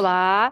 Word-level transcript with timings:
Olá, 0.00 0.50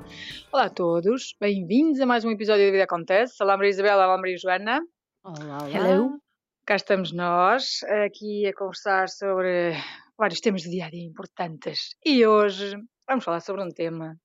olá 0.52 0.64
a 0.66 0.68
todos, 0.68 1.34
bem-vindos 1.40 1.98
a 2.02 2.04
mais 2.04 2.22
um 2.22 2.30
episódio 2.30 2.66
da 2.66 2.70
Vida 2.70 2.84
Acontece. 2.84 3.42
Olá 3.42 3.56
Maria 3.56 3.70
Isabela, 3.70 4.04
olá 4.04 4.18
Maria 4.18 4.36
Joana. 4.36 4.82
Olá, 5.24 5.56
olá. 5.64 5.70
Hello. 5.70 6.20
Cá 6.66 6.76
estamos 6.76 7.12
nós, 7.14 7.82
aqui 8.04 8.46
a 8.46 8.52
conversar 8.52 9.08
sobre 9.08 9.72
vários 10.18 10.40
temas 10.40 10.64
do 10.64 10.68
dia 10.70 10.84
a 10.84 10.90
dia 10.90 11.02
importantes. 11.02 11.96
E 12.04 12.26
hoje 12.26 12.76
vamos 13.08 13.24
falar 13.24 13.40
sobre 13.40 13.62
um 13.62 13.70
tema 13.70 14.16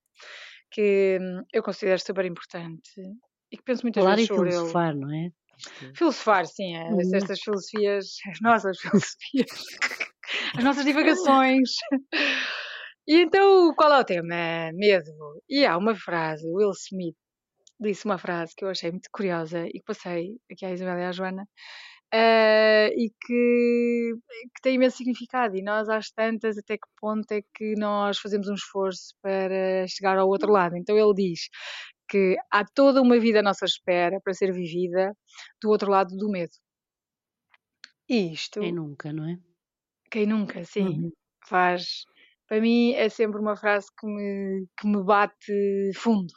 que 0.69 1.17
eu 1.53 1.63
considero 1.63 2.01
super 2.01 2.25
importante 2.25 2.91
e 3.49 3.55
que 3.55 3.63
penso 3.63 3.83
muitas 3.83 4.03
Falar 4.03 4.15
e 4.15 4.17
vezes 4.17 4.27
sobre 4.27 4.49
ele. 4.49 4.57
filosofar, 4.57 4.93
não 4.93 5.09
é? 5.09 5.29
Filosofar, 5.95 6.45
sim, 6.47 6.75
é, 6.75 6.89
Hum. 6.91 6.99
estas 7.15 7.39
filosofias, 7.39 8.07
as 8.29 8.41
nossas 8.41 8.77
filosofias, 9.31 9.51
as 10.57 10.63
nossas 10.65 10.83
divagações. 10.83 11.69
E 13.07 13.15
então, 13.21 13.73
qual 13.75 13.93
é 13.93 13.99
o 13.99 14.03
tema? 14.05 14.71
Medo. 14.73 15.11
E 15.49 15.65
há 15.65 15.77
uma 15.77 15.95
frase, 15.95 16.47
Will 16.47 16.71
Smith 16.71 17.15
disse 17.79 18.05
uma 18.05 18.17
frase 18.17 18.53
que 18.55 18.63
eu 18.65 18.69
achei 18.69 18.91
muito 18.91 19.09
curiosa 19.11 19.67
e 19.67 19.73
que 19.73 19.83
passei 19.85 20.37
aqui 20.51 20.65
à 20.65 20.71
Isabela 20.73 21.01
e 21.01 21.05
à 21.05 21.11
Joana, 21.11 21.47
eh, 22.13 22.89
e 22.95 23.09
que, 23.11 24.13
que 24.55 24.61
tem 24.63 24.75
imenso 24.75 24.97
significado. 24.97 25.55
E 25.57 25.63
nós, 25.63 25.89
às 25.89 26.11
tantas, 26.11 26.57
até 26.57 26.75
que 26.77 26.87
ponto 27.01 27.31
é 27.33 27.41
que 27.55 27.75
nós 27.77 28.19
fazemos 28.19 28.47
um 28.49 28.55
esforço 28.55 29.15
para 29.21 29.87
chegar 29.89 30.17
ao 30.17 30.29
outro 30.29 30.51
lado? 30.51 30.77
Então, 30.77 30.97
ele 30.97 31.13
diz 31.15 31.41
que 32.09 32.37
há 32.51 32.65
toda 32.65 33.01
uma 33.01 33.19
vida 33.19 33.39
à 33.39 33.43
nossa 33.43 33.65
espera 33.65 34.19
para 34.23 34.33
ser 34.33 34.53
vivida 34.53 35.13
do 35.61 35.69
outro 35.69 35.91
lado 35.91 36.15
do 36.17 36.29
medo. 36.31 36.53
E 38.07 38.31
isto, 38.33 38.59
Quem 38.61 38.71
nunca, 38.71 39.11
não 39.11 39.25
é? 39.29 39.37
quem 40.11 40.25
nunca, 40.25 40.63
sim, 40.63 41.03
Uhum. 41.03 41.11
faz. 41.47 42.05
Para 42.53 42.61
mim 42.61 42.93
é 42.93 43.09
sempre 43.09 43.41
uma 43.41 43.55
frase 43.55 43.87
que 43.99 44.05
me, 44.05 44.67
que 44.77 44.87
me 44.87 45.03
bate 45.03 45.91
fundo. 45.95 46.31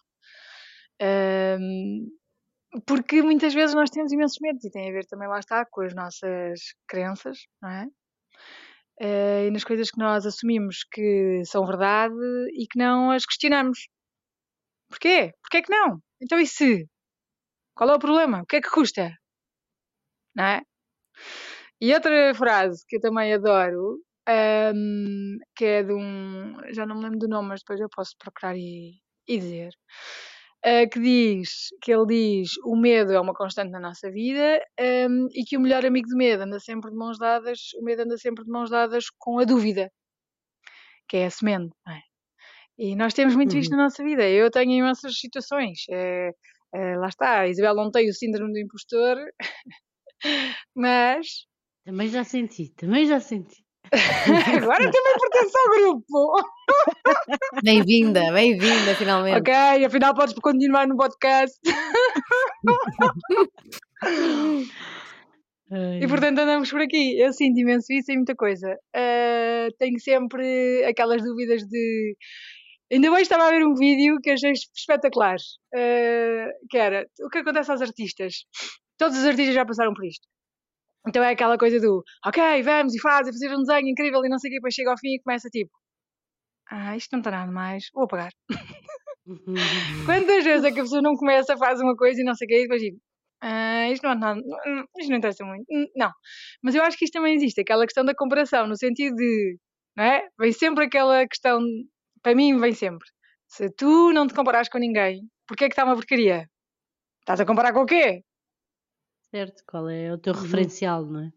Ahm, 0.99 2.09
porque 2.87 3.21
muitas 3.21 3.53
vezes 3.53 3.75
nós 3.75 3.91
temos 3.91 4.11
imensos 4.13 4.39
medos 4.41 4.65
e 4.65 4.71
tem 4.71 4.89
a 4.89 4.93
ver 4.93 5.05
também, 5.05 5.29
lá 5.29 5.39
está, 5.39 5.67
com 5.67 5.83
as 5.83 5.95
nossas 5.95 6.59
crenças, 6.89 7.41
não 7.61 7.69
é? 7.69 7.87
Eh, 8.99 9.47
e 9.49 9.51
nas 9.51 9.63
coisas 9.63 9.91
que 9.91 9.99
nós 9.99 10.25
assumimos 10.25 10.85
que 10.91 11.43
são 11.45 11.67
verdade 11.67 12.15
e 12.55 12.67
que 12.67 12.79
não 12.79 13.11
as 13.11 13.27
questionamos. 13.27 13.87
Porquê? 14.89 15.35
Porquê 15.43 15.61
que 15.61 15.71
não? 15.71 16.01
Então 16.19 16.41
e 16.41 16.47
se? 16.47 16.89
Qual 17.75 17.91
é 17.91 17.95
o 17.95 17.99
problema? 17.99 18.41
O 18.41 18.47
que 18.47 18.57
é 18.57 18.63
que 18.63 18.71
custa? 18.71 19.13
Não 20.35 20.45
é? 20.45 20.63
E 21.79 21.93
outra 21.93 22.35
frase 22.35 22.83
que 22.89 22.97
eu 22.97 23.01
também 23.03 23.35
adoro, 23.35 24.01
ahm, 24.29 25.39
que 25.57 25.65
é 25.65 25.83
de 25.83 25.93
um. 25.93 26.55
Já 26.75 26.87
não 26.87 26.97
me 26.97 27.05
lembro 27.05 27.19
do 27.21 27.29
nome, 27.29 27.49
mas 27.51 27.61
depois 27.61 27.81
eu 27.81 27.89
posso 27.91 28.15
procurar 28.19 28.57
e, 28.57 28.95
e 29.29 29.39
dizer. 29.39 29.73
ah, 30.65 30.87
que 30.91 31.01
diz, 31.01 31.69
que 31.83 31.93
ele 31.93 32.07
diz, 32.07 32.51
o 32.65 32.77
medo 32.77 33.13
é 33.13 33.21
uma 33.21 33.35
constante 33.35 33.71
na 33.73 33.81
nossa 33.81 34.11
vida 34.11 34.61
ahm, 34.81 35.27
e 35.35 35.45
que 35.45 35.57
o 35.57 35.61
melhor 35.61 35.85
amigo 35.87 36.09
do 36.09 36.17
medo 36.17 36.43
anda 36.45 36.61
sempre 36.61 36.91
de 36.91 36.97
mãos 36.97 37.19
dadas, 37.19 37.61
o 37.81 37.85
medo 37.85 38.03
anda 38.03 38.19
sempre 38.19 38.45
de 38.45 38.51
mãos 38.51 38.71
dadas 38.71 39.07
com 39.19 39.39
a 39.39 39.45
dúvida, 39.45 39.91
que 41.09 41.17
é 41.19 41.27
a 41.27 41.31
semente, 41.31 41.75
não 41.87 41.93
é? 41.95 42.01
E 42.79 42.97
nós 42.97 43.15
temos 43.15 43.37
muito 43.37 43.57
isto 43.59 43.73
Uhum. 43.73 43.77
na 43.77 43.85
nossa 43.85 44.05
vida. 44.05 44.29
Eu 44.29 44.51
tenho 44.51 44.73
imensas 44.73 45.19
situações. 45.19 45.81
eh, 45.91 46.31
eh, 46.75 46.97
lá 46.99 47.09
está, 47.09 47.41
a 47.43 47.49
Isabel 47.49 47.75
não 47.77 47.91
tem 47.93 48.11
o 48.11 48.15
síndrome 48.15 48.53
do 48.55 48.61
impostor, 48.61 49.17
mas 50.75 51.47
Também 51.85 52.09
já 52.09 52.23
senti, 52.23 52.69
também 52.75 53.07
já 53.07 53.19
senti. 53.19 53.65
agora 54.63 54.91
também 54.91 55.15
pertence 55.21 55.57
ao 55.59 55.69
grupo. 55.71 56.43
Bem-vinda, 57.63 58.33
bem-vinda, 58.33 58.95
finalmente. 58.97 59.39
Ok, 59.39 59.55
afinal 59.85 60.15
podes 60.15 60.35
continuar 60.35 60.87
no 60.89 60.97
podcast. 60.97 61.57
Ai, 65.71 66.01
E 66.03 66.09
portanto 66.09 66.39
andamos 66.41 66.71
por 66.71 66.81
aqui. 66.81 67.19
Eu 67.21 67.33
sinto 67.33 67.59
imenso 67.59 67.93
isso 67.93 68.11
em 68.13 68.17
muita 68.17 68.35
coisa. 68.35 68.77
Ah, 68.95 69.69
tenho 69.79 69.99
sempre 70.01 70.85
aquelas 70.85 71.23
dúvidas 71.23 71.63
de. 71.63 72.17
Ainda 72.93 73.11
hoje 73.11 73.23
estava 73.23 73.45
a 73.49 73.51
ver 73.51 73.65
um 73.67 73.75
vídeo 73.75 74.19
que 74.23 74.31
achei 74.31 74.53
espetacular. 74.53 75.37
ah, 75.75 76.49
que 76.71 76.79
era 76.79 77.07
o 77.21 77.29
que 77.29 77.39
acontece 77.39 77.71
aos 77.71 77.83
artistas. 77.83 78.45
Todos 78.99 79.19
os 79.19 79.25
artistas 79.27 79.55
já 79.55 79.65
passaram 79.67 79.93
por 79.95 80.05
isto. 80.05 80.27
Então 81.07 81.23
é 81.23 81.31
aquela 81.31 81.57
coisa 81.59 81.81
do 81.81 82.03
ok, 82.25 82.63
vamos 82.63 82.95
e 82.95 83.01
faz, 83.01 83.29
e 83.29 83.33
fazer 83.33 83.55
um 83.55 83.63
desenho 83.63 83.89
incrível 83.89 84.25
e 84.25 84.29
não 84.29 84.39
sei 84.39 84.51
o 84.51 84.53
que, 84.53 84.59
depois 84.59 84.75
chega 84.75 84.91
ao 84.91 84.99
fim 84.99 85.15
e 85.15 85.23
começa 85.23 85.49
tipo. 85.49 85.71
Ah, 86.71 86.97
isto 86.97 87.13
não 87.13 87.21
está 87.21 87.31
nada 87.31 87.53
mais, 87.53 87.85
vou 87.95 88.05
apagar. 88.05 88.31
Quantas 90.07 90.45
vezes 90.45 90.65
é 90.65 90.73
que 90.73 90.81
a 90.81 90.83
pessoa 90.83 91.03
não 91.03 91.15
começa, 91.17 91.57
faz 91.57 91.81
uma 91.81 91.97
coisa 91.97 92.21
e 92.21 92.25
não 92.25 92.35
sei 92.35 92.47
o 92.47 92.49
que, 92.49 92.59
e 92.59 92.63
depois 92.63 92.83
digo, 92.83 92.99
ah, 93.43 93.91
isto 93.91 94.03
não 94.03 94.13
é 94.13 94.15
nada, 94.17 94.41
isto 94.99 95.11
não 95.11 95.19
interessa 95.19 95.45
muito. 95.45 95.65
Não. 95.95 96.11
Mas 96.63 96.75
eu 96.75 96.83
acho 96.83 96.97
que 96.99 97.05
isto 97.05 97.15
também 97.15 97.35
existe, 97.35 97.61
aquela 97.61 97.85
questão 97.85 98.05
da 98.05 98.15
comparação, 98.15 98.67
no 98.67 98.77
sentido 98.77 99.15
de, 99.17 99.59
não 99.97 100.05
é? 100.05 100.29
Vem 100.39 100.53
sempre 100.53 100.85
aquela 100.85 101.27
questão, 101.27 101.61
para 102.23 102.35
mim 102.35 102.59
vem 102.59 102.73
sempre. 102.73 103.07
Se 103.49 103.71
tu 103.71 104.13
não 104.13 104.27
te 104.27 104.35
comparares 104.35 104.69
com 104.69 104.79
ninguém, 104.79 105.21
porquê 105.47 105.65
é 105.65 105.69
que 105.69 105.75
está 105.75 105.85
uma 105.85 105.95
porcaria? 105.95 106.49
Estás 107.21 107.41
a 107.41 107.47
comparar 107.47 107.73
com 107.73 107.83
o 107.83 107.87
quê? 107.87 108.23
Certo, 109.31 109.63
qual 109.69 109.89
é 109.89 110.13
o 110.13 110.19
teu 110.19 110.35
Uhum. 110.35 110.43
referencial, 110.43 111.05
não 111.07 111.21
é? 111.21 111.31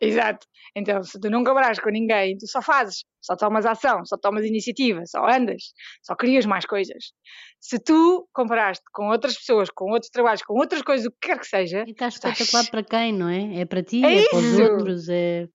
Exato. 0.00 0.46
Então, 0.76 1.02
se 1.02 1.18
tu 1.18 1.30
não 1.30 1.42
comparas 1.44 1.78
com 1.78 1.88
ninguém, 1.88 2.36
tu 2.36 2.46
só 2.46 2.60
fazes, 2.60 3.04
só 3.22 3.36
tomas 3.36 3.64
ação, 3.64 4.04
só 4.04 4.16
tomas 4.18 4.44
iniciativa, 4.44 5.02
só 5.06 5.24
andas, 5.26 5.72
só 6.02 6.14
crias 6.14 6.44
mais 6.44 6.66
coisas. 6.66 7.12
Se 7.60 7.78
tu 7.78 8.28
comparaste 8.32 8.84
com 8.92 9.08
outras 9.08 9.36
pessoas, 9.38 9.70
com 9.70 9.90
outros 9.92 10.10
trabalhos, 10.10 10.42
com 10.42 10.54
outras 10.54 10.82
coisas, 10.82 11.06
o 11.06 11.10
que 11.12 11.28
quer 11.28 11.38
que 11.38 11.46
seja, 11.46 11.84
E 11.86 11.92
está 11.92 12.08
estás- 12.08 12.38
espetacular 12.40 12.70
para 12.70 12.82
quem, 12.82 13.12
não 13.12 13.28
é? 13.28 13.60
É 13.60 13.64
para 13.64 13.82
ti, 13.82 14.04
É 14.04 14.18
é, 14.18 14.28
para 14.28 14.38
os 14.38 14.58
outros, 14.58 15.08
é... 15.08 15.48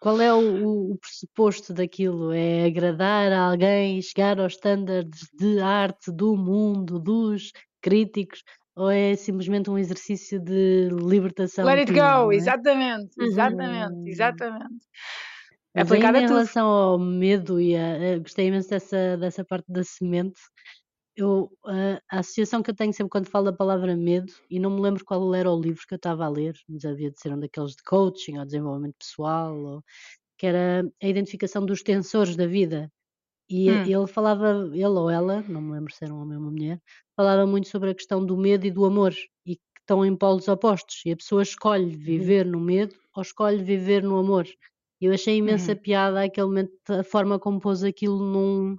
Qual 0.00 0.20
é 0.20 0.32
o, 0.32 0.38
o- 0.38 0.92
o 0.92 0.98
pressuposto 0.98 1.72
daquilo? 1.72 2.32
É 2.32 2.64
agradar 2.66 3.32
a 3.32 3.46
alguém, 3.50 4.00
chegar 4.02 4.38
aos 4.40 4.54
estándares 4.54 5.28
de 5.32 5.58
arte 5.60 6.10
do 6.12 6.36
mundo, 6.36 6.98
dos 6.98 7.50
críticos, 7.80 8.42
ou 8.76 8.90
é 8.90 9.16
simplesmente 9.16 9.70
um 9.70 9.78
exercício 9.78 10.40
de 10.40 10.88
libertação 10.90 11.68
let 11.68 11.78
it 11.78 11.92
go, 11.92 12.32
é? 12.34 12.38
exatamente, 12.38 13.14
Uhum. 13.18 13.28
exatamente, 13.28 14.00
Hum. 14.10 14.10
exatamente. 14.10 14.86
Mas 15.74 15.92
Aplicado 15.92 15.92
ainda 15.92 16.18
a 16.18 16.22
em 16.22 16.26
relação 16.26 16.66
ao 16.66 16.98
medo 16.98 17.60
e 17.60 17.76
a, 17.76 18.14
a- 18.14 18.18
gostei 18.18 18.46
imenso 18.48 18.70
dessa, 18.70 19.16
dessa 19.16 19.44
parte 19.44 19.70
da 19.70 19.84
semente. 19.84 20.40
Eu, 21.16 21.50
a, 21.66 22.00
a 22.12 22.20
associação 22.20 22.62
que 22.62 22.70
eu 22.70 22.76
tenho 22.76 22.92
sempre 22.94 23.10
quando 23.10 23.28
falo 23.30 23.46
da 23.46 23.52
palavra 23.56 23.96
medo, 23.96 24.32
e 24.50 24.60
não 24.60 24.70
me 24.70 24.82
lembro 24.82 25.04
qual 25.04 25.34
era 25.34 25.50
o 25.52 25.60
livro 25.60 25.82
que 25.88 25.94
eu 25.94 25.98
estava 25.98 26.24
a 26.26 26.28
ler, 26.30 26.54
mas 26.68 26.84
havia 26.84 27.10
de 27.10 27.20
ser 27.20 27.32
um 27.34 27.40
daqueles 27.40 27.72
de 27.72 27.82
coaching 27.84 28.38
ou 28.38 28.46
desenvolvimento 28.46 28.96
pessoal, 28.98 29.56
ou, 29.58 29.82
que 30.38 30.46
era 30.46 30.82
a 31.02 31.08
identificação 31.08 31.66
dos 31.66 31.82
tensores 31.82 32.36
da 32.36 32.46
vida. 32.46 32.90
E 33.48 33.66
Hum. 33.66 33.90
ele 33.92 34.06
falava, 34.08 34.68
ele 34.72 34.84
ou 34.86 35.08
ela, 35.10 35.42
não 35.48 35.60
me 35.62 35.72
lembro 35.72 35.92
se 35.92 36.04
era 36.04 36.12
um 36.14 36.20
homem 36.20 36.36
ou 36.36 36.42
uma 36.42 36.50
mulher, 36.50 36.80
falava 37.16 37.46
muito 37.46 37.68
sobre 37.68 37.90
a 37.90 37.94
questão 37.94 38.24
do 38.24 38.36
medo 38.36 38.66
e 38.66 38.70
do 38.70 38.84
amor, 38.84 39.14
e 39.46 39.56
que 39.56 39.62
estão 39.80 40.04
em 40.04 40.16
polos 40.16 40.48
opostos. 40.48 41.02
E 41.06 41.12
a 41.12 41.16
pessoa 41.16 41.42
escolhe 41.42 41.96
viver 41.96 42.44
no 42.46 42.60
medo 42.60 42.96
ou 43.14 43.22
escolhe 43.22 43.62
viver 43.62 44.02
no 44.02 44.18
amor. 44.18 44.46
E 45.00 45.04
eu 45.06 45.12
achei 45.12 45.36
imensa 45.36 45.74
Uhum. 45.74 45.76
piada 45.76 46.22
aquele 46.24 46.46
momento, 46.48 46.72
a 46.90 47.04
forma 47.04 47.38
como 47.38 47.60
pôs 47.60 47.84
aquilo 47.84 48.18
num. 48.18 48.76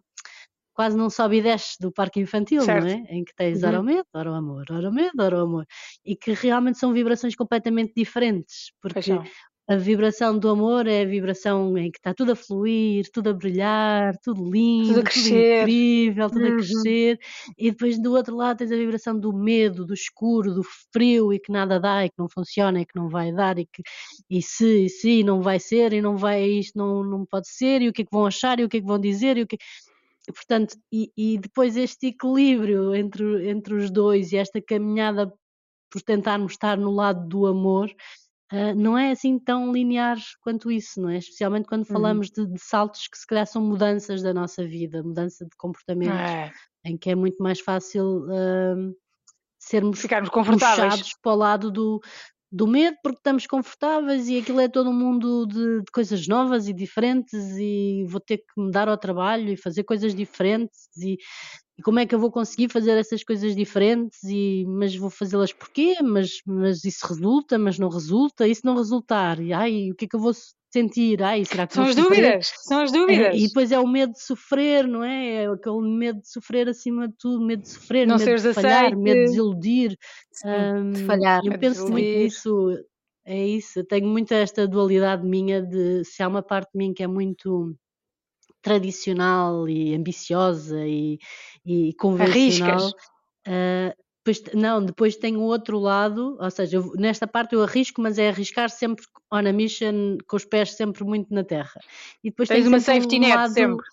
Quase 0.73 0.97
num 0.97 1.09
sobe 1.09 1.37
e 1.37 1.41
desce 1.41 1.77
do 1.81 1.91
parque 1.91 2.19
infantil, 2.21 2.67
Certo. 2.67 2.75
não 2.75 2.85
é? 2.85 2.95
Em 3.09 3.23
que 3.25 3.33
tens 3.35 3.63
ora 3.63 3.81
o 3.81 3.83
Uhum. 3.83 3.91
medo, 3.91 4.05
ora 4.13 4.31
o 4.31 4.35
amor, 4.35 4.65
ora 4.71 4.89
o 4.89 4.93
medo, 4.93 5.21
ora 5.23 5.37
o 5.39 5.41
amor. 5.41 5.65
E 6.05 6.15
que 6.15 6.33
realmente 6.33 6.77
são 6.79 6.93
vibrações 6.93 7.35
completamente 7.35 7.93
diferentes, 7.95 8.71
Pois 8.93 9.07
porque. 9.07 9.21
A 9.69 9.75
vibração 9.75 10.39
do 10.39 10.49
amor 10.49 10.87
é 10.87 11.01
a 11.01 11.05
vibração 11.05 11.77
em 11.77 11.91
que 11.91 11.97
está 11.99 12.13
tudo 12.13 12.31
a 12.31 12.35
fluir, 12.35 13.09
tudo 13.11 13.29
a 13.29 13.33
brilhar, 13.33 14.15
tudo 14.23 14.49
lindo, 14.49 15.01
tudo 15.01 15.03
crescer. 15.03 15.69
incrível, 15.69 16.29
tudo 16.31 16.47
a 16.47 16.51
Uhum. 16.51 16.53
crescer. 16.53 17.19
E 17.57 17.71
depois 17.71 18.01
do 18.01 18.13
outro 18.13 18.35
lado 18.35 18.57
tens 18.59 18.71
a 18.71 18.75
vibração 18.77 19.19
do 19.19 19.33
medo, 19.33 19.85
do 19.85 19.93
escuro, 19.93 20.53
do 20.53 20.63
frio 20.93 21.33
e 21.33 21.39
que 21.39 21.51
nada 21.51 21.79
dá 21.79 22.05
e 22.05 22.09
que 22.09 22.15
não 22.17 22.29
funciona 22.29 22.79
e 22.81 22.85
que 22.85 22.95
não 22.95 23.09
vai 23.09 23.33
dar 23.33 23.59
e 23.59 23.65
que 23.65 23.81
e 24.29 24.41
se, 24.41 24.85
e 24.85 24.89
se, 24.89 25.09
e 25.19 25.23
não 25.23 25.41
vai 25.41 25.59
ser 25.59 25.91
e 25.93 26.01
não 26.01 26.15
vai, 26.17 26.43
isto 26.45 26.77
não, 26.77 27.03
não 27.03 27.25
pode 27.25 27.49
ser 27.49 27.81
e 27.81 27.89
o 27.89 27.93
que 27.93 28.03
é 28.03 28.05
que 28.05 28.11
vão 28.11 28.25
achar 28.25 28.59
e 28.59 28.63
o 28.63 28.69
que 28.69 28.77
é 28.77 28.81
que 28.81 28.87
vão 28.87 28.99
dizer 28.99 29.37
e 29.37 29.41
o 29.43 29.47
que 29.47 29.57
portanto, 30.33 30.77
e, 30.91 31.11
e 31.17 31.37
depois 31.37 31.77
este 31.77 32.07
equilíbrio 32.07 32.93
entre, 32.95 33.49
entre 33.49 33.73
os 33.75 33.89
dois 33.91 34.31
e 34.31 34.37
esta 34.37 34.61
caminhada 34.61 35.31
por 35.91 36.01
tentarmos 36.01 36.53
estar 36.53 36.77
no 36.77 36.91
lado 36.91 37.27
do 37.27 37.47
amor, 37.47 37.89
ah, 38.51 38.73
não 38.75 38.97
é 38.97 39.11
assim 39.11 39.39
tão 39.39 39.71
linear 39.71 40.17
quanto 40.41 40.71
isso, 40.71 41.01
não 41.01 41.09
é? 41.09 41.17
Especialmente 41.17 41.67
quando 41.67 41.85
Uhum. 41.89 41.93
falamos 41.93 42.29
de, 42.29 42.45
de 42.47 42.59
saltos 42.59 43.07
que 43.07 43.17
se 43.17 43.27
calhar 43.27 43.45
são 43.47 43.61
mudanças 43.63 44.21
da 44.21 44.33
nossa 44.33 44.65
vida, 44.65 45.03
mudança 45.03 45.45
de 45.45 45.55
comportamentos, 45.57 46.31
É. 46.31 46.51
em 46.85 46.97
que 46.97 47.09
é 47.09 47.15
muito 47.15 47.41
mais 47.43 47.59
fácil 47.59 48.25
ah, 48.31 48.75
sermos 49.59 49.99
Ficarmos 50.01 50.29
confortáveis. 50.29 50.93
puxados 50.95 51.13
para 51.21 51.31
o 51.33 51.35
lado 51.35 51.71
do, 51.71 51.99
do 52.51 52.67
medo 52.67 52.97
porque 53.03 53.19
estamos 53.19 53.45
confortáveis 53.47 54.27
e 54.29 54.39
aquilo 54.39 54.59
é 54.61 54.69
todo 54.69 54.89
um 54.89 54.93
mundo 54.93 55.45
de, 55.47 55.79
de 55.81 55.91
coisas 55.91 56.27
novas 56.27 56.67
e 56.67 56.73
diferentes 56.73 57.33
e 57.57 58.05
vou 58.07 58.21
ter 58.21 58.37
que 58.39 58.45
me 58.61 58.71
dar 58.71 58.87
ao 58.89 58.97
trabalho 58.97 59.49
e 59.51 59.57
fazer 59.57 59.83
coisas 59.83 60.15
diferentes 60.15 60.87
e, 60.97 61.17
e 61.77 61.81
como 61.83 61.99
é 61.99 62.05
que 62.05 62.15
eu 62.15 62.19
vou 62.19 62.31
conseguir 62.31 62.69
fazer 62.69 62.97
essas 62.97 63.23
coisas 63.23 63.55
diferentes 63.55 64.23
e 64.23 64.65
mas 64.67 64.95
vou 64.95 65.09
fazê-las 65.09 65.53
porquê? 65.53 65.95
Mas, 66.03 66.41
mas 66.45 66.83
isso 66.83 67.05
resulta, 67.07 67.57
mas 67.59 67.77
não 67.77 67.89
resulta, 67.89 68.47
e 68.47 68.55
se 68.55 68.65
não 68.65 68.75
resultar, 68.75 69.39
e 69.39 69.53
ai, 69.53 69.91
o 69.91 69.95
que 69.95 70.05
é 70.05 70.07
que 70.07 70.15
eu 70.15 70.19
vou 70.19 70.33
sentir? 70.73 71.21
Ai, 71.23 71.45
será 71.45 71.65
que 71.67 71.73
São 71.73 71.83
vou 71.83 71.89
as 71.91 71.95
sofrer? 71.95 72.15
dúvidas, 72.23 72.51
são 72.63 72.79
as 72.81 72.91
dúvidas. 72.91 73.35
É, 73.35 73.37
e 73.37 73.47
depois 73.47 73.71
é 73.71 73.79
o 73.79 73.87
medo 73.87 74.13
de 74.13 74.21
sofrer, 74.21 74.87
não 74.87 75.03
é? 75.03 75.43
É 75.43 75.47
aquele 75.47 75.81
medo 75.97 76.19
de 76.21 76.29
sofrer 76.29 76.67
acima 76.67 77.07
de 77.07 77.13
tudo, 77.17 77.45
medo 77.45 77.61
de 77.61 77.69
sofrer, 77.69 78.07
Não 78.07 78.17
medo 78.17 78.25
seres 78.25 78.43
de 78.43 78.53
falhar, 78.53 78.85
aceite. 78.85 78.97
medo 78.97 79.21
de 79.21 79.25
desiludir. 79.25 79.97
Sim, 80.31 80.91
de 80.93 81.03
falhar. 81.05 81.41
eu 81.45 81.57
penso 81.57 81.87
muito 81.89 82.11
desiludir. 82.11 82.17
nisso, 82.23 82.69
é 83.25 83.47
isso. 83.47 83.79
Eu 83.79 83.85
tenho 83.87 84.07
muito 84.07 84.31
esta 84.33 84.67
dualidade 84.67 85.25
minha 85.25 85.61
de 85.61 86.03
se 86.05 86.21
há 86.23 86.27
uma 86.27 86.41
parte 86.43 86.71
de 86.73 86.77
mim 86.77 86.93
que 86.93 87.03
é 87.03 87.07
muito 87.07 87.75
tradicional 88.61 89.67
e 89.69 89.95
ambiciosa 89.95 90.85
e, 90.85 91.19
e 91.65 91.93
convencional. 91.93 92.77
Arriscas. 92.77 92.93
depois, 94.25 94.39
te- 94.39 94.55
não, 94.57 94.83
depois 94.83 95.15
tem 95.15 95.37
o 95.37 95.41
outro 95.41 95.79
lado, 95.79 96.37
ou 96.39 96.51
seja, 96.51 96.77
eu- 96.77 96.91
nesta 96.95 97.25
parte 97.25 97.55
eu 97.55 97.63
arrisco, 97.63 98.01
mas 98.01 98.17
é 98.17 98.29
arriscar 98.29 98.69
sempre 98.69 99.05
on 99.31 99.37
a 99.47 99.53
mission, 99.53 100.17
com 100.27 100.35
os 100.35 100.45
pés 100.45 100.73
sempre 100.73 101.03
muito 101.03 101.33
na 101.33 101.43
terra. 101.43 101.79
E 102.23 102.29
depois 102.29 102.49
Tens 102.49 102.59
tem 102.59 102.67
uma 102.67 102.79
safety 102.79 103.15
um 103.15 103.19
net 103.19 103.35
lado 103.35 103.53
sempre. 103.53 103.85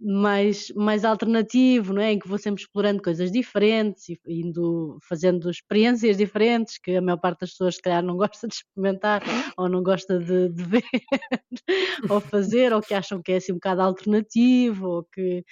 Mais, 0.00 0.72
mais 0.74 1.04
alternativo, 1.04 1.92
não 1.92 2.02
é? 2.02 2.12
Em 2.12 2.18
que 2.18 2.28
vou 2.28 2.38
sempre 2.38 2.62
explorando 2.62 3.02
coisas 3.02 3.30
diferentes 3.30 4.08
e 4.08 4.18
indo 4.28 4.98
fazendo 5.08 5.48
experiências 5.50 6.16
diferentes 6.16 6.78
que 6.78 6.96
a 6.96 7.02
maior 7.02 7.18
parte 7.18 7.40
das 7.40 7.50
pessoas 7.50 7.76
se 7.76 7.82
calhar 7.82 8.02
não 8.02 8.16
gosta 8.16 8.48
de 8.48 8.54
experimentar 8.54 9.22
ou 9.58 9.68
não 9.68 9.82
gosta 9.82 10.18
de, 10.18 10.48
de 10.48 10.64
ver 10.64 10.82
ou 12.10 12.20
fazer, 12.20 12.72
ou 12.72 12.80
que 12.80 12.94
acham 12.94 13.22
que 13.22 13.32
é 13.32 13.36
assim 13.36 13.52
um 13.52 13.56
bocado 13.56 13.82
alternativo, 13.82 14.88
ou 14.88 15.04
que 15.04 15.44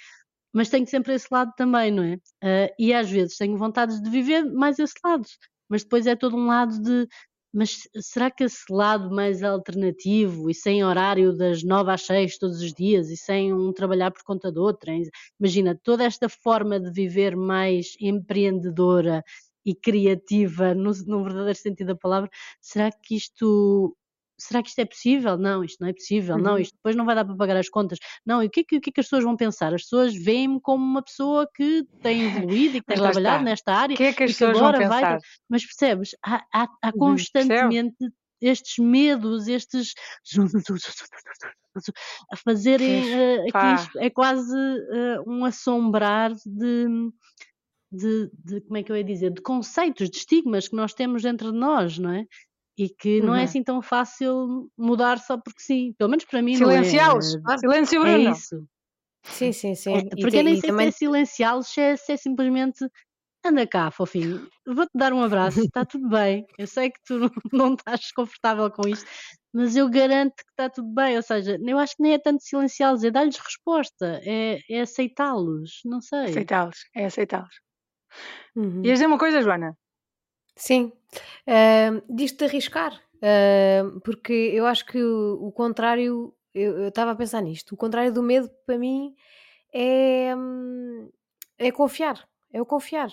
mas 0.53 0.69
tenho 0.69 0.87
sempre 0.87 1.13
esse 1.13 1.27
lado 1.29 1.51
também, 1.57 1.91
não 1.91 2.03
é? 2.03 2.17
Ah, 2.41 2.73
e 2.79 2.93
às 2.93 3.09
vezes 3.09 3.37
tenho 3.37 3.57
vontade 3.57 4.01
de 4.01 4.09
viver 4.09 4.43
mais 4.45 4.79
esse 4.79 4.93
lado, 5.03 5.25
mas 5.69 5.83
depois 5.83 6.07
é 6.07 6.15
todo 6.15 6.37
um 6.37 6.47
lado 6.47 6.81
de 6.81 7.07
mas 7.55 7.87
será 8.01 8.29
que 8.29 8.43
esse 8.43 8.65
lado 8.69 9.09
mais 9.09 9.41
alternativo 9.41 10.49
e 10.49 10.53
sem 10.53 10.83
horário 10.83 11.35
das 11.35 11.63
nove 11.63 11.89
às 11.89 12.01
seis 12.01 12.37
todos 12.37 12.59
os 12.61 12.73
dias 12.73 13.09
e 13.09 13.15
sem 13.15 13.53
um 13.53 13.71
trabalhar 13.71 14.11
por 14.11 14.23
conta 14.23 14.51
de 14.51 14.59
outra, 14.59 14.91
imagina 15.39 15.79
toda 15.81 16.03
esta 16.03 16.27
forma 16.27 16.77
de 16.79 16.91
viver 16.91 17.35
mais 17.37 17.95
empreendedora 18.01 19.23
e 19.65 19.73
criativa 19.73 20.75
no, 20.75 20.91
no 21.07 21.23
verdadeiro 21.23 21.57
sentido 21.57 21.87
da 21.87 21.95
palavra, 21.95 22.29
será 22.61 22.91
que 22.91 23.15
isto 23.15 23.95
será 24.37 24.61
que 24.63 24.69
isto 24.69 24.79
é 24.79 24.85
possível? 24.85 25.37
Não, 25.37 25.63
isto 25.63 25.79
não 25.81 25.89
é 25.89 25.93
possível, 25.93 26.37
não, 26.37 26.53
Uhum. 26.53 26.59
isto 26.59 26.73
depois 26.75 26.95
não 26.95 27.05
vai 27.05 27.15
dar 27.15 27.25
para 27.25 27.35
pagar 27.35 27.57
as 27.57 27.69
contas. 27.69 27.99
Não, 28.25 28.41
e 28.43 28.47
o 28.47 28.49
que 28.49 28.61
é 28.61 28.63
que, 28.63 28.77
o 28.77 28.81
que, 28.81 28.89
é 28.89 28.93
que 28.93 28.99
as 28.99 29.05
pessoas 29.07 29.23
vão 29.23 29.35
pensar? 29.37 29.73
As 29.73 29.83
pessoas 29.83 30.13
veem-me 30.15 30.59
como 30.61 30.83
uma 30.83 31.01
pessoa 31.03 31.47
que 31.53 31.85
tem 32.01 32.23
evoluído 32.23 32.77
e 32.77 32.81
que 32.81 32.87
tem 32.87 32.95
trabalhado 32.95 33.09
está. 33.09 33.43
nesta 33.43 33.73
área 33.73 33.93
O 33.95 33.97
que 33.97 34.03
é 34.03 34.13
que 34.13 34.23
as 34.23 34.29
e 34.29 34.33
que 34.35 34.39
pessoas 34.43 34.59
vão 34.59 34.67
agora 34.67 34.83
vai. 34.83 35.01
pensar? 35.03 35.19
Mas 35.49 35.65
percebes? 35.65 36.09
Há, 36.23 36.43
há, 36.53 36.63
há 36.81 36.87
Uhum. 36.93 36.97
constantemente 36.97 37.95
estes 38.41 38.77
medos, 38.83 39.47
estes 39.47 39.93
a 42.31 42.37
fazerem 42.37 43.01
aqui 43.49 43.73
isto 43.73 43.99
é 43.99 44.09
quase 44.09 44.55
eh, 44.57 45.19
um 45.27 45.43
assombrar 45.45 46.33
de, 46.45 46.87
de, 47.91 48.29
de- 48.33 48.61
como 48.61 48.77
é 48.77 48.83
que 48.83 48.91
eu 48.91 48.97
ia 48.97 49.03
dizer, 49.03 49.31
de 49.31 49.41
conceitos, 49.41 50.09
de 50.09 50.17
estigmas 50.17 50.67
que 50.67 50.75
nós 50.75 50.93
temos 50.93 51.23
dentro 51.23 51.51
de 51.51 51.57
nós, 51.57 51.97
não 51.97 52.11
é? 52.11 52.25
E 52.77 52.89
que 52.89 53.21
não 53.21 53.33
é 53.33 53.39
Uhum. 53.39 53.43
assim 53.45 53.63
tão 53.63 53.81
fácil 53.81 54.69
mudar 54.77 55.17
só 55.19 55.37
porque 55.37 55.61
sim. 55.61 55.93
Pelo 55.97 56.09
menos 56.09 56.25
para 56.25 56.41
mim 56.41 56.57
não 56.57 56.69
é. 56.69 56.83
Silenciá-los. 56.83 57.37
Silêncio, 57.59 58.05
É 58.05 58.13
Bruno. 58.17 58.31
isso. 58.31 58.67
Sim, 59.23 59.51
sim, 59.53 59.73
sim. 59.75 59.95
É, 59.97 60.01
porque 60.21 60.43
nem 60.43 60.53
e 60.53 60.57
sei 60.57 60.61
se 60.61 60.67
também 60.67 60.87
é 60.87 60.91
silenciá-los, 60.91 61.67
se 61.67 61.81
é, 61.81 61.95
se 61.95 62.11
é 62.11 62.17
simplesmente 62.17 62.87
anda 63.45 63.65
cá, 63.65 63.89
fofinho, 63.91 64.47
vou-te 64.67 64.91
dar 64.95 65.13
um 65.13 65.21
abraço, 65.21 65.59
está 65.61 65.85
tudo 65.85 66.09
bem. 66.09 66.45
Eu 66.57 66.67
sei 66.67 66.91
que 66.91 66.99
tu 67.05 67.17
não, 67.19 67.29
não 67.53 67.73
estás 67.75 68.11
confortável 68.11 68.69
com 68.71 68.87
isto, 68.87 69.05
mas 69.53 69.75
eu 69.75 69.89
garanto 69.89 70.35
que 70.35 70.43
está 70.51 70.69
tudo 70.69 70.89
bem. 70.93 71.15
Ou 71.15 71.21
seja, 71.23 71.57
eu 71.65 71.77
acho 71.79 71.95
que 71.95 72.03
nem 72.03 72.13
é 72.13 72.19
tanto 72.19 72.43
silenciá-los, 72.43 73.03
é 73.03 73.09
dar-lhes 73.11 73.37
resposta, 73.37 74.19
é, 74.23 74.59
é 74.69 74.81
aceitá-los, 74.81 75.79
não 75.85 76.01
sei. 76.01 76.25
Aceitá-los. 76.25 76.77
É 76.95 77.05
aceitá-los. 77.05 77.55
Uhum. 78.55 78.81
Ias 78.83 78.93
dizer 78.99 79.07
uma 79.07 79.17
coisa, 79.17 79.41
Joana? 79.41 79.75
Sim, 80.55 80.91
Ahm, 81.47 82.01
disto 82.09 82.39
de 82.39 82.45
arriscar, 82.45 83.01
ahm, 83.21 83.99
porque 84.03 84.33
eu 84.33 84.65
acho 84.65 84.85
que 84.85 85.01
o, 85.01 85.47
o 85.47 85.51
contrário, 85.51 86.33
eu 86.53 86.87
estava 86.89 87.11
a 87.11 87.15
pensar 87.15 87.41
nisto, 87.41 87.73
o 87.73 87.77
contrário 87.77 88.11
do 88.13 88.21
medo 88.23 88.49
para 88.65 88.77
mim 88.77 89.13
é, 89.73 90.33
hum, 90.35 91.09
é 91.57 91.71
confiar, 91.71 92.27
é 92.53 92.61
o 92.61 92.65
confiar. 92.65 93.09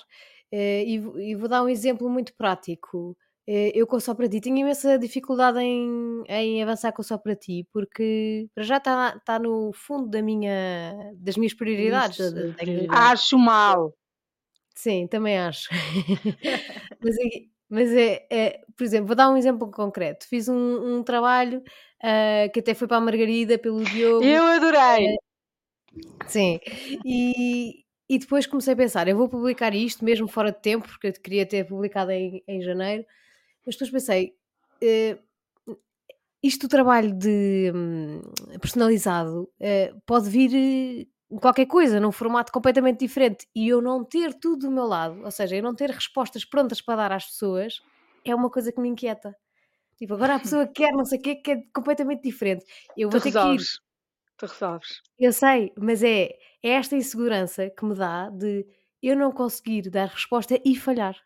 Eh, 0.53 0.85
e, 0.85 0.95
e 1.31 1.35
vou 1.35 1.49
dar 1.49 1.63
um 1.63 1.69
exemplo 1.69 2.09
muito 2.11 2.35
prático. 2.35 3.17
Eh, 3.47 3.73
eu 3.75 3.87
com 3.87 3.97
o 3.97 4.01
Só 4.01 4.15
Para 4.15 4.29
Ti 4.29 4.41
tenho 4.41 4.59
imensa 4.59 4.99
dificuldade 4.99 5.59
em, 5.61 6.23
em 6.29 6.63
avançar 6.63 6.93
com 6.93 7.03
o 7.03 7.05
Só 7.05 7.17
Para 7.19 7.35
Ti, 7.35 7.67
porque 7.73 8.49
para 8.55 8.63
já 8.65 8.77
está 8.77 9.15
está 9.17 9.39
no 9.39 9.73
fundo 9.73 10.09
da 10.09 10.21
minha, 10.23 10.95
das 11.17 11.37
minhas 11.37 11.55
prioridades. 11.55 12.19
Lista 12.19 12.35
de 12.35 12.55
Tenho- 12.55 12.73
prioridades. 12.73 13.11
Acho 13.13 13.39
mal. 13.39 13.95
Sim, 14.75 15.07
também 15.07 15.39
acho. 15.39 15.69
Mas 17.01 17.17
é 17.19 17.53
mas 17.75 17.91
é 17.95 18.27
é 18.31 18.61
por 18.77 18.85
exemplo, 18.85 19.07
vou 19.09 19.17
dar 19.17 19.31
um 19.31 19.37
exemplo 19.37 19.71
concreto. 19.71 20.27
Fiz 20.29 20.49
um 20.49 20.99
um 20.99 21.03
trabalho, 21.05 21.63
ah, 22.03 22.49
que 22.53 22.61
até 22.61 22.75
foi 22.75 22.87
para 22.89 22.99
a 22.99 23.01
Margarida 23.01 23.59
pelo 23.59 23.87
Diogo 23.87 24.39
Eu 24.39 24.45
adorei. 24.47 25.17
sim, 26.27 26.61
e 27.05 27.83
e 28.09 28.19
depois 28.19 28.47
comecei 28.47 28.75
a 28.75 28.77
pensar: 28.77 29.09
"Eu 29.09 29.17
vou 29.17 29.29
publicar 29.29 29.75
isto 29.75 30.05
mesmo 30.05 30.29
fora 30.29 30.53
de 30.53 30.61
tempo", 30.61 30.87
porque 30.89 31.09
eu 31.09 31.13
queria 31.15 31.47
ter 31.47 31.65
publicado 31.67 32.11
em 32.13 32.43
em 32.49 32.61
janeiro, 32.63 33.05
mas 33.67 33.77
depois 33.77 33.91
pensei, 33.93 34.35
eh, 34.83 35.19
isto 36.43 36.67
do 36.67 36.71
trabalho 36.71 37.13
de, 37.15 37.71
hum, 37.75 38.21
personalizado, 38.61 39.49
eh, 39.61 39.93
pode 40.07 40.29
vir, 40.29 40.51
eh, 40.55 41.07
qualquer 41.41 41.67
coisa, 41.67 42.01
num 42.01 42.13
formato 42.13 42.53
completamente 42.53 43.01
diferente 43.01 43.47
e 43.55 43.69
eu 43.69 43.81
não 43.83 44.05
ter 44.05 44.35
tudo 44.35 44.67
do 44.67 44.71
meu 44.73 44.85
lado, 44.87 45.23
ou 45.25 45.31
seja, 45.31 45.57
eu 45.57 45.63
não 45.63 45.75
ter 45.75 45.91
respostas 45.91 46.45
prontas 46.45 46.81
para 46.81 46.97
dar 46.97 47.13
às 47.13 47.27
pessoas, 47.27 47.81
é 48.25 48.35
uma 48.35 48.51
coisa 48.51 48.73
que 48.73 48.81
me 48.81 48.89
inquieta. 48.89 49.35
Tipo, 49.97 50.15
agora 50.15 50.37
a 50.37 50.41
pessoa 50.41 50.67
quer 50.73 50.93
não 50.93 51.05
sei 51.05 51.19
o 51.19 51.23
quê, 51.23 51.37
que 51.37 51.51
é 51.53 51.63
completamente 51.75 52.23
diferente. 52.23 52.65
Eu 52.97 53.09
Tu 53.09 53.13
vou 53.13 53.21
ter 53.21 53.33
que 53.37 53.49
ir. 53.49 53.59
resolves. 53.59 53.81
Tu 54.39 54.47
resolves. 54.47 55.03
Eu 55.19 55.33
sei, 55.33 55.73
mas 55.79 56.03
é, 56.03 56.31
é 56.63 56.71
esta 56.71 56.97
insegurança 56.97 57.71
que 57.71 57.85
me 57.85 57.95
dá 57.95 58.29
de 58.31 58.67
eu 59.03 59.17
não 59.17 59.33
conseguir 59.33 59.91
dar 59.91 60.09
resposta 60.09 60.61
e 60.65 60.77
falhar. 60.77 61.17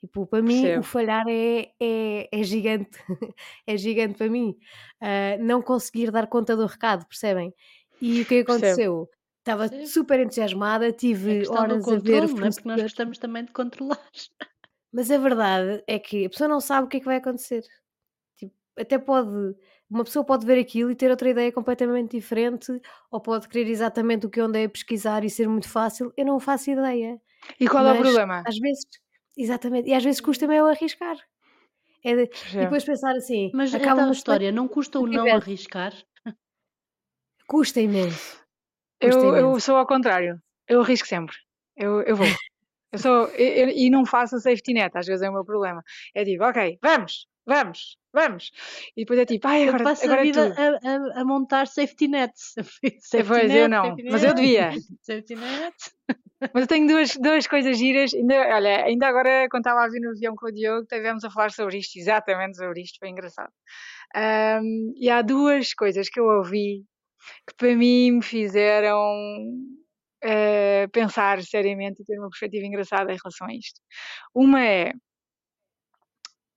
Tipo, 0.00 0.26
para 0.26 0.42
mim, 0.42 0.76
o 0.76 0.82
Percebo. 0.82 0.82
falhar 0.82 1.24
é, 1.28 1.72
é, 1.80 2.28
é 2.30 2.42
gigante. 2.42 2.90
é 3.66 3.76
gigante 3.76 4.18
para 4.18 4.28
mim. 4.28 4.56
Ah, 5.00 5.36
não 5.40 5.62
conseguir 5.62 6.10
dar 6.10 6.26
conta 6.28 6.56
do 6.56 6.66
recado, 6.66 7.06
percebem? 7.06 7.54
E 8.00 8.22
o 8.22 8.26
que 8.26 8.44
Percebo. 8.44 9.08
Estava 9.46 9.68
Percebo. 9.68 9.86
super 9.86 10.18
entusiasmada, 10.18 10.88
É 10.88 10.92
tive 10.92 11.44
do 11.44 11.52
horas 11.52 11.86
a 11.86 11.90
ver 11.98 12.26
controle, 12.26 12.34
não 12.34 12.46
é? 12.48 12.50
Porque 12.50 12.68
nós 12.68 12.82
gostamos 12.82 13.16
também 13.18 13.44
de 13.44 13.52
controlar. 13.52 14.04
Mas 14.92 15.08
a 15.08 15.18
verdade 15.18 15.84
é 15.86 16.00
que 16.00 16.26
a 16.26 16.30
pessoa 16.30 16.48
não 16.48 16.60
sabe 16.60 16.86
o 16.86 16.90
que 16.90 16.96
é 16.96 17.00
que 17.00 17.06
vai 17.06 17.16
acontecer. 17.18 17.62
Tipo, 18.36 18.52
até 18.76 18.98
pode. 18.98 19.54
Uma 19.88 20.02
pessoa 20.02 20.24
pode 20.24 20.44
ver 20.44 20.58
aquilo 20.58 20.90
e 20.90 20.96
ter 20.96 21.10
outra 21.12 21.30
ideia 21.30 21.52
completamente 21.52 22.10
diferente, 22.16 22.72
ou 23.08 23.20
pode 23.20 23.46
querer 23.48 23.70
exatamente 23.70 24.26
o 24.26 24.30
que 24.30 24.40
eu 24.40 24.46
andei 24.46 24.64
a 24.64 24.68
pesquisar 24.68 25.22
e 25.22 25.30
ser 25.30 25.48
muito 25.48 25.68
fácil. 25.68 26.12
Eu 26.16 26.26
não 26.26 26.40
faço 26.40 26.72
ideia. 26.72 27.20
E 27.60 27.68
qual 27.68 27.86
é 27.86 27.92
o 27.92 27.94
Mas 27.94 28.02
problema? 28.02 28.42
às 28.44 28.58
vezes, 28.58 28.84
exatamente, 29.36 29.88
e 29.88 29.94
às 29.94 30.02
vezes 30.02 30.20
custa-me 30.20 30.56
eu 30.56 30.66
arriscar. 30.66 31.16
É 32.02 32.16
de- 32.16 32.22
e 32.24 32.26
Percebo. 32.26 32.64
depois 32.64 32.84
pensar 32.84 33.12
assim, 33.14 33.52
Mas 33.54 33.72
é 33.72 33.76
acaba 33.76 33.96
tal 34.00 34.06
uma 34.06 34.12
história, 34.12 34.50
não 34.50 34.66
custa 34.66 34.98
o 35.00 35.06
não 35.06 35.24
arriscar? 35.36 35.92
Custa 37.46 37.80
imenso. 37.80 38.44
Eu, 39.00 39.36
eu 39.36 39.60
sou 39.60 39.76
ao 39.76 39.86
contrário. 39.86 40.40
Eu 40.68 40.80
arrisco 40.82 41.06
sempre. 41.06 41.36
Eu, 41.76 42.02
eu 42.02 42.16
vou. 42.16 42.26
Eu 42.92 42.98
sou, 42.98 43.26
eu- 43.28 43.66
eu- 43.66 43.68
e 43.68 43.90
não 43.90 44.06
faço 44.06 44.36
a 44.36 44.40
safety 44.40 44.72
net, 44.72 44.96
às 44.96 45.06
vezes 45.06 45.22
é 45.22 45.28
o 45.28 45.32
meu 45.32 45.44
problema. 45.44 45.82
É 46.14 46.24
tipo, 46.24 46.42
ok, 46.44 46.78
vamos, 46.82 47.26
vamos, 47.44 47.98
vamos. 48.12 48.50
E 48.96 49.02
depois 49.02 49.18
é 49.20 49.26
tipo, 49.26 49.46
ai, 49.48 49.64
Eu 49.64 49.68
agora, 49.68 49.84
passo 49.84 50.02
a 50.02 50.04
agora 50.06 50.20
é 50.20 50.24
vida 50.24 50.54
tu. 50.54 50.60
a, 50.60 50.66
a- 51.18 51.20
a 51.20 51.24
montar 51.24 51.66
safety 51.66 52.08
nets. 52.08 52.54
safety 53.00 53.28
Pois, 53.28 53.54
eu 53.54 53.68
net, 53.68 53.70
não, 53.70 53.84
safety 53.90 54.10
mas 54.10 54.22
eu 54.24 54.34
devia. 54.34 54.70
Safety 55.02 55.34
net. 55.36 55.74
Mas 56.52 56.62
eu 56.62 56.68
tenho 56.68 56.86
duas, 56.86 57.16
duas 57.16 57.46
coisas 57.46 57.78
giras. 57.78 58.12
Ainda, 58.14 58.34
olha, 58.54 58.84
ainda 58.84 59.06
agora, 59.08 59.48
quando 59.50 59.62
estava 59.62 59.82
a 59.84 59.88
vir 59.88 60.00
no 60.00 60.10
avião 60.10 60.34
com 60.36 60.46
o 60.46 60.52
Diogo, 60.52 60.82
estivemos 60.82 61.24
a 61.24 61.30
falar 61.30 61.50
sobre 61.50 61.78
isto, 61.78 61.98
exatamente 61.98 62.58
sobre 62.58 62.82
isto, 62.82 62.98
foi 62.98 63.08
engraçado. 63.08 63.50
Ahm, 64.14 64.92
e 64.96 65.08
há 65.10 65.22
duas 65.22 65.72
coisas 65.74 66.08
que 66.10 66.20
eu 66.20 66.24
ouvi 66.26 66.84
que 67.48 67.54
para 67.56 67.76
mim 67.76 68.12
me 68.12 68.22
fizeram 68.22 69.14
eh, 70.22 70.86
pensar 70.92 71.42
seriamente 71.42 72.02
e 72.02 72.04
ter 72.04 72.18
uma 72.18 72.30
perspectiva 72.30 72.66
engraçada 72.66 73.12
em 73.12 73.16
relação 73.22 73.46
a 73.48 73.54
isto. 73.54 73.80
Uma 74.34 74.64
é 74.64 74.92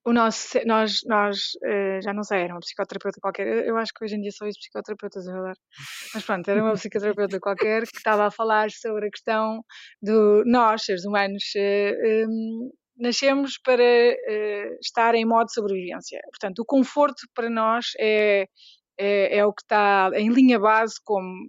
o 0.06 0.14
nosso, 0.14 0.58
nós, 0.66 1.02
nós 1.06 1.38
uh, 1.64 2.02
já 2.02 2.14
não 2.14 2.24
sei, 2.24 2.40
era 2.42 2.54
uma 2.54 2.60
psicoterapeuta 2.62 3.20
qualquer, 3.22 3.68
eu 3.68 3.78
acho 3.78 3.94
que 3.94 4.04
hoje 4.04 4.16
em 4.16 4.22
dia 4.22 4.32
só 4.32 4.48
isso 4.48 4.60
psicoterapeutas, 4.60 5.28
é 5.28 5.32
verdade. 5.32 5.60
Mas 6.14 6.26
pronto, 6.26 6.50
era 6.50 6.64
uma 6.64 6.74
psicoterapeuta 6.74 7.40
qualquer 7.42 7.84
que 7.84 7.98
estava 7.98 8.26
a 8.28 8.32
falar 8.32 8.72
sobre 8.72 9.08
a 9.08 9.12
questão 9.12 9.64
do 10.02 10.44
nós, 10.46 10.84
seres 10.86 11.06
humanos, 11.06 11.44
uh, 11.56 12.28
um, 12.28 12.72
nascemos 12.98 13.60
para 13.64 13.84
uh, 13.84 14.78
estar 14.82 15.16
em 15.16 15.26
modo 15.26 15.48
de 15.48 15.54
sobrevivência. 15.54 16.20
Portanto, 16.32 16.60
o 16.60 16.66
conforto 16.66 17.28
para 17.36 17.50
nós 17.50 17.88
é, 18.00 18.48
é, 19.00 19.38
é 19.38 19.46
o 19.46 19.54
que 19.54 19.62
está 19.62 20.12
em 20.16 20.30
linha 20.30 20.60
base 20.60 20.96
como 21.04 21.48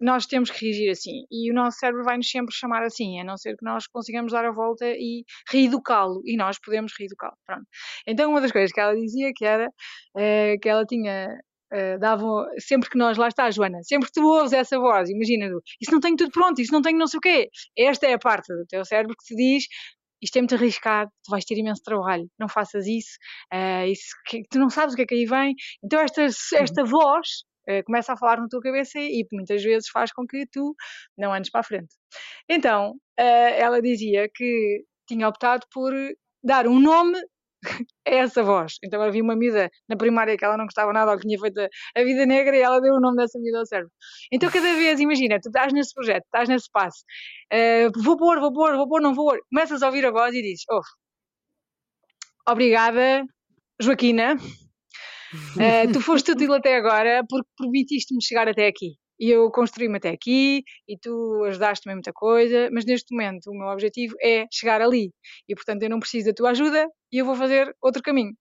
nós 0.00 0.26
temos 0.26 0.50
que 0.50 0.64
reagir 0.64 0.90
assim. 0.90 1.26
E 1.30 1.50
o 1.50 1.54
nosso 1.54 1.78
cérebro 1.78 2.02
vai-nos 2.02 2.28
sempre 2.28 2.54
chamar 2.54 2.82
assim, 2.82 3.20
a 3.20 3.24
não 3.24 3.36
ser 3.36 3.56
que 3.56 3.64
nós 3.64 3.86
consigamos 3.86 4.32
dar 4.32 4.44
a 4.44 4.50
volta 4.50 4.86
e 4.86 5.24
reeducá-lo. 5.48 6.22
E 6.24 6.36
nós 6.36 6.58
podemos 6.58 6.92
reeducá-lo. 6.98 7.36
Pronto. 7.46 7.66
Então, 8.06 8.30
uma 8.30 8.40
das 8.40 8.50
coisas 8.50 8.72
que 8.72 8.80
ela 8.80 8.96
dizia 8.96 9.30
que 9.34 9.44
era 9.44 9.68
uh, 9.68 10.60
que 10.60 10.68
ela 10.68 10.84
tinha. 10.86 11.28
Davam, 12.00 12.46
sempre 12.58 12.90
que 12.90 12.98
nós, 12.98 13.16
lá 13.16 13.28
está, 13.28 13.48
Joana, 13.48 13.78
sempre 13.84 14.08
que 14.08 14.14
tu 14.14 14.26
ouves 14.26 14.52
essa 14.52 14.76
voz, 14.76 15.08
imagina, 15.08 15.48
isso 15.80 15.92
não 15.92 16.00
tenho 16.00 16.16
tudo 16.16 16.32
pronto, 16.32 16.60
isso 16.60 16.72
não 16.72 16.82
tenho 16.82 16.98
não 16.98 17.06
sei 17.06 17.18
o 17.18 17.20
quê. 17.20 17.48
Esta 17.78 18.08
é 18.08 18.14
a 18.14 18.18
parte 18.18 18.52
do 18.52 18.66
teu 18.66 18.84
cérebro 18.84 19.14
que 19.16 19.24
te 19.24 19.36
diz 19.36 19.66
isto 20.22 20.36
é 20.36 20.40
muito 20.40 20.54
arriscado, 20.54 21.10
tu 21.24 21.30
vais 21.30 21.44
ter 21.44 21.58
imenso 21.58 21.82
trabalho, 21.82 22.28
não 22.38 22.48
faças 22.48 22.86
isso, 22.86 23.16
uh, 23.52 23.86
isso 23.86 24.10
que, 24.26 24.42
tu 24.50 24.58
não 24.58 24.70
sabes 24.70 24.94
o 24.94 24.96
que 24.96 25.02
é 25.02 25.06
que 25.06 25.14
aí 25.14 25.26
vem. 25.26 25.54
Então 25.82 26.00
esta, 26.00 26.22
esta 26.22 26.84
voz 26.84 27.28
uh, 27.68 27.82
começa 27.84 28.12
a 28.12 28.16
falar 28.16 28.40
na 28.40 28.48
tua 28.48 28.60
cabeça 28.60 28.98
e, 28.98 29.20
e 29.20 29.26
muitas 29.32 29.62
vezes 29.62 29.88
faz 29.90 30.12
com 30.12 30.26
que 30.26 30.46
tu 30.52 30.74
não 31.16 31.32
andes 31.32 31.50
para 31.50 31.60
a 31.60 31.64
frente. 31.64 31.94
Então, 32.48 32.92
uh, 33.18 33.54
ela 33.56 33.80
dizia 33.80 34.28
que 34.34 34.84
tinha 35.08 35.28
optado 35.28 35.66
por 35.72 35.92
dar 36.42 36.66
um 36.66 36.80
nome 36.80 37.18
é 38.06 38.16
essa 38.18 38.42
voz. 38.42 38.74
Então 38.82 39.02
havia 39.02 39.22
uma 39.22 39.36
miúda 39.36 39.70
na 39.88 39.96
primária 39.96 40.36
que 40.36 40.44
ela 40.44 40.56
não 40.56 40.64
gostava 40.64 40.92
nada 40.92 41.12
ou 41.12 41.18
que 41.18 41.26
tinha 41.26 41.38
feito 41.38 41.60
a 41.60 42.02
vida 42.02 42.26
negra 42.26 42.56
e 42.56 42.60
ela 42.60 42.80
deu 42.80 42.94
o 42.94 43.00
nome 43.00 43.16
dessa 43.16 43.38
miúda 43.38 43.58
ao 43.58 43.66
cérebro. 43.66 43.92
Então 44.32 44.50
cada 44.50 44.72
vez, 44.74 45.00
imagina, 45.00 45.38
tu 45.40 45.48
estás 45.48 45.72
nesse 45.72 45.94
projeto, 45.94 46.24
estás 46.24 46.48
nesse 46.48 46.70
passo, 46.72 47.04
uh, 47.52 48.02
vou 48.02 48.16
pôr, 48.16 48.40
vou 48.40 48.52
pôr, 48.52 48.76
vou 48.76 48.88
pôr, 48.88 49.00
não 49.00 49.14
vou 49.14 49.30
pôr. 49.30 49.40
Começas 49.52 49.82
a 49.82 49.86
ouvir 49.86 50.04
a 50.06 50.10
voz 50.10 50.34
e 50.34 50.42
dizes, 50.42 50.64
oh, 50.70 50.80
obrigada, 52.50 53.24
Joaquina, 53.80 54.36
uh, 54.36 55.92
tu 55.92 56.00
foste 56.00 56.32
útil 56.32 56.52
até 56.54 56.76
agora 56.76 57.24
porque 57.28 57.48
permitiste-me 57.56 58.22
chegar 58.22 58.48
até 58.48 58.66
aqui 58.66 58.96
e 59.20 59.30
eu 59.30 59.50
construí-me 59.50 59.98
até 59.98 60.08
aqui 60.08 60.64
e 60.88 60.98
tu 60.98 61.44
ajudaste-me 61.44 61.92
em 61.92 61.96
muita 61.96 62.12
coisa, 62.12 62.70
mas 62.72 62.86
neste 62.86 63.14
momento 63.14 63.50
o 63.50 63.54
meu 63.54 63.68
objetivo 63.68 64.14
é 64.22 64.46
chegar 64.50 64.80
ali 64.80 65.12
e 65.46 65.54
portanto 65.54 65.82
eu 65.82 65.90
não 65.90 66.00
preciso 66.00 66.28
da 66.28 66.32
tua 66.32 66.50
ajuda 66.50 66.88
e 67.12 67.18
eu 67.18 67.26
vou 67.26 67.36
fazer 67.36 67.74
outro 67.82 68.02
caminho. 68.02 68.32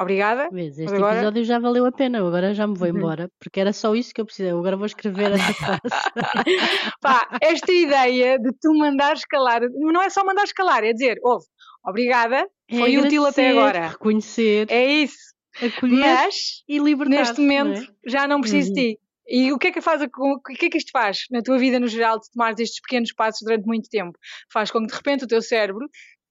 Obrigada. 0.00 0.48
Mas 0.50 0.76
este 0.76 0.92
agora... 0.92 1.18
episódio 1.18 1.44
já 1.44 1.60
valeu 1.60 1.86
a 1.86 1.92
pena, 1.92 2.18
agora 2.18 2.52
já 2.52 2.66
me 2.66 2.76
vou 2.76 2.88
uhum. 2.88 2.96
embora, 2.96 3.30
porque 3.38 3.60
era 3.60 3.72
só 3.72 3.94
isso 3.94 4.12
que 4.12 4.20
eu 4.20 4.26
precisei. 4.26 4.50
Agora 4.50 4.76
vou 4.76 4.86
escrever 4.86 5.30
essa 5.30 5.52
frase. 5.54 5.80
Pá, 7.00 7.28
esta 7.40 7.72
ideia 7.72 8.36
de 8.36 8.50
tu 8.60 8.74
mandar 8.74 9.14
escalar, 9.14 9.60
não 9.70 10.02
é 10.02 10.10
só 10.10 10.24
mandar 10.24 10.42
escalar, 10.42 10.82
é 10.82 10.92
dizer, 10.92 11.20
ouve, 11.22 11.46
obrigada, 11.86 12.44
é 12.68 12.76
foi 12.76 12.98
útil 12.98 13.24
até 13.24 13.50
agora. 13.50 13.88
Reconhecer. 13.90 14.66
É 14.68 14.84
isso. 14.84 15.32
Acolher 15.62 16.00
mas, 16.00 16.64
e 16.68 16.78
libertar. 16.80 17.16
Neste 17.16 17.40
momento 17.40 17.80
não 17.80 17.82
é? 17.82 17.86
já 18.04 18.26
não 18.26 18.40
preciso 18.40 18.70
uhum. 18.70 18.74
de 18.74 18.94
ti. 18.94 18.98
E 19.26 19.52
o 19.52 19.58
que 19.58 19.68
é 19.68 19.72
que 19.72 19.80
faz, 19.80 20.02
o 20.02 20.40
que 20.40 20.66
é 20.66 20.70
que 20.70 20.78
isto 20.78 20.90
faz 20.90 21.24
na 21.30 21.42
tua 21.42 21.58
vida 21.58 21.80
no 21.80 21.86
geral 21.86 22.18
de 22.18 22.30
tomar 22.30 22.52
estes 22.58 22.80
pequenos 22.80 23.12
passos 23.12 23.40
durante 23.42 23.64
muito 23.64 23.88
tempo? 23.88 24.18
Faz 24.52 24.70
com 24.70 24.80
que 24.80 24.88
de 24.88 24.94
repente 24.94 25.24
o 25.24 25.28
teu 25.28 25.40
cérebro 25.40 25.86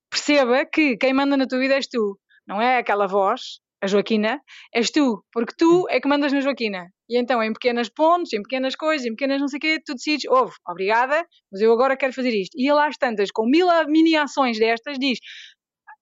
perceba 0.09 0.65
que 0.65 0.95
quem 0.97 1.13
manda 1.13 1.35
na 1.35 1.47
tua 1.47 1.59
vida 1.59 1.73
és 1.73 1.87
tu, 1.87 2.19
não 2.47 2.61
é 2.61 2.77
aquela 2.77 3.07
voz, 3.07 3.59
a 3.83 3.87
Joaquina, 3.87 4.39
és 4.73 4.89
tu, 4.91 5.25
porque 5.33 5.53
tu 5.57 5.85
é 5.89 5.99
que 5.99 6.07
mandas 6.07 6.31
na 6.31 6.39
Joaquina. 6.39 6.87
E 7.09 7.17
então, 7.17 7.43
em 7.43 7.51
pequenas 7.51 7.89
pontes, 7.89 8.31
em 8.31 8.41
pequenas 8.41 8.75
coisas, 8.75 9.05
em 9.05 9.09
pequenas 9.09 9.41
não 9.41 9.47
sei 9.49 9.57
o 9.57 9.59
quê, 9.59 9.79
tu 9.85 9.93
decides, 9.93 10.23
ouve, 10.31 10.53
obrigada, 10.65 11.25
mas 11.51 11.61
eu 11.61 11.73
agora 11.73 11.97
quero 11.97 12.13
fazer 12.13 12.29
isto. 12.29 12.55
E 12.57 12.71
lá 12.71 12.87
às 12.87 12.97
tantas, 12.97 13.29
com 13.29 13.45
mil 13.45 13.67
mini 13.87 14.15
ações 14.15 14.57
destas, 14.57 14.97
diz, 14.97 15.19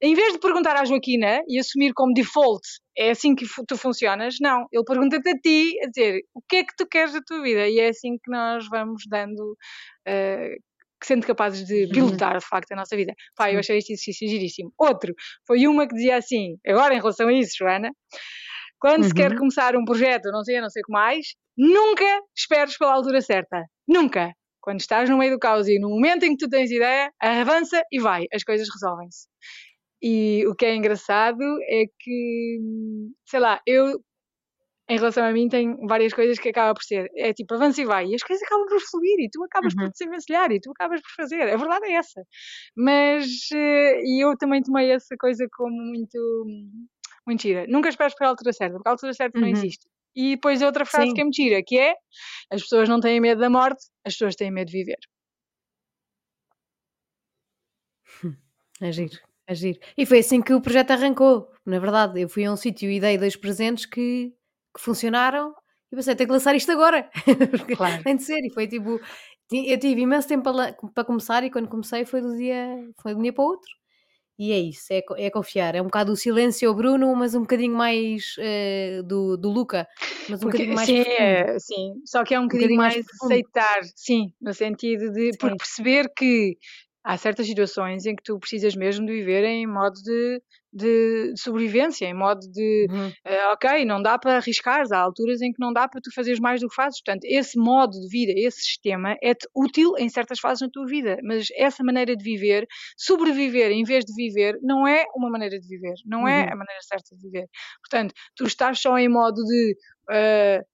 em 0.02 0.16
vez 0.16 0.34
de 0.34 0.40
perguntar 0.40 0.76
à 0.76 0.84
Joaquina 0.84 1.42
e 1.48 1.60
assumir 1.60 1.94
como 1.94 2.14
default 2.14 2.62
é 2.98 3.12
assim 3.12 3.36
que 3.36 3.46
tu 3.68 3.78
funcionas, 3.78 4.38
não. 4.42 4.66
Ele 4.72 4.84
pergunta-te 4.84 5.30
a 5.30 5.38
ti, 5.38 5.76
a 5.84 5.88
dizer 5.88 6.22
o 6.34 6.42
que 6.42 6.58
é 6.58 6.64
que 6.64 6.76
tu 6.76 6.88
queres 6.88 7.14
da 7.14 7.22
tua 7.22 7.42
vida 7.42 7.68
e 7.68 7.80
é 7.80 7.90
assim 7.90 8.18
que 8.18 8.32
nós 8.32 8.68
vamos 8.68 9.04
dando, 9.08 9.56
uh, 10.08 10.56
sendo 11.04 11.26
capazes 11.26 11.66
de 11.66 11.86
uhum. 11.86 11.92
pilotar 11.92 12.38
de 12.40 12.46
facto 12.46 12.72
a 12.72 12.76
nossa 12.76 12.96
vida. 12.96 13.14
Pá, 13.36 13.52
eu 13.52 13.60
achei 13.60 13.78
este 13.78 13.94
exercício 13.94 14.28
giríssimo. 14.28 14.74
Outro, 14.78 15.14
foi 15.46 15.68
uma 15.68 15.88
que 15.88 15.94
dizia 15.94 16.18
assim, 16.18 16.58
agora 16.66 16.96
em 16.96 16.98
relação 16.98 17.28
a 17.28 17.34
isso, 17.34 17.58
Joana, 17.60 17.92
quando 18.80 19.04
uhum. 19.04 19.10
se 19.10 19.14
quer 19.14 19.32
uhum. 19.32 19.38
começar 19.38 19.76
um 19.76 19.86
projeto, 19.86 20.32
não 20.32 20.44
sei, 20.44 20.60
não 20.60 20.70
sei 20.70 20.82
o 20.82 20.86
que 20.86 20.92
mais, 20.92 21.28
nunca 21.56 22.22
esperes 22.36 22.76
pela 22.76 22.94
altura 22.94 23.22
certa. 23.22 23.66
Nunca. 23.88 24.34
Quando 24.60 24.80
estás 24.80 25.10
no 25.10 25.18
meio 25.18 25.34
do 25.34 25.40
caos 25.40 25.68
e 25.68 25.80
no 25.80 25.90
momento 25.90 26.24
em 26.24 26.36
que 26.36 26.46
tu 26.46 26.50
tens 26.50 26.72
ideia, 26.72 27.12
avança 27.20 27.82
e 27.92 28.00
vai, 28.00 28.26
as 28.34 28.44
coisas 28.44 28.68
resolvem-se. 28.72 29.28
E 30.02 30.46
o 30.48 30.56
que 30.56 30.66
é 30.66 30.76
engraçado 30.76 31.44
é 31.64 31.86
que, 32.00 32.60
sei 33.26 33.40
lá, 33.40 33.62
eu, 33.68 34.04
em 34.90 34.98
relação 34.98 35.24
a 35.24 35.32
mim, 35.32 35.48
tenho 35.48 35.78
várias 35.88 36.12
coisas 36.14 36.40
que 36.40 36.50
acaba 36.50 36.74
por 36.74 36.84
ser. 36.84 37.10
É 37.16 37.34
tipo, 37.34 37.54
avança 37.54 37.82
e 37.82 37.86
vai. 37.86 38.08
E 38.08 38.16
as 38.16 38.24
coisas 38.24 38.44
acabam 38.44 38.68
por 38.68 38.82
fluir 38.82 39.20
e 39.20 39.30
tu 39.30 39.44
acabas 39.44 39.74
uhum. 39.74 39.84
por 39.84 39.92
desenvencilhar 39.92 40.52
e 40.52 40.60
tu 40.60 40.72
acabas 40.72 41.02
por 41.02 41.12
fazer. 41.16 41.44
A 41.44 41.56
verdade 41.56 41.86
é 41.86 41.94
essa. 41.94 42.24
Mas, 42.76 43.28
eh, 43.54 44.02
e 44.04 44.26
eu 44.26 44.36
também 44.38 44.62
tomei 44.64 44.92
essa 44.92 45.16
coisa 45.20 45.48
como 45.54 45.76
muito, 45.76 46.46
gira. 47.40 47.66
Nunca 47.68 47.90
esperes 47.90 48.16
para 48.16 48.28
a 48.28 48.30
altura 48.32 48.54
certa, 48.54 48.74
porque 48.76 48.90
a 48.90 48.92
altura 48.92 49.14
certa 49.14 49.38
uhum. 49.38 49.46
não 49.46 49.52
existe. 49.52 49.88
E 50.16 50.36
depois 50.36 50.62
outra 50.62 50.84
frase 50.86 51.10
Sim. 51.10 51.14
que 51.14 51.22
é 51.22 51.24
mentira, 51.24 51.62
que 51.66 51.78
é 51.80 51.94
as 52.52 52.62
pessoas 52.64 52.90
não 52.90 53.00
têm 53.00 53.22
medo 53.22 53.40
da 53.40 53.50
morte, 53.50 53.86
as 54.06 54.14
pessoas 54.14 54.36
têm 54.36 54.52
medo 54.52 54.68
de 54.70 54.78
viver. 54.78 55.00
É 58.82 58.92
giro. 58.92 59.31
Agir. 59.52 59.80
E 59.98 60.06
foi 60.06 60.20
assim 60.20 60.42
que 60.42 60.54
o 60.54 60.62
projeto 60.62 60.92
arrancou. 60.92 61.50
Na 61.66 61.78
verdade, 61.78 62.22
eu 62.22 62.30
fui 62.30 62.46
a 62.46 62.52
um 62.52 62.56
sítio 62.56 62.90
e 62.90 63.00
dei 63.00 63.18
dois 63.18 63.36
presentes 63.36 63.86
que, 63.86 64.34
que 64.74 64.82
funcionaram 64.82 65.54
e 65.92 65.96
pensei, 65.96 66.16
tenho 66.16 66.30
que 66.30 66.34
lançar 66.34 66.56
isto 66.56 66.72
agora. 66.72 67.10
claro. 67.76 68.02
Tem 68.04 68.16
de 68.16 68.24
ser. 68.24 68.40
E 68.46 68.54
foi 68.54 68.66
tipo, 68.66 69.00
eu 69.52 69.78
tive 69.78 70.02
imenso 70.02 70.28
tempo 70.28 70.44
para, 70.44 70.74
para 70.94 71.04
começar 71.04 71.44
e 71.44 71.52
quando 71.52 71.68
comecei 71.68 72.06
foi 72.06 72.22
do 72.22 72.36
dia, 72.38 72.90
foi 73.02 73.14
de 73.14 73.20
um 73.20 73.24
dia 73.24 73.34
para 73.34 73.44
o 73.44 73.48
outro. 73.48 73.70
E 74.40 74.52
é 74.54 74.58
isso, 74.58 74.92
é, 74.92 75.04
é 75.18 75.30
confiar. 75.30 75.76
É 75.76 75.82
um 75.82 75.86
bocado 75.86 76.14
o 76.14 76.16
silêncio 76.16 76.68
ao 76.68 76.74
Bruno, 76.74 77.14
mas 77.16 77.36
um 77.36 77.42
bocadinho 77.42 77.76
mais 77.76 78.36
uh, 78.40 79.04
do, 79.04 79.38
do 79.38 79.50
Luca. 79.50 79.88
Mas 80.28 80.40
um 80.40 80.50
Porque, 80.50 80.66
bocadinho 80.66 80.76
mais. 80.76 80.88
Sim, 80.88 81.02
é, 81.02 81.60
sim, 81.60 81.94
só 82.06 82.24
que 82.24 82.34
é 82.34 82.40
um 82.40 82.44
bocadinho, 82.44 82.72
um 82.72 82.78
bocadinho 82.78 82.78
mais, 82.78 82.96
mais 82.96 83.22
aceitar, 83.24 83.82
sim, 83.96 84.34
no 84.42 84.54
sentido 84.54 85.12
de 85.12 85.38
por 85.38 85.56
perceber 85.58 86.12
que 86.16 86.58
há 87.04 87.18
certas 87.18 87.48
situações 87.48 88.06
em 88.06 88.16
que 88.16 88.24
tu 88.24 88.40
precisas 88.40 88.76
mesmo 88.76 89.06
de 89.06 89.14
viver 89.14 89.44
em 89.44 89.66
modo 89.66 89.96
de, 90.04 90.42
de, 90.72 91.34
de 91.34 91.42
sobrevivência, 91.42 92.06
em 92.06 92.14
modo 92.14 92.40
de, 92.52 92.88
uhum. 92.90 93.08
uh, 93.08 93.54
ok, 93.54 93.84
não 93.86 94.02
dá 94.02 94.18
para 94.18 94.38
arriscar, 94.38 94.84
há 94.92 94.98
alturas 94.98 95.42
em 95.42 95.52
que 95.52 95.60
não 95.60 95.74
dá 95.74 95.88
para 95.88 96.00
tu 96.02 96.14
fazeres 96.14 96.40
mais 96.40 96.62
do 96.62 96.70
que 96.70 96.76
fazes. 96.76 97.02
Portanto, 97.04 97.24
esse 97.26 97.58
modo 97.58 97.92
de 97.92 98.08
vida, 98.08 98.34
esse 98.36 98.62
sistema 98.62 99.16
é-te 99.22 99.48
útil 99.56 99.94
em 99.98 100.10
certas 100.10 100.40
fases 100.40 100.62
na 100.62 100.70
tua 100.72 100.86
vida, 100.86 101.18
mas 101.24 101.48
essa 101.56 101.84
maneira 101.84 102.16
de 102.16 102.24
viver, 102.24 102.68
sobreviver 102.98 103.72
em 103.72 103.84
vez 103.84 104.06
de 104.06 104.14
viver, 104.14 104.58
não 104.62 104.88
é 104.88 105.04
uma 105.16 105.30
maneira 105.30 105.60
de 105.60 105.68
viver, 105.68 105.96
não 106.06 106.28
é 106.28 106.42
uhum. 106.42 106.54
a 106.54 106.56
maneira 106.56 106.82
certa 106.82 107.16
de 107.16 107.22
viver. 107.22 107.48
Portanto, 107.82 108.14
tu 108.36 108.46
estás 108.46 108.80
só 108.80 108.98
em 108.98 109.10
modo 109.10 109.44
de. 109.44 109.76
Uh, 110.10 110.71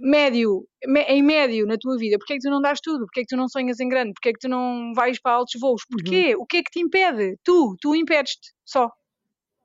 médio, 0.00 0.66
em 1.08 1.22
médio 1.22 1.66
na 1.66 1.76
tua 1.78 1.96
vida, 1.96 2.18
porque 2.18 2.34
é 2.34 2.36
que 2.36 2.42
tu 2.42 2.50
não 2.50 2.60
dás 2.60 2.80
tudo? 2.80 3.04
Porque 3.06 3.20
é 3.20 3.22
que 3.22 3.28
tu 3.28 3.36
não 3.36 3.48
sonhas 3.48 3.80
em 3.80 3.88
grande? 3.88 4.12
Porque 4.12 4.30
é 4.30 4.32
que 4.32 4.38
tu 4.38 4.48
não 4.48 4.92
vais 4.94 5.20
para 5.20 5.32
altos 5.32 5.60
voos? 5.60 5.82
Porquê? 5.90 6.34
Uhum. 6.34 6.42
O 6.42 6.46
que 6.46 6.58
é 6.58 6.62
que 6.62 6.70
te 6.70 6.80
impede? 6.80 7.36
Tu, 7.44 7.76
tu 7.80 7.94
impedes-te 7.94 8.52
só. 8.64 8.90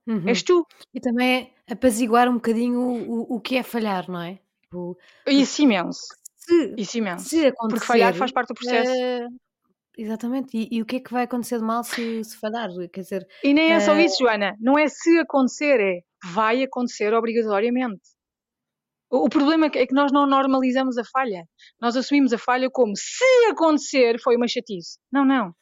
Uhum. 0.07 0.27
És 0.27 0.43
tu. 0.43 0.65
E 0.93 0.99
também 0.99 1.53
é 1.67 1.73
apaziguar 1.73 2.27
um 2.27 2.35
bocadinho 2.35 2.79
o, 2.79 3.35
o, 3.35 3.39
que 3.39 3.57
é 3.57 3.63
falhar, 3.63 4.09
não 4.09 4.21
é? 4.21 4.39
Tipo, 4.63 4.97
Isso 5.27 5.61
imenso. 5.61 6.01
Se, 6.35 6.73
Isso 6.77 6.97
imenso. 6.97 7.29
Se 7.29 7.51
porque 7.69 7.85
falhar 7.85 8.13
faz 8.13 8.31
parte 8.31 8.49
do 8.49 8.55
processo. 8.55 8.91
Uh, 8.91 9.29
exatamente. 9.97 10.57
E, 10.57 10.67
e, 10.77 10.81
o 10.81 10.85
que 10.85 10.97
é 10.97 10.99
que 10.99 11.13
vai 11.13 11.23
acontecer 11.23 11.57
de 11.57 11.63
mal 11.63 11.83
se, 11.83 12.23
se 12.23 12.37
falhar? 12.37 12.69
Quer 12.91 13.01
dizer, 13.01 13.27
e 13.43 13.53
nem 13.53 13.71
é 13.71 13.79
só 13.79 13.97
isso, 13.97 14.17
Joana. 14.19 14.55
Não 14.59 14.77
é 14.77 14.87
se 14.87 15.19
acontecer, 15.19 15.79
é 15.79 16.01
vai 16.33 16.63
acontecer 16.63 17.13
obrigatoriamente. 17.13 18.01
O 19.15 19.29
problema 19.29 19.67
é 19.67 19.85
que 19.85 19.93
nós 19.93 20.11
não 20.11 20.25
normalizamos 20.25 20.97
a 20.97 21.03
falha. 21.03 21.45
Nós 21.79 21.95
assumimos 21.95 22.33
a 22.33 22.37
falha 22.39 22.67
como 22.71 22.93
se 22.95 23.23
acontecer 23.47 24.19
foi 24.19 24.35
uma 24.35 24.47
chatice. 24.47 24.97
Não, 25.11 25.23
não. 25.23 25.53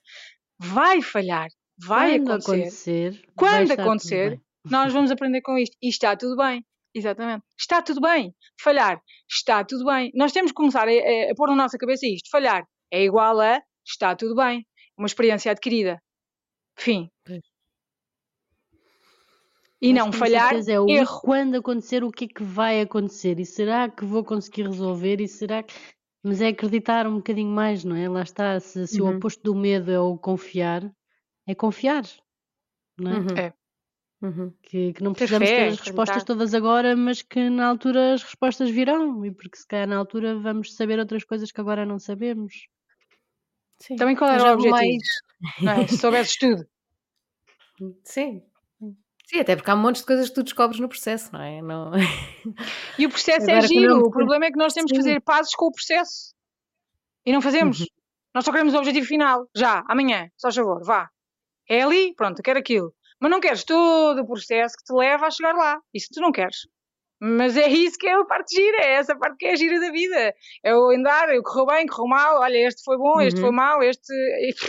Vai 0.58 1.02
falhar. 1.02 1.50
Vai 1.78 2.18
Quando 2.20 2.32
acontecer. 2.32 3.08
acontecer 3.08 3.26
Quando 3.36 3.72
acontecer, 3.72 4.42
nós 4.70 4.94
vamos 4.94 5.12
aprender 5.12 5.42
com 5.42 5.58
isto. 5.58 5.76
E 5.82 5.90
está 5.90 6.16
tudo 6.16 6.38
bem. 6.38 6.64
Exatamente. 6.96 7.44
Está 7.60 7.82
tudo 7.82 8.00
bem. 8.00 8.34
Falhar. 8.58 9.02
Está 9.30 9.66
tudo 9.66 9.84
bem. 9.84 10.12
Nós 10.16 10.32
temos 10.32 10.52
que 10.52 10.56
começar 10.56 10.88
a, 10.88 10.92
a, 10.92 11.32
a 11.32 11.36
pôr 11.36 11.50
na 11.50 11.56
nossa 11.56 11.78
cabeça 11.78 12.08
isto. 12.08 12.30
Falhar 12.32 12.64
é 12.90 13.04
igual 13.04 13.42
a 13.42 13.62
está 13.86 14.16
tudo 14.16 14.34
bem. 14.34 14.66
Uma 14.98 15.08
experiência 15.08 15.52
adquirida. 15.52 16.02
Fim. 16.80 17.10
E 19.82 19.92
não 19.94 20.12
falhar, 20.12 20.54
é 20.70 20.80
o 20.80 20.88
erro. 20.88 21.22
quando 21.22 21.56
acontecer, 21.56 22.04
o 22.04 22.12
que 22.12 22.26
é 22.26 22.28
que 22.28 22.44
vai 22.44 22.82
acontecer? 22.82 23.40
E 23.40 23.46
será 23.46 23.90
que 23.90 24.06
vou 24.06 24.24
conseguir 24.24 24.68
resolver? 24.68 25.20
E 25.20 25.28
será 25.28 25.64
que... 25.64 25.74
Mas 26.24 26.40
é 26.40 26.50
acreditar 26.50 27.08
um 27.08 27.16
bocadinho 27.16 27.50
mais, 27.50 27.84
não 27.84 27.96
é? 27.96 28.08
Lá 28.08 28.22
está, 28.22 28.60
se, 28.60 28.86
se 28.86 29.02
uhum. 29.02 29.14
o 29.14 29.18
oposto 29.18 29.42
do 29.42 29.56
medo 29.56 29.90
é 29.90 30.00
o 30.00 30.16
confiar, 30.20 30.84
é 31.48 31.56
confiar, 31.56 32.04
não 32.96 33.12
é? 33.12 33.18
Uhum. 33.18 33.38
é. 33.38 33.54
Uhum. 34.22 34.54
Que, 34.62 34.94
que, 34.94 35.04
não 35.04 35.14
precisamos 35.14 35.50
fé, 35.50 35.56
ter 35.56 35.68
as 35.70 35.80
respostas 35.80 36.24
todas 36.24 36.54
agora, 36.54 36.96
mas 36.96 37.24
que 37.24 37.50
na 37.50 37.66
altura 37.66 38.14
as 38.14 38.22
respostas 38.22 38.70
virão, 38.70 39.26
e 39.26 39.32
porque 39.32 39.58
se 39.58 39.66
calhar 39.66 39.88
na 39.88 39.98
altura 39.98 40.38
vamos 40.38 40.76
saber 40.76 41.00
outras 41.00 41.24
coisas 41.24 41.52
que 41.52 41.60
agora 41.60 41.88
não 41.88 41.98
sabemos. 41.98 42.68
Sim. 43.80 43.96
Também 43.96 44.16
qual 44.16 44.30
era 44.30 44.52
o 44.52 44.54
objetivo? 44.54 44.76
Mais... 44.76 45.82
É? 45.82 45.88
Se 45.88 45.98
soubesses 45.98 46.38
tudo. 46.38 46.68
Sim. 48.04 48.44
Sim, 49.32 49.40
até 49.40 49.56
porque 49.56 49.72
há 49.72 49.76
um 49.76 49.78
monte 49.78 50.00
de 50.00 50.06
coisas 50.06 50.28
que 50.28 50.36
tu 50.36 50.44
descobres 50.44 50.78
no 50.78 50.90
processo, 50.90 51.32
não 51.32 51.42
é? 51.42 51.62
Não... 51.62 51.92
E 53.00 53.06
o 53.06 53.10
processo 53.10 53.50
é 53.50 53.54
Agora, 53.54 53.66
é 53.66 53.68
giro. 53.70 53.96
Não... 53.96 54.02
O 54.02 54.12
problema 54.12 54.46
é 54.46 54.52
que 54.52 54.58
nós 54.58 54.74
temos 54.74 54.90
Sim. 54.90 54.98
que 54.98 55.02
fazer 55.02 55.22
pazes 55.22 55.56
com 55.56 55.68
o 55.68 55.72
processo. 55.72 56.36
E 57.26 57.32
não 57.32 57.42
fazemos. 57.42 57.80
Uhum. 57.80 57.86
Nós 58.36 58.44
só 58.44 58.52
queremos 58.52 58.74
o 58.74 58.78
objetivo 58.78 59.08
final. 59.08 59.48
Já, 59.56 59.86
amanhã, 59.88 60.30
só 60.36 60.52
favor, 60.52 60.84
vá. 60.84 61.10
É 61.70 61.82
ali, 61.82 62.14
pronto, 62.14 62.44
quero 62.44 62.60
aquilo. 62.60 62.94
Mas 63.22 63.32
não 63.32 63.40
queres 63.40 63.64
todo 63.64 64.20
o 64.20 64.28
processo 64.28 64.76
que 64.76 64.84
te 64.84 64.94
leva 64.94 65.28
a 65.28 65.32
chegar 65.32 65.56
lá. 65.56 65.80
Isso 65.94 66.10
tu 66.14 66.20
não 66.20 66.34
queres. 66.34 66.68
Mas 67.24 67.56
é 67.56 67.68
isso 67.68 68.00
que 68.00 68.08
é 68.08 68.14
a 68.14 68.26
parte 68.26 68.56
gira, 68.56 68.78
é 68.82 68.94
essa 68.94 69.16
parte 69.16 69.38
que 69.38 69.46
é 69.46 69.52
a 69.52 69.56
gira 69.56 69.80
da 69.80 69.92
vida. 69.92 70.34
É 70.64 70.76
o 70.76 70.90
andar, 70.90 71.30
eu 71.30 71.44
correu 71.44 71.68
bem, 71.68 71.86
correu 71.86 72.08
mal, 72.08 72.40
olha, 72.40 72.68
este 72.68 72.84
foi 72.84 72.98
bom, 72.98 73.22
este 73.22 73.40
uhum. 73.40 73.46
foi 73.46 73.56
mal, 73.56 73.84
este, 73.84 74.12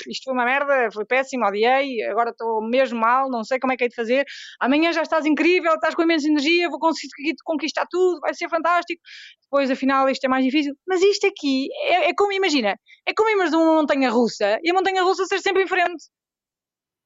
isto 0.07 0.25
foi 0.25 0.35
uma 0.35 0.45
merda, 0.45 0.91
foi 0.93 1.07
péssimo, 1.07 1.47
odiei, 1.47 2.03
agora 2.03 2.29
estou 2.29 2.61
mesmo 2.61 3.01
mal, 3.01 3.31
não 3.31 3.43
sei 3.43 3.59
como 3.59 3.73
é 3.73 3.77
que 3.79 3.85
é 3.85 3.89
de 3.89 3.95
fazer. 3.95 4.27
Amanhã 4.61 4.93
já 4.93 5.01
estás 5.01 5.25
incrível, 5.25 5.73
estás 5.73 5.95
com 5.95 6.03
imensa 6.03 6.29
energia, 6.29 6.69
vou 6.69 6.79
conseguir 6.79 7.35
conquistar 7.43 7.87
tudo, 7.91 8.21
vai 8.21 8.35
ser 8.35 8.51
fantástico. 8.51 9.01
Depois, 9.45 9.71
afinal, 9.71 10.07
isto 10.11 10.25
é 10.25 10.29
mais 10.29 10.45
difícil. 10.45 10.75
Mas 10.87 11.01
isto 11.01 11.27
aqui 11.27 11.69
é, 11.85 12.11
é 12.11 12.15
como, 12.15 12.33
imagina, 12.33 12.77
é 13.07 13.15
como 13.15 13.31
irmos 13.31 13.49
de 13.49 13.57
uma 13.57 13.77
montanha 13.77 14.11
russa 14.11 14.59
e 14.63 14.71
a 14.71 14.75
montanha 14.75 15.03
russa 15.03 15.25
ser 15.25 15.41
sempre 15.41 15.63
em 15.63 15.67
frente. 15.67 16.05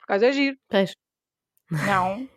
Por 0.01 0.07
causa 0.09 0.27
é 0.27 0.33
giro. 0.33 0.57
Tens. 0.69 0.93
Não. 1.71 2.29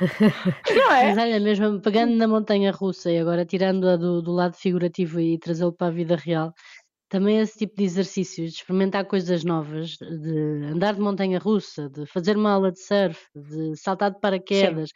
é? 0.92 1.14
Mas 1.14 1.18
olha, 1.18 1.40
mesmo 1.40 1.80
pegando 1.80 2.14
na 2.16 2.26
montanha 2.26 2.70
russa 2.70 3.10
e 3.10 3.18
agora 3.18 3.44
tirando-a 3.44 3.96
do, 3.96 4.22
do 4.22 4.32
lado 4.32 4.56
figurativo 4.56 5.20
e 5.20 5.38
trazê-lo 5.38 5.72
para 5.72 5.88
a 5.88 5.90
vida 5.90 6.16
real, 6.16 6.52
também 7.08 7.40
esse 7.40 7.58
tipo 7.58 7.76
de 7.76 7.84
exercícios, 7.84 8.52
de 8.52 8.56
experimentar 8.56 9.04
coisas 9.04 9.44
novas, 9.44 9.98
de 9.98 10.64
andar 10.72 10.94
de 10.94 11.00
montanha 11.00 11.38
russa, 11.38 11.88
de 11.90 12.06
fazer 12.06 12.36
uma 12.36 12.52
aula 12.52 12.72
de 12.72 12.80
surf, 12.80 13.20
de 13.34 13.76
saltar 13.76 14.10
de 14.12 14.18
paraquedas, 14.18 14.90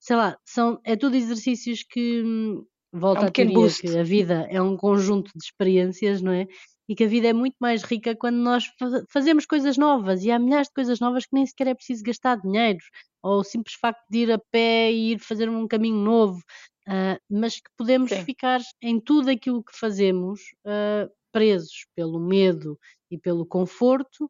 sei 0.00 0.16
lá, 0.16 0.36
são, 0.44 0.80
é 0.84 0.96
tudo 0.96 1.14
exercícios 1.14 1.84
que 1.88 2.22
hum, 2.24 2.64
volta 2.92 3.20
é 3.20 3.24
um 3.24 3.28
à 3.28 3.30
teoria 3.30 3.54
boost. 3.54 3.82
que 3.82 3.98
a 3.98 4.02
vida 4.02 4.48
é 4.50 4.60
um 4.60 4.76
conjunto 4.76 5.30
de 5.36 5.44
experiências, 5.44 6.20
não 6.20 6.32
é? 6.32 6.46
E 6.90 6.94
que 6.96 7.04
a 7.04 7.06
vida 7.06 7.28
é 7.28 7.32
muito 7.32 7.54
mais 7.60 7.84
rica 7.84 8.16
quando 8.16 8.38
nós 8.38 8.64
fazemos 9.08 9.46
coisas 9.46 9.78
novas 9.78 10.24
e 10.24 10.30
há 10.32 10.40
milhares 10.40 10.66
de 10.66 10.74
coisas 10.74 10.98
novas 10.98 11.24
que 11.24 11.32
nem 11.32 11.46
sequer 11.46 11.68
é 11.68 11.74
preciso 11.74 12.02
gastar 12.02 12.40
dinheiro 12.40 12.80
ou 13.22 13.38
o 13.38 13.44
simples 13.44 13.76
facto 13.80 14.04
de 14.10 14.18
ir 14.18 14.32
a 14.32 14.40
pé 14.50 14.90
e 14.90 15.12
ir 15.12 15.20
fazer 15.20 15.48
um 15.48 15.68
caminho 15.68 15.98
novo, 15.98 16.42
uh, 16.88 17.16
mas 17.30 17.60
que 17.60 17.70
podemos 17.78 18.10
Sim. 18.10 18.24
ficar 18.24 18.60
em 18.82 18.98
tudo 18.98 19.30
aquilo 19.30 19.62
que 19.62 19.78
fazemos 19.78 20.40
uh, 20.66 21.08
presos 21.30 21.86
pelo 21.94 22.18
medo 22.18 22.76
e 23.08 23.16
pelo 23.16 23.46
conforto 23.46 24.28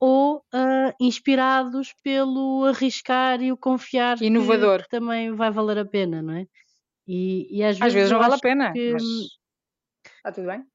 ou 0.00 0.38
uh, 0.52 0.92
inspirados 1.00 1.94
pelo 2.02 2.64
arriscar 2.64 3.40
e 3.40 3.52
o 3.52 3.56
confiar 3.56 4.20
Inovador. 4.20 4.78
Que, 4.78 4.84
que 4.84 4.90
também 4.90 5.32
vai 5.32 5.52
valer 5.52 5.78
a 5.78 5.84
pena, 5.84 6.20
não 6.20 6.34
é? 6.34 6.46
E, 7.06 7.56
e 7.56 7.62
às, 7.62 7.78
vezes, 7.78 7.82
às 7.82 7.94
vezes 7.94 8.10
não 8.10 8.18
vale 8.18 8.34
a 8.34 8.38
pena, 8.38 8.72
que... 8.72 8.94
mas 8.94 9.02
está 10.16 10.32
tudo 10.32 10.48
bem? 10.48 10.66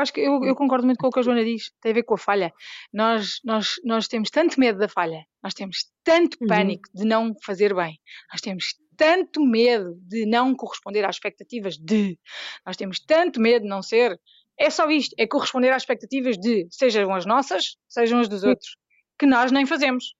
Acho 0.00 0.12
que 0.12 0.20
eu, 0.20 0.42
eu, 0.44 0.54
concordo 0.54 0.86
muito 0.86 0.98
com 0.98 1.08
o 1.08 1.10
que 1.10 1.18
a 1.18 1.22
Joana 1.22 1.44
diz, 1.44 1.70
tem 1.80 1.92
a 1.92 1.94
ver 1.94 2.02
com 2.02 2.14
a 2.14 2.18
falha. 2.18 2.52
Nós, 2.92 3.40
nós, 3.44 3.74
nós 3.84 4.08
temos 4.08 4.30
tanto 4.30 4.58
medo 4.58 4.78
da 4.78 4.88
falha, 4.88 5.24
nós 5.42 5.54
temos 5.54 5.86
tanto 6.04 6.36
uhum. 6.40 6.46
pânico 6.46 6.88
de 6.94 7.04
não 7.04 7.34
fazer 7.44 7.74
bem, 7.74 7.98
nós 8.32 8.40
temos 8.40 8.74
tanto 8.96 9.40
medo 9.40 9.94
de 10.02 10.26
não 10.26 10.54
corresponder 10.54 11.04
às 11.04 11.16
expectativas 11.16 11.76
de, 11.76 12.18
nós 12.66 12.76
temos 12.76 12.98
tanto 13.00 13.40
medo 13.40 13.62
de 13.62 13.68
não 13.68 13.82
ser. 13.82 14.18
É 14.58 14.70
só 14.70 14.90
isto, 14.90 15.14
é 15.16 15.26
corresponder 15.26 15.70
às 15.70 15.82
expectativas 15.82 16.36
de, 16.36 16.66
sejam 16.70 17.14
as 17.14 17.24
nossas, 17.24 17.76
sejam 17.88 18.18
as 18.18 18.28
dos 18.28 18.42
outros, 18.42 18.76
que 19.16 19.24
nós 19.24 19.52
nem 19.52 19.64
fazemos. 19.64 20.14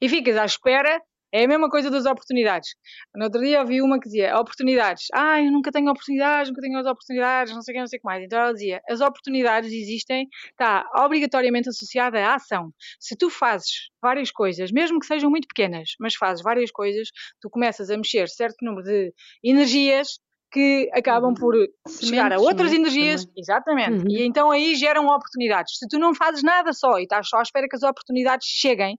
E 0.00 0.08
ficas 0.08 0.36
à 0.36 0.44
espera 0.44 1.00
é 1.32 1.44
a 1.44 1.48
mesma 1.48 1.68
coisa 1.68 1.90
das 1.90 2.06
oportunidades. 2.06 2.74
No 3.14 3.24
outro 3.24 3.40
dia 3.40 3.60
ouvi 3.60 3.80
uma 3.82 3.98
que 3.98 4.06
dizia 4.06 4.36
oportunidades. 4.38 5.06
Ah, 5.12 5.40
eu 5.40 5.50
nunca 5.50 5.70
tenho 5.70 5.90
oportunidades, 5.90 6.50
nunca 6.50 6.60
tenho 6.60 6.78
as 6.78 6.86
oportunidades, 6.86 7.54
não 7.54 7.62
sei 7.62 7.72
o 7.72 7.74
que, 7.74 7.80
não 7.80 7.86
sei 7.86 7.98
o 7.98 8.00
que 8.00 8.06
mais. 8.06 8.24
Então 8.24 8.38
ela 8.38 8.52
dizia, 8.52 8.80
as 8.88 9.00
oportunidades 9.00 9.72
existem, 9.72 10.28
está 10.50 10.84
obrigatoriamente 10.96 11.68
associada 11.68 12.18
à 12.18 12.34
ação. 12.34 12.72
Se 12.98 13.16
tu 13.16 13.30
fazes 13.30 13.90
várias 14.02 14.30
coisas, 14.30 14.72
mesmo 14.72 14.98
que 14.98 15.06
sejam 15.06 15.30
muito 15.30 15.46
pequenas, 15.46 15.90
mas 15.98 16.14
fazes 16.14 16.42
várias 16.42 16.70
coisas, 16.70 17.08
tu 17.40 17.48
começas 17.50 17.90
a 17.90 17.96
mexer 17.96 18.28
certo 18.28 18.64
número 18.64 18.84
de 18.84 19.12
energias 19.42 20.18
que 20.52 20.90
acabam 20.92 21.30
uhum. 21.30 21.34
por 21.34 21.54
Sementes, 21.54 22.08
chegar 22.08 22.32
a 22.32 22.38
outras 22.38 22.72
né? 22.72 22.78
energias, 22.78 23.24
também. 23.24 23.40
exatamente, 23.40 24.04
uhum. 24.04 24.10
e 24.10 24.26
então 24.26 24.50
aí 24.50 24.74
geram 24.74 25.06
oportunidades. 25.06 25.78
Se 25.78 25.86
tu 25.88 25.98
não 25.98 26.14
fazes 26.14 26.42
nada 26.42 26.72
só 26.72 26.98
e 26.98 27.04
estás 27.04 27.28
só 27.28 27.38
à 27.38 27.42
espera 27.42 27.68
que 27.68 27.76
as 27.76 27.82
oportunidades 27.82 28.46
cheguem, 28.48 28.98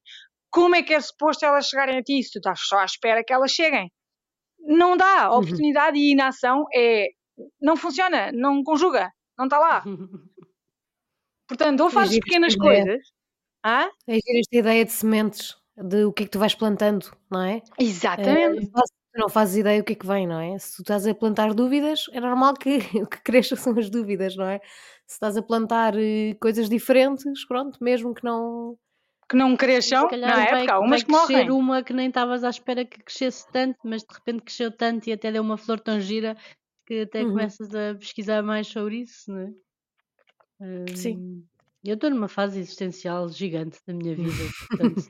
como 0.51 0.75
é 0.75 0.83
que 0.83 0.93
é 0.93 0.99
suposto 0.99 1.45
elas 1.45 1.67
chegarem 1.67 1.97
a 1.97 2.03
ti 2.03 2.21
se 2.21 2.31
tu 2.31 2.37
estás 2.37 2.59
só 2.61 2.79
à 2.79 2.85
espera 2.85 3.23
que 3.23 3.33
elas 3.33 3.51
cheguem? 3.51 3.91
Não 4.59 4.95
dá. 4.97 5.23
A 5.23 5.31
uhum. 5.31 5.39
oportunidade 5.39 5.97
uhum. 5.97 6.03
e 6.03 6.11
inação 6.11 6.65
é. 6.73 7.07
Não 7.59 7.75
funciona, 7.75 8.31
não 8.31 8.63
conjuga, 8.63 9.11
não 9.37 9.45
está 9.45 9.57
lá. 9.57 9.83
Portanto, 11.47 11.81
ou 11.81 11.89
fazes 11.89 12.19
pequenas 12.19 12.55
coisas. 12.55 13.01
Ah? 13.63 13.89
É 14.07 14.17
esta 14.17 14.55
ideia 14.55 14.85
de 14.85 14.91
sementes, 14.91 15.55
de 15.75 16.05
o 16.05 16.13
que 16.13 16.23
é 16.23 16.25
que 16.25 16.31
tu 16.31 16.39
vais 16.39 16.55
plantando, 16.55 17.11
não 17.29 17.41
é? 17.41 17.61
Exatamente. 17.79 18.65
É, 18.65 19.19
não 19.19 19.27
fazes 19.27 19.57
ideia 19.57 19.81
o 19.81 19.83
que 19.83 19.93
é 19.93 19.95
que 19.95 20.07
vem, 20.07 20.25
não 20.25 20.39
é? 20.39 20.57
Se 20.57 20.77
tu 20.77 20.81
estás 20.81 21.05
a 21.05 21.13
plantar 21.13 21.53
dúvidas, 21.53 22.05
é 22.13 22.19
normal 22.19 22.53
que 22.53 22.77
o 22.95 23.07
que 23.07 23.21
cresça 23.21 23.55
são 23.55 23.77
as 23.77 23.89
dúvidas, 23.89 24.35
não 24.35 24.45
é? 24.45 24.59
Se 25.05 25.15
estás 25.15 25.35
a 25.35 25.41
plantar 25.41 25.93
uh, 25.95 26.39
coisas 26.39 26.69
diferentes, 26.69 27.45
pronto, 27.45 27.83
mesmo 27.83 28.13
que 28.13 28.23
não 28.23 28.77
que 29.32 29.38
não 29.38 29.56
cresçam 29.56 30.10
na 30.12 30.44
época, 30.44 30.74
há 30.74 30.80
umas 30.80 31.04
que 31.04 31.10
morrem. 31.10 31.50
uma 31.52 31.82
que 31.82 31.94
nem 31.94 32.10
estavas 32.10 32.44
à 32.44 32.50
espera 32.50 32.84
que 32.84 33.02
crescesse 33.02 33.50
tanto, 33.50 33.78
mas 33.86 34.02
de 34.02 34.13
repente 34.13 34.44
cresceu 34.44 34.70
tanto 34.70 35.08
e 35.08 35.13
até 35.13 35.32
deu 35.32 35.41
uma 35.41 35.56
flor 35.56 35.80
tão 35.80 36.02
gira 36.02 36.36
que 36.86 37.04
até 37.04 37.24
uhum. 37.24 37.30
começas 37.30 37.74
a 37.74 37.96
pesquisar 37.96 38.44
mais 38.44 38.67
sobre 38.67 38.98
isso, 38.98 39.32
não 39.32 39.39
é? 39.39 39.52
Um, 40.60 40.96
Sim. 40.96 41.46
Eu 41.82 41.96
estou 41.96 42.10
numa 42.10 42.28
fase 42.28 42.60
existencial 42.60 43.30
gigante 43.30 43.80
da 43.88 43.94
minha 43.94 44.13
vida, 44.20 44.44
portanto, 44.67 45.10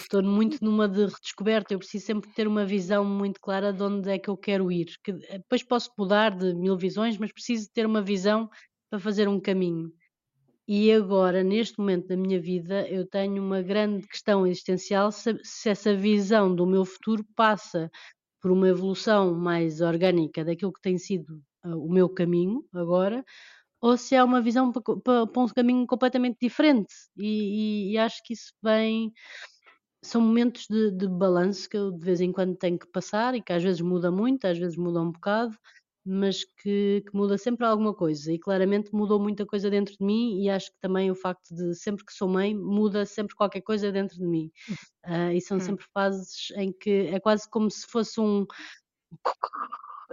estou 0.00 0.22
muito 0.22 0.64
numa 0.64 0.88
de 0.88 1.04
redescoberta. 1.04 1.74
Eu 1.74 1.78
preciso 1.78 2.06
sempre 2.06 2.32
ter 2.32 2.48
uma 2.48 2.64
visão 2.64 3.04
muito 3.04 3.38
clara 3.42 3.74
de 3.74 3.82
onde 3.82 4.10
é 4.10 4.18
que 4.18 4.30
eu 4.30 4.38
quero 4.38 4.72
ir. 4.72 4.86
Que 5.04 5.12
depois 5.12 5.62
posso 5.62 5.90
mudar 5.98 6.34
de 6.34 6.54
mil 6.54 6.78
visões, 6.78 7.18
mas 7.18 7.30
preciso 7.30 7.68
ter 7.74 7.84
uma 7.84 8.00
visão 8.00 8.48
para 8.88 8.98
fazer 8.98 9.28
um 9.28 9.38
caminho. 9.38 9.92
E 10.70 10.92
agora, 10.92 11.42
neste 11.42 11.78
momento 11.78 12.08
da 12.08 12.16
minha 12.16 12.38
vida, 12.38 12.86
eu 12.90 13.06
tenho 13.06 13.42
uma 13.42 13.62
grande 13.62 14.06
questão 14.06 14.46
existencial 14.46 15.10
se, 15.10 15.40
essa 15.64 15.96
visão 15.96 16.54
do 16.54 16.66
meu 16.66 16.84
futuro 16.84 17.24
passa 17.34 17.90
por 18.38 18.50
uma 18.50 18.68
evolução 18.68 19.34
mais 19.34 19.80
orgânica 19.80 20.44
daquilo 20.44 20.70
que 20.70 20.82
tem 20.82 20.98
sido 20.98 21.42
uh, 21.64 21.82
o 21.82 21.90
meu 21.90 22.06
caminho 22.06 22.62
agora, 22.74 23.24
ou 23.80 23.96
se 23.96 24.14
é 24.14 24.22
uma 24.22 24.42
visão 24.42 24.70
para, 24.70 25.26
para 25.26 25.42
um 25.42 25.48
caminho 25.48 25.86
completamente 25.86 26.36
diferente. 26.38 26.92
E, 27.16 27.88
e, 27.88 27.92
e, 27.92 27.98
acho 27.98 28.22
que 28.22 28.34
isso 28.34 28.52
vem. 28.62 29.10
São 30.04 30.20
momentos 30.20 30.66
de, 30.68 30.90
de 30.90 31.08
balanço 31.08 31.66
que 31.66 31.78
eu 31.78 31.90
de 31.92 32.04
vez 32.04 32.20
em 32.20 32.30
quando 32.30 32.54
tenho 32.56 32.78
que 32.78 32.86
passar 32.88 33.34
e 33.34 33.40
que 33.42 33.54
às 33.54 33.62
vezes 33.62 33.80
muda 33.80 34.10
muito, 34.10 34.44
às 34.46 34.58
vezes 34.58 34.76
muda 34.76 35.00
um 35.00 35.12
bocado, 35.12 35.56
mas 36.08 36.44
que, 36.44 37.02
que, 37.06 37.14
muda 37.14 37.36
sempre 37.36 37.66
alguma 37.66 37.94
coisa 37.94 38.32
e 38.32 38.38
claramente 38.38 38.94
mudou 38.94 39.20
muita 39.20 39.44
coisa 39.44 39.68
dentro 39.68 39.94
de 39.96 40.04
mim 40.04 40.40
e 40.40 40.48
acho 40.48 40.70
que 40.70 40.80
também 40.80 41.10
o 41.10 41.14
facto 41.14 41.54
de 41.54 41.74
sempre 41.74 42.04
que 42.04 42.12
sou 42.12 42.28
mãe 42.28 42.54
muda 42.54 43.04
sempre 43.04 43.34
qualquer 43.34 43.60
coisa 43.60 43.92
dentro 43.92 44.16
de 44.16 44.26
mim 44.26 44.50
uh, 45.06 45.32
e 45.32 45.40
são 45.40 45.58
hum. 45.58 45.60
sempre 45.60 45.84
fases 45.92 46.50
em 46.56 46.72
que 46.72 47.08
é 47.12 47.20
quase 47.20 47.48
como 47.50 47.70
se 47.70 47.86
fosse 47.86 48.20
um 48.20 48.46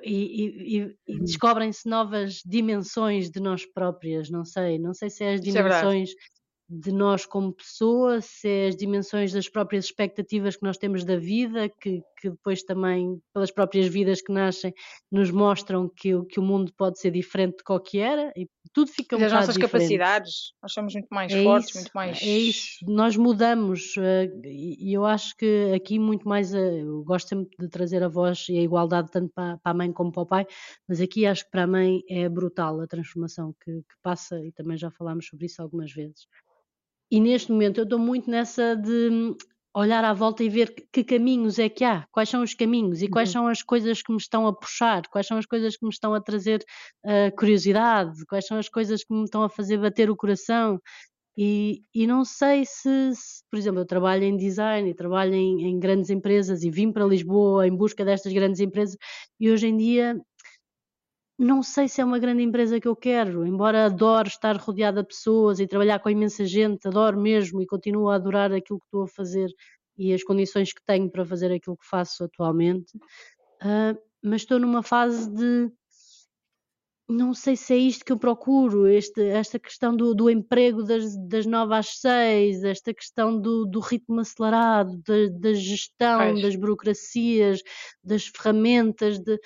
e, 0.03 0.13
e, 0.13 0.77
e 0.77 0.81
uhum. 0.83 1.23
descobrem-se 1.23 1.87
novas 1.87 2.41
dimensões 2.45 3.29
de 3.29 3.39
nós 3.39 3.65
próprias, 3.65 4.29
não 4.29 4.45
sei, 4.45 4.77
não 4.77 4.93
sei 4.93 5.09
se 5.09 5.23
é 5.23 5.33
as 5.33 5.39
é 5.39 5.43
dimensões 5.43 6.11
de 6.67 6.91
nós 6.91 7.25
como 7.25 7.53
pessoa, 7.53 8.21
se 8.21 8.47
é 8.47 8.67
as 8.67 8.75
dimensões 8.75 9.31
das 9.31 9.47
próprias 9.47 9.85
expectativas 9.85 10.55
que 10.55 10.63
nós 10.63 10.77
temos 10.77 11.03
da 11.03 11.15
vida, 11.15 11.69
que, 11.69 12.01
que 12.25 12.31
depois 12.31 12.63
também, 12.63 13.19
pelas 13.31 13.51
próprias 13.51 13.87
vidas 13.87 14.19
que 14.19 14.33
nascem, 14.33 14.73
nos 15.11 15.29
mostram 15.29 15.87
que, 15.87 16.11
que 16.25 16.39
o 16.39 16.43
mundo 16.43 16.71
pode 16.75 16.99
ser 16.99 17.11
diferente 17.11 17.57
de 17.57 17.63
qual 17.63 17.79
que 17.79 17.99
era, 17.99 18.31
e 18.35 18.47
tudo 18.73 18.89
fica 18.91 19.15
um 19.15 19.19
das 19.19 19.31
nossas 19.31 19.53
diferente. 19.55 19.71
capacidades, 19.71 20.53
nós 20.61 20.73
somos 20.73 20.93
muito 20.93 21.07
mais 21.11 21.31
é 21.31 21.43
fortes, 21.43 21.69
isso, 21.69 21.77
muito 21.77 21.91
mais. 21.93 22.21
É 22.21 22.37
isso, 22.37 22.69
nós 22.87 23.15
mudamos, 23.15 23.95
eh, 23.97 24.27
e 24.43 24.91
eu 24.91 25.05
acho 25.05 25.35
que 25.37 25.71
aqui 25.75 25.99
muito 25.99 26.27
mais, 26.27 26.53
eh, 26.53 26.81
eu 26.81 27.03
gosto 27.03 27.29
sempre 27.29 27.55
de 27.59 27.69
trazer 27.69 28.01
a 28.01 28.07
voz 28.07 28.47
e 28.49 28.57
a 28.57 28.61
igualdade 28.63 29.11
tanto 29.11 29.31
para, 29.33 29.57
para 29.59 29.71
a 29.71 29.75
mãe 29.75 29.93
como 29.93 30.11
para 30.11 30.23
o 30.23 30.25
pai, 30.25 30.47
mas 30.87 30.99
aqui 30.99 31.25
acho 31.27 31.45
que 31.45 31.51
para 31.51 31.63
a 31.63 31.67
mãe 31.67 32.01
é 32.09 32.27
brutal 32.27 32.81
a 32.81 32.87
transformação 32.87 33.53
que, 33.63 33.71
que 33.71 33.95
passa, 34.01 34.43
e 34.43 34.51
também 34.51 34.77
já 34.77 34.89
falámos 34.89 35.27
sobre 35.27 35.45
isso 35.45 35.61
algumas 35.61 35.91
vezes. 35.93 36.25
E 37.11 37.19
neste 37.19 37.51
momento 37.51 37.79
eu 37.79 37.83
estou 37.83 37.99
muito 37.99 38.29
nessa 38.29 38.75
de 38.75 39.09
hum, 39.11 39.37
olhar 39.75 40.05
à 40.05 40.13
volta 40.13 40.41
e 40.41 40.49
ver 40.49 40.73
que 40.91 41.03
caminhos 41.03 41.59
é 41.59 41.67
que 41.67 41.83
há, 41.83 42.07
quais 42.11 42.29
são 42.29 42.41
os 42.41 42.53
caminhos 42.53 43.01
e 43.01 43.09
quais 43.09 43.29
uhum. 43.29 43.33
são 43.33 43.47
as 43.49 43.61
coisas 43.61 44.01
que 44.01 44.11
me 44.11 44.17
estão 44.17 44.47
a 44.47 44.53
puxar, 44.53 45.05
quais 45.09 45.27
são 45.27 45.37
as 45.37 45.45
coisas 45.45 45.75
que 45.75 45.83
me 45.83 45.91
estão 45.91 46.13
a 46.13 46.21
trazer 46.21 46.63
uh, 47.05 47.35
curiosidade, 47.37 48.25
quais 48.25 48.47
são 48.47 48.57
as 48.57 48.69
coisas 48.69 49.03
que 49.03 49.13
me 49.13 49.25
estão 49.25 49.43
a 49.43 49.49
fazer 49.49 49.77
bater 49.77 50.09
o 50.09 50.15
coração. 50.15 50.79
E, 51.37 51.83
e 51.93 52.07
não 52.07 52.23
sei 52.23 52.63
se, 52.65 53.13
se, 53.13 53.43
por 53.51 53.59
exemplo, 53.59 53.81
eu 53.81 53.85
trabalho 53.85 54.23
em 54.23 54.37
design 54.37 54.89
e 54.89 54.93
trabalho 54.93 55.33
em, 55.33 55.65
em 55.65 55.77
grandes 55.77 56.09
empresas 56.09 56.63
e 56.63 56.69
vim 56.69 56.93
para 56.93 57.05
Lisboa 57.05 57.67
em 57.67 57.75
busca 57.75 58.05
destas 58.05 58.31
grandes 58.31 58.61
empresas 58.61 58.95
e 59.37 59.51
hoje 59.51 59.67
em 59.67 59.75
dia 59.75 60.17
não 61.37 61.61
sei 61.61 61.87
se 61.87 61.99
é 61.99 62.05
uma 62.05 62.19
grande 62.19 62.43
empresa 62.43 62.79
que 62.79 62.87
eu 62.87 62.95
quero, 62.95 63.45
embora 63.45 63.85
adoro 63.85 64.27
estar 64.27 64.55
rodeada 64.55 65.01
de 65.01 65.07
pessoas 65.07 65.59
e 65.59 65.67
trabalhar 65.67 65.99
com 65.99 66.09
imensa 66.09 66.45
gente, 66.45 66.87
adoro 66.87 67.19
mesmo 67.19 67.61
e 67.61 67.65
continuo 67.65 68.09
a 68.09 68.15
adorar 68.15 68.53
aquilo 68.53 68.79
que 68.79 68.85
estou 68.85 69.03
a 69.03 69.07
fazer 69.07 69.49
e 69.97 70.13
as 70.13 70.23
condições 70.23 70.73
que 70.73 70.83
tenho 70.85 71.09
para 71.09 71.25
fazer 71.25 71.51
aquilo 71.51 71.77
que 71.77 71.87
faço 71.87 72.23
atualmente, 72.23 72.95
uh, 72.97 73.97
mas 74.21 74.41
estou 74.41 74.59
numa 74.59 74.81
fase 74.81 75.29
de 75.29 75.71
não 77.07 77.35
sei 77.35 77.55
se 77.55 77.73
é 77.73 77.77
isto 77.77 78.03
que 78.03 78.11
eu 78.11 78.17
procuro, 78.17 78.87
este, 78.87 79.21
esta 79.21 79.59
questão 79.59 79.95
do, 79.95 80.15
do 80.15 80.27
emprego 80.27 80.83
das, 80.83 81.15
das 81.27 81.45
9 81.45 81.75
às 81.75 81.99
6, 81.99 82.63
esta 82.63 82.93
questão 82.93 83.39
do, 83.39 83.65
do 83.65 83.79
ritmo 83.79 84.19
acelerado, 84.19 84.97
da, 85.05 85.27
da 85.39 85.53
gestão, 85.53 86.33
das 86.41 86.55
burocracias, 86.55 87.61
das 88.03 88.25
ferramentas, 88.25 89.19
de, 89.19 89.39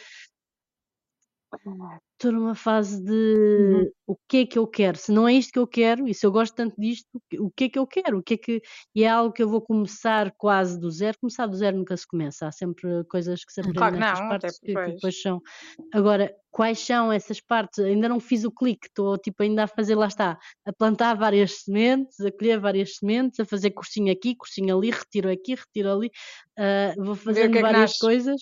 Estou 2.14 2.34
numa 2.34 2.54
fase 2.54 3.02
de 3.02 3.12
Uhum. 3.16 3.92
o 4.08 4.16
que 4.28 4.38
é 4.40 4.46
que 4.46 4.60
eu 4.60 4.68
quero? 4.68 4.98
Se 4.98 5.10
não 5.10 5.26
é 5.26 5.34
isto 5.34 5.54
que 5.54 5.60
eu 5.60 5.66
quero, 5.66 6.06
e 6.06 6.14
se 6.14 6.26
eu 6.26 6.32
gosto 6.34 6.54
tanto 6.54 6.76
disto, 6.78 7.08
o 7.40 7.50
que- 7.50 7.64
é 7.64 7.70
que 7.70 7.80
eu 7.80 7.88
quero? 7.88 8.18
O 8.18 8.24
que 8.24 8.34
é 8.34 8.38
que 8.38 8.62
e 8.94 9.04
é 9.06 9.08
algo 9.10 9.32
que 9.34 9.42
eu 9.42 9.48
vou 9.48 9.62
começar 9.62 10.34
quase 10.38 10.78
do 10.78 10.92
zero. 10.92 11.18
Começar 11.22 11.48
do 11.48 11.56
zero 11.56 11.78
nunca 11.78 11.96
se 11.96 12.06
começa, 12.06 12.46
há 12.46 12.52
sempre 12.52 13.06
coisas 13.06 13.46
que 13.46 13.54
se 13.54 13.62
aprendem 13.62 13.80
Claro 13.80 13.94
que 13.94 14.00
nestas 14.02 14.20
não, 14.20 14.28
partes 14.28 14.60
que, 14.60 14.66
que 14.76 14.92
depois 14.92 15.22
são. 15.22 15.42
Agora, 15.94 16.36
quais 16.52 16.80
são 16.80 17.10
essas 17.10 17.40
partes? 17.40 17.80
Ainda 17.80 18.10
não 18.10 18.20
fiz 18.20 18.44
o 18.44 18.52
clique, 18.52 18.88
estou 18.88 19.18
tipo 19.18 19.42
ainda 19.42 19.64
a 19.64 19.68
fazer, 19.68 19.96
lá 19.96 20.08
está, 20.08 20.38
a 20.66 20.74
plantar 20.74 21.16
várias 21.16 21.62
sementes, 21.64 22.20
a 22.20 22.32
colher 22.32 22.60
várias 22.60 22.98
sementes, 22.98 23.40
a 23.40 23.46
fazer 23.46 23.72
cursinho 23.72 24.12
aqui, 24.12 24.36
cursinho 24.36 24.78
ali, 24.78 24.92
retiro 24.92 25.32
aqui, 25.32 25.56
retiro 25.56 25.90
ali, 25.90 26.12
ah, 26.58 26.94
vou 26.98 27.16
Ver 27.16 27.22
o 27.22 27.24
fazendo 27.24 27.52
que 27.54 27.58
é 27.60 27.62
que 27.62 27.62
várias 27.62 27.82
nasce. 27.82 28.00
coisas 28.00 28.42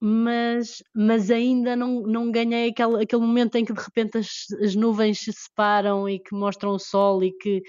mas, 0.00 0.82
mas 0.94 1.30
ainda 1.30 1.74
não, 1.74 2.02
não 2.02 2.30
ganhei 2.30 2.70
aquele, 2.70 3.02
aquele 3.02 3.22
momento 3.22 3.56
em 3.56 3.64
que 3.64 3.72
de 3.72 3.80
repente 3.80 4.18
as, 4.18 4.46
as 4.62 4.74
nuvens 4.74 5.18
se 5.18 5.32
separam 5.32 6.08
e 6.08 6.18
que 6.18 6.34
mostram 6.34 6.70
o 6.70 6.78
sol 6.78 7.22
e 7.22 7.32
que 7.32 7.62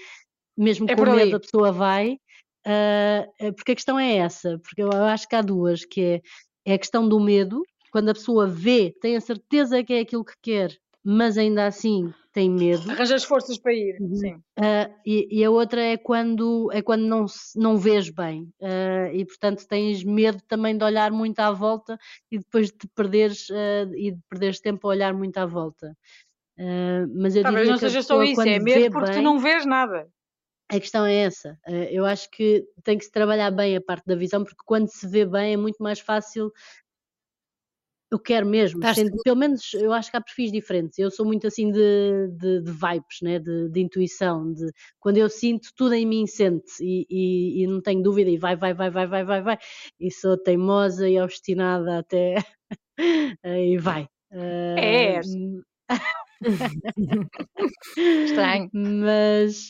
mesmo 0.56 0.88
é 0.88 0.94
com 0.94 1.02
medo 1.02 1.36
a 1.36 1.40
pessoa 1.40 1.72
vai. 1.72 2.18
Uh, 2.66 3.52
porque 3.54 3.72
a 3.72 3.74
questão 3.74 3.98
é 3.98 4.16
essa, 4.16 4.58
porque 4.58 4.82
eu 4.82 4.92
acho 4.92 5.26
que 5.26 5.34
há 5.34 5.40
duas, 5.40 5.84
que 5.84 6.00
é, 6.02 6.20
é 6.66 6.74
a 6.74 6.78
questão 6.78 7.08
do 7.08 7.18
medo, 7.18 7.62
quando 7.90 8.10
a 8.10 8.14
pessoa 8.14 8.46
vê, 8.46 8.94
tem 9.00 9.16
a 9.16 9.20
certeza 9.20 9.82
que 9.82 9.94
é 9.94 10.00
aquilo 10.00 10.24
que 10.24 10.34
quer, 10.42 10.76
mas 11.02 11.38
ainda 11.38 11.66
assim 11.66 12.12
tem 12.32 12.48
medo. 12.48 12.90
Arranja 12.90 13.16
as 13.16 13.24
forças 13.24 13.58
para 13.58 13.72
ir, 13.72 14.00
uhum. 14.00 14.14
sim. 14.14 14.34
Uh, 14.58 14.94
e, 15.04 15.40
e, 15.40 15.44
a 15.44 15.50
outra 15.50 15.80
é 15.80 15.96
quando, 15.96 16.70
é 16.72 16.80
quando 16.80 17.02
não, 17.02 17.26
não 17.56 17.76
vês 17.76 18.08
bem 18.08 18.42
uh, 18.60 19.12
e, 19.12 19.24
portanto, 19.24 19.66
tens 19.66 20.04
medo 20.04 20.40
também 20.46 20.76
de 20.76 20.84
olhar 20.84 21.10
muito 21.10 21.40
à 21.40 21.50
volta 21.50 21.98
e 22.30 22.38
depois 22.38 22.68
de 22.68 22.86
perderes, 22.94 23.48
uh, 23.50 23.94
e 23.96 24.12
de 24.12 24.20
perderes 24.28 24.60
tempo 24.60 24.86
a 24.86 24.90
olhar 24.90 25.12
muito 25.12 25.38
à 25.38 25.46
volta. 25.46 25.96
mas 27.16 27.34
eu 27.34 27.42
Talvez 27.42 27.68
não 27.68 27.78
seja 27.78 28.02
só 28.02 28.22
isso, 28.22 28.42
é 28.42 28.58
medo 28.58 28.92
porque 28.92 29.10
bem, 29.10 29.18
tu 29.18 29.22
não 29.22 29.38
vês 29.38 29.66
nada. 29.66 30.08
A 30.68 30.78
questão 30.78 31.04
é 31.04 31.14
essa. 31.22 31.58
Eu 31.90 32.06
acho 32.06 32.30
que 32.30 32.64
tem 32.84 32.96
que 32.96 33.04
se 33.04 33.10
trabalhar 33.10 33.50
bem 33.50 33.76
a 33.76 33.80
parte 33.80 34.06
da 34.06 34.14
visão, 34.14 34.44
porque 34.44 34.62
quando 34.64 34.86
se 34.86 35.04
vê 35.08 35.26
bem 35.26 35.54
é 35.54 35.56
muito 35.56 35.82
mais 35.82 35.98
fácil 35.98 36.52
eu 38.10 38.18
quero 38.18 38.46
mesmo, 38.46 38.80
sendo, 38.92 39.16
pelo 39.22 39.36
menos 39.36 39.72
eu 39.74 39.92
acho 39.92 40.10
que 40.10 40.16
há 40.16 40.20
perfis 40.20 40.50
diferentes. 40.50 40.98
Eu 40.98 41.10
sou 41.10 41.24
muito 41.24 41.46
assim 41.46 41.70
de, 41.70 42.28
de, 42.36 42.60
de 42.60 42.72
vibes, 42.72 43.20
né? 43.22 43.38
de, 43.38 43.68
de, 43.68 43.80
intuição, 43.80 44.52
de 44.52 44.70
quando 44.98 45.18
eu 45.18 45.28
sinto 45.28 45.70
tudo 45.76 45.94
em 45.94 46.04
mim 46.04 46.26
sente 46.26 46.72
e, 46.80 47.06
e, 47.08 47.62
e, 47.62 47.66
não 47.66 47.80
tenho 47.80 48.02
dúvida 48.02 48.28
e 48.28 48.36
vai, 48.36 48.56
vai, 48.56 48.74
vai, 48.74 48.90
vai, 48.90 49.06
vai, 49.06 49.24
vai, 49.24 49.42
vai. 49.42 49.58
E 49.98 50.10
sou 50.10 50.36
teimosa 50.36 51.08
e 51.08 51.20
obstinada 51.20 51.98
até 51.98 52.36
e 53.44 53.78
vai. 53.78 54.08
É. 54.32 55.20
Uh, 55.20 55.62
Estranho. 57.96 58.70
Mas 58.74 59.68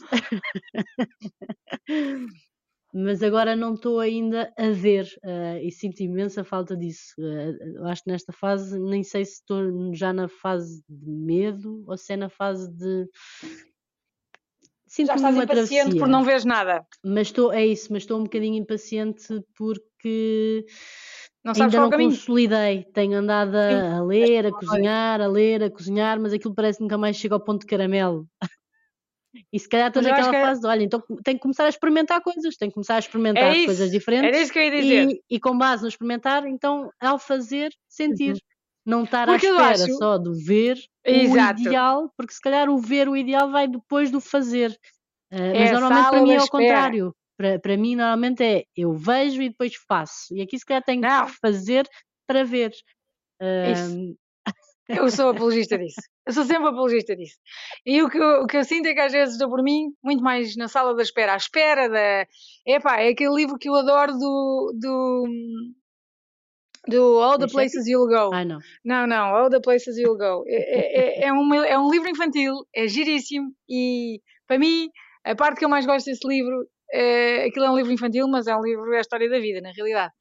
mas 2.92 3.22
agora 3.22 3.54
não 3.54 3.74
estou 3.74 4.00
ainda 4.00 4.52
a 4.58 4.70
ver 4.70 5.06
uh, 5.24 5.58
e 5.62 5.70
sinto 5.70 6.00
imensa 6.00 6.42
falta 6.42 6.76
disso. 6.76 7.14
Uh, 7.18 7.86
acho 7.86 8.02
que 8.02 8.10
nesta 8.10 8.32
fase 8.32 8.78
nem 8.78 9.02
sei 9.02 9.24
se 9.24 9.34
estou 9.34 9.94
já 9.94 10.12
na 10.12 10.28
fase 10.28 10.82
de 10.88 11.10
medo 11.10 11.84
ou 11.86 11.96
se 11.96 12.12
é 12.12 12.16
na 12.16 12.28
fase 12.28 12.70
de. 12.72 13.06
Sinto 14.86 15.06
já 15.06 15.14
estás 15.14 15.36
impaciente 15.36 15.68
travessia. 15.68 16.00
por 16.00 16.08
não 16.08 16.24
veres 16.24 16.44
nada. 16.44 16.84
Mas 17.04 17.28
estou, 17.28 17.52
é 17.52 17.64
isso, 17.64 17.92
mas 17.92 18.02
estou 18.02 18.18
um 18.18 18.24
bocadinho 18.24 18.56
impaciente 18.56 19.40
porque 19.56 20.66
não 21.44 21.54
ainda 21.54 21.80
não 21.80 21.90
consolidei. 21.90 22.84
Tenho 22.92 23.18
andado 23.18 23.54
a, 23.54 23.98
a 23.98 24.02
ler, 24.02 24.46
a 24.46 24.50
cozinhar, 24.50 25.20
a 25.20 25.28
ler, 25.28 25.62
a 25.62 25.70
cozinhar, 25.70 26.20
mas 26.20 26.32
aquilo 26.32 26.54
parece 26.54 26.78
que 26.78 26.82
nunca 26.82 26.98
mais 26.98 27.16
chega 27.16 27.36
ao 27.36 27.40
ponto 27.40 27.60
de 27.60 27.66
caramelo. 27.66 28.26
E 29.52 29.58
se 29.58 29.68
calhar 29.68 29.88
estou 29.88 30.02
naquela 30.02 30.36
é 30.36 30.42
fase 30.44 30.60
de, 30.60 30.66
olha, 30.66 30.82
então 30.82 31.02
tenho 31.24 31.36
que 31.36 31.42
começar 31.42 31.64
a 31.64 31.68
experimentar 31.68 32.20
coisas, 32.20 32.56
tenho 32.56 32.70
que 32.70 32.74
começar 32.74 32.96
a 32.96 32.98
experimentar 32.98 33.56
é 33.56 33.64
coisas 33.64 33.90
diferentes. 33.90 34.28
Era 34.28 34.42
isso 34.42 34.52
que 34.52 34.58
eu 34.58 34.62
ia 34.64 34.70
dizer. 34.70 35.08
E, 35.08 35.36
e 35.36 35.40
com 35.40 35.56
base 35.56 35.82
no 35.82 35.88
experimentar, 35.88 36.46
então, 36.46 36.90
ao 37.00 37.18
fazer, 37.18 37.72
sentir. 37.88 38.32
Uhum. 38.32 38.38
Não 38.86 39.04
estar 39.04 39.26
porque 39.26 39.46
à 39.46 39.50
espera 39.50 39.84
acho... 39.84 39.98
só 39.98 40.18
do 40.18 40.34
ver 40.34 40.78
Exato. 41.04 41.60
o 41.60 41.62
ideal, 41.62 42.12
porque 42.16 42.32
se 42.32 42.40
calhar 42.40 42.68
o 42.68 42.78
ver 42.78 43.08
o 43.08 43.16
ideal 43.16 43.50
vai 43.50 43.68
depois 43.68 44.10
do 44.10 44.20
fazer. 44.20 44.70
Uh, 45.32 45.52
mas 45.54 45.72
normalmente 45.72 46.10
para 46.10 46.22
mim 46.22 46.32
é 46.32 46.36
ao 46.38 46.48
contrário. 46.48 47.14
Para, 47.36 47.58
para 47.58 47.76
mim, 47.76 47.94
normalmente 47.94 48.42
é 48.42 48.64
eu 48.76 48.92
vejo 48.92 49.40
e 49.42 49.48
depois 49.48 49.72
faço. 49.88 50.34
E 50.34 50.42
aqui 50.42 50.58
se 50.58 50.64
calhar 50.64 50.82
tenho 50.82 51.02
Não. 51.02 51.26
que 51.26 51.32
fazer 51.40 51.88
para 52.26 52.44
ver. 52.44 52.72
Uh, 53.40 54.16
eu 54.96 55.10
sou 55.10 55.30
apologista 55.30 55.78
disso. 55.78 56.00
Eu 56.26 56.32
sou 56.32 56.44
sempre 56.44 56.68
apologista 56.68 57.14
disso. 57.14 57.36
E 57.86 58.02
o 58.02 58.10
que, 58.10 58.18
eu, 58.18 58.42
o 58.42 58.46
que 58.46 58.56
eu 58.56 58.64
sinto 58.64 58.86
é 58.86 58.94
que 58.94 59.00
às 59.00 59.12
vezes 59.12 59.38
dou 59.38 59.48
por 59.48 59.62
mim, 59.62 59.92
muito 60.02 60.22
mais 60.22 60.56
na 60.56 60.68
sala 60.68 60.94
da 60.94 61.02
espera, 61.02 61.34
à 61.34 61.36
espera 61.36 61.88
da. 61.88 62.26
Epá, 62.66 63.00
é 63.00 63.08
aquele 63.08 63.34
livro 63.34 63.58
que 63.58 63.68
eu 63.68 63.74
adoro 63.74 64.12
do. 64.12 64.72
do 64.78 65.24
do 66.88 67.20
All 67.20 67.38
the 67.38 67.46
Places 67.46 67.86
You'll 67.86 68.08
Go. 68.08 68.32
Ah, 68.32 68.42
não. 68.42 68.58
Não, 68.82 69.06
não, 69.06 69.36
All 69.36 69.50
the 69.50 69.60
Places 69.60 69.98
You'll 69.98 70.16
Go. 70.16 70.44
É, 70.46 70.56
é, 70.56 71.24
é, 71.24 71.24
é 71.26 71.32
um, 71.32 71.54
é 71.54 71.78
um 71.78 71.90
livro 71.90 72.08
infantil, 72.08 72.54
é 72.74 72.88
giríssimo 72.88 73.52
e 73.68 74.18
para 74.46 74.58
mim 74.58 74.88
a 75.22 75.34
parte 75.36 75.58
que 75.58 75.64
eu 75.66 75.68
mais 75.68 75.84
gosto 75.84 76.06
desse 76.06 76.26
livro 76.26 76.66
é, 76.90 77.44
aquilo 77.44 77.66
é 77.66 77.70
um 77.70 77.76
livro 77.76 77.92
infantil, 77.92 78.26
mas 78.28 78.46
é 78.46 78.56
um 78.56 78.62
livro, 78.62 78.92
é 78.94 78.96
a 78.96 79.02
história 79.02 79.28
da 79.28 79.38
vida, 79.38 79.60
na 79.60 79.72
realidade. 79.72 80.12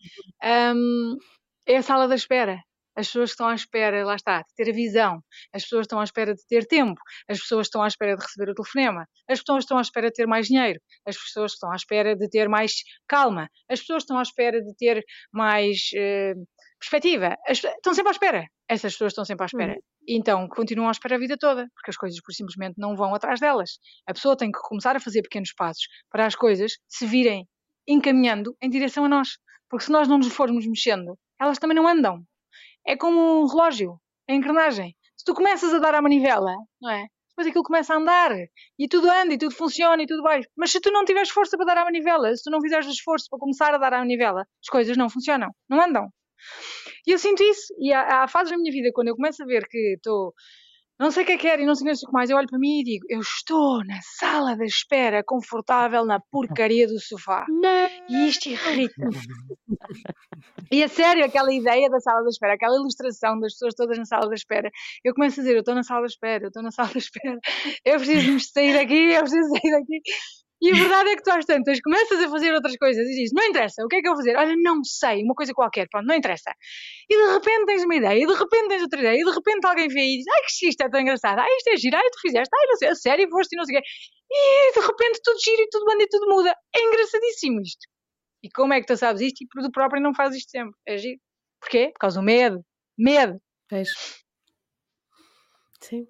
Um, 0.75 1.15
é 1.65 1.77
a 1.77 1.81
sala 1.81 2.09
da 2.09 2.15
espera 2.15 2.59
as 2.99 3.07
pessoas 3.07 3.29
estão 3.29 3.47
à 3.47 3.55
espera, 3.55 4.05
lá 4.05 4.15
está, 4.15 4.39
de 4.39 4.53
ter 4.55 4.69
a 4.69 4.73
visão, 4.73 5.23
as 5.53 5.63
pessoas 5.63 5.83
estão 5.85 6.01
à 6.01 6.03
espera 6.03 6.35
de 6.35 6.45
ter 6.47 6.65
tempo, 6.65 6.99
as 7.29 7.39
pessoas 7.39 7.67
estão 7.67 7.81
à 7.81 7.87
espera 7.87 8.15
de 8.15 8.21
receber 8.21 8.51
o 8.51 8.53
telefonema, 8.53 9.07
as 9.29 9.39
pessoas 9.39 9.63
estão 9.63 9.77
à 9.77 9.81
espera 9.81 10.07
de 10.07 10.13
ter 10.13 10.27
mais 10.27 10.47
dinheiro, 10.47 10.79
as 11.05 11.17
pessoas 11.17 11.53
estão 11.53 11.71
à 11.71 11.75
espera 11.75 12.13
de 12.13 12.29
ter 12.29 12.49
mais 12.49 12.73
calma, 13.07 13.49
as 13.69 13.79
pessoas 13.79 14.03
estão 14.03 14.19
à 14.19 14.21
espera 14.21 14.61
de 14.61 14.75
ter 14.75 15.01
mais 15.31 15.89
uh, 15.95 16.45
perspectiva, 16.77 17.37
as, 17.47 17.63
estão 17.63 17.93
sempre 17.93 18.09
à 18.09 18.11
espera. 18.11 18.45
Essas 18.67 18.93
pessoas 18.93 19.11
estão 19.13 19.25
sempre 19.25 19.43
à 19.43 19.47
espera. 19.47 19.73
Uhum. 19.73 19.79
Então 20.07 20.47
continuam 20.49 20.89
à 20.89 20.91
espera 20.91 21.15
a 21.15 21.19
vida 21.19 21.37
toda, 21.39 21.67
porque 21.73 21.91
as 21.91 21.97
coisas 21.97 22.19
por 22.21 22.33
simplesmente 22.33 22.75
não 22.77 22.97
vão 22.97 23.15
atrás 23.15 23.39
delas. 23.39 23.79
A 24.05 24.13
pessoa 24.13 24.35
tem 24.35 24.51
que 24.51 24.59
começar 24.59 24.95
a 24.95 24.99
fazer 24.99 25.21
pequenos 25.21 25.53
passos 25.53 25.87
para 26.11 26.25
as 26.25 26.35
coisas 26.35 26.73
se 26.87 27.05
virem 27.05 27.47
encaminhando 27.87 28.55
em 28.61 28.69
direção 28.69 29.05
a 29.05 29.09
nós. 29.09 29.37
Porque 29.69 29.85
se 29.85 29.91
nós 29.91 30.07
não 30.07 30.17
nos 30.17 30.33
formos 30.33 30.67
mexendo, 30.67 31.17
elas 31.39 31.59
também 31.59 31.75
não 31.75 31.87
andam 31.87 32.23
é 32.85 32.95
como 32.95 33.41
um 33.41 33.47
relógio, 33.47 33.99
a 34.29 34.33
engrenagem. 34.33 34.95
Se 35.17 35.25
tu 35.25 35.33
começas 35.33 35.73
a 35.73 35.79
dar 35.79 35.95
a 35.95 36.01
manivela, 36.01 36.55
não 36.81 36.89
é? 36.89 37.05
depois 37.39 37.47
aquilo 37.47 37.63
começa 37.63 37.93
a 37.93 37.97
andar 37.97 38.31
e 38.77 38.87
tudo 38.89 39.09
anda 39.09 39.33
e 39.33 39.37
tudo 39.37 39.55
funciona 39.55 40.03
e 40.03 40.05
tudo 40.05 40.21
vai. 40.21 40.41
Mas 40.57 40.71
se 40.71 40.81
tu 40.81 40.91
não 40.91 41.05
tiveres 41.05 41.29
força 41.29 41.55
para 41.55 41.67
dar 41.67 41.77
à 41.77 41.85
manivela, 41.85 42.35
se 42.35 42.43
tu 42.43 42.51
não 42.51 42.59
fizeres 42.59 42.85
esforço 42.87 43.27
para 43.29 43.39
começar 43.39 43.73
a 43.73 43.77
dar 43.77 43.93
à 43.93 43.99
manivela, 43.99 44.41
as 44.41 44.69
coisas 44.69 44.97
não 44.97 45.09
funcionam, 45.09 45.49
não 45.69 45.81
andam. 45.81 46.09
E 47.07 47.11
eu 47.11 47.17
sinto 47.17 47.41
isso. 47.41 47.73
E 47.79 47.93
há, 47.93 48.23
há 48.23 48.27
fases 48.27 48.51
na 48.51 48.57
minha 48.57 48.71
vida 48.71 48.89
quando 48.93 49.07
eu 49.07 49.15
começo 49.15 49.41
a 49.41 49.45
ver 49.45 49.65
que 49.69 49.95
estou 49.95 50.33
não 50.99 51.11
sei 51.11 51.23
o 51.23 51.25
que 51.25 51.31
é 51.31 51.37
que 51.37 51.47
era 51.47 51.61
e 51.61 51.65
não 51.65 51.75
sei 51.75 51.91
o 51.91 51.95
que 51.95 52.11
mais, 52.11 52.29
eu 52.29 52.35
olho 52.35 52.47
para 52.47 52.59
mim 52.59 52.81
e 52.81 52.83
digo, 52.83 53.05
eu 53.09 53.21
estou 53.21 53.83
na 53.85 53.99
sala 54.01 54.55
da 54.57 54.65
espera, 54.65 55.23
confortável 55.23 56.05
na 56.05 56.19
porcaria 56.19 56.85
do 56.87 56.99
sofá. 56.99 57.45
Não. 57.47 57.89
E 58.09 58.27
isto 58.27 58.49
irrita-me. 58.49 59.15
e 60.69 60.83
a 60.83 60.89
sério, 60.89 61.23
aquela 61.23 61.53
ideia 61.53 61.89
da 61.89 61.99
sala 62.01 62.21
da 62.21 62.29
espera, 62.29 62.53
aquela 62.53 62.75
ilustração 62.75 63.39
das 63.39 63.53
pessoas 63.53 63.75
todas 63.75 63.97
na 63.97 64.05
sala 64.05 64.27
da 64.27 64.35
espera, 64.35 64.69
eu 65.03 65.13
começo 65.13 65.39
a 65.39 65.43
dizer, 65.43 65.55
eu 65.55 65.61
estou 65.61 65.73
na 65.73 65.83
sala 65.83 66.01
da 66.01 66.07
espera, 66.07 66.43
eu 66.43 66.47
estou 66.49 66.63
na 66.63 66.71
sala 66.71 66.89
da 66.89 66.99
espera, 66.99 67.39
eu 67.85 67.95
preciso 67.97 68.33
me 68.33 68.39
sair 68.41 68.73
daqui, 68.73 69.11
eu 69.13 69.21
preciso 69.21 69.49
sair 69.49 69.71
daqui. 69.71 70.01
E 70.61 70.71
a 70.71 70.75
verdade 70.75 71.09
é 71.09 71.15
que 71.15 71.23
tu 71.23 71.31
às 71.31 71.45
tantas 71.45 71.79
começas 71.79 72.21
a 72.21 72.29
fazer 72.29 72.53
outras 72.53 72.75
coisas 72.75 73.07
e 73.07 73.15
dizes, 73.15 73.31
não 73.33 73.45
interessa, 73.45 73.83
o 73.83 73.87
que 73.87 73.95
é 73.95 74.01
que 74.01 74.07
eu 74.07 74.11
vou 74.11 74.17
fazer? 74.17 74.35
Olha, 74.35 74.55
não 74.57 74.83
sei, 74.83 75.23
uma 75.23 75.33
coisa 75.33 75.53
qualquer, 75.53 75.87
pronto, 75.89 76.05
não 76.05 76.15
interessa. 76.15 76.51
E 77.09 77.15
de 77.15 77.33
repente 77.33 77.65
tens 77.65 77.83
uma 77.83 77.95
ideia, 77.95 78.23
e 78.23 78.27
de 78.27 78.33
repente 78.33 78.67
tens 78.67 78.81
outra 78.81 78.99
ideia, 78.99 79.21
e 79.21 79.23
de 79.23 79.31
repente 79.31 79.65
alguém 79.65 79.87
vê 79.87 80.01
e 80.01 80.17
diz, 80.17 80.25
ai 80.27 80.41
que 80.41 80.67
isto 80.67 80.81
é 80.81 80.89
tão 80.89 80.99
engraçado, 80.99 81.39
ai 81.39 81.55
isto 81.57 81.69
é 81.69 81.77
giro, 81.77 81.95
ai 81.95 82.09
tu 82.11 82.19
fizeste, 82.21 82.49
ai 82.53 82.67
não 82.67 82.75
sei, 82.75 82.87
a 82.89 82.95
sério, 82.95 83.29
foste 83.29 83.53
e 83.53 83.57
não 83.57 83.65
sei 83.65 83.77
o 83.77 83.81
quê. 83.81 83.87
E 84.31 84.73
de 84.73 84.79
repente 84.85 85.19
tudo 85.23 85.39
gira 85.39 85.61
e 85.61 85.69
tudo 85.69 85.91
anda 85.91 86.03
e 86.03 86.07
tudo 86.07 86.27
muda. 86.27 86.55
É 86.75 86.83
engraçadíssimo 86.83 87.61
isto. 87.61 87.87
E 88.43 88.49
como 88.49 88.73
é 88.73 88.79
que 88.79 88.87
tu 88.87 88.95
sabes 88.95 89.21
isto? 89.21 89.43
E 89.43 89.47
por 89.47 89.63
tu 89.63 89.71
próprio 89.71 90.01
não 90.01 90.13
fazes 90.13 90.39
isto 90.39 90.51
sempre. 90.51 90.73
É 90.87 90.97
giro. 90.97 91.19
Porquê? 91.59 91.87
Por 91.93 91.99
causa 91.99 92.19
do 92.19 92.25
medo. 92.25 92.63
Medo. 92.97 93.41
Pois. 93.67 93.89
Sim. 95.81 96.07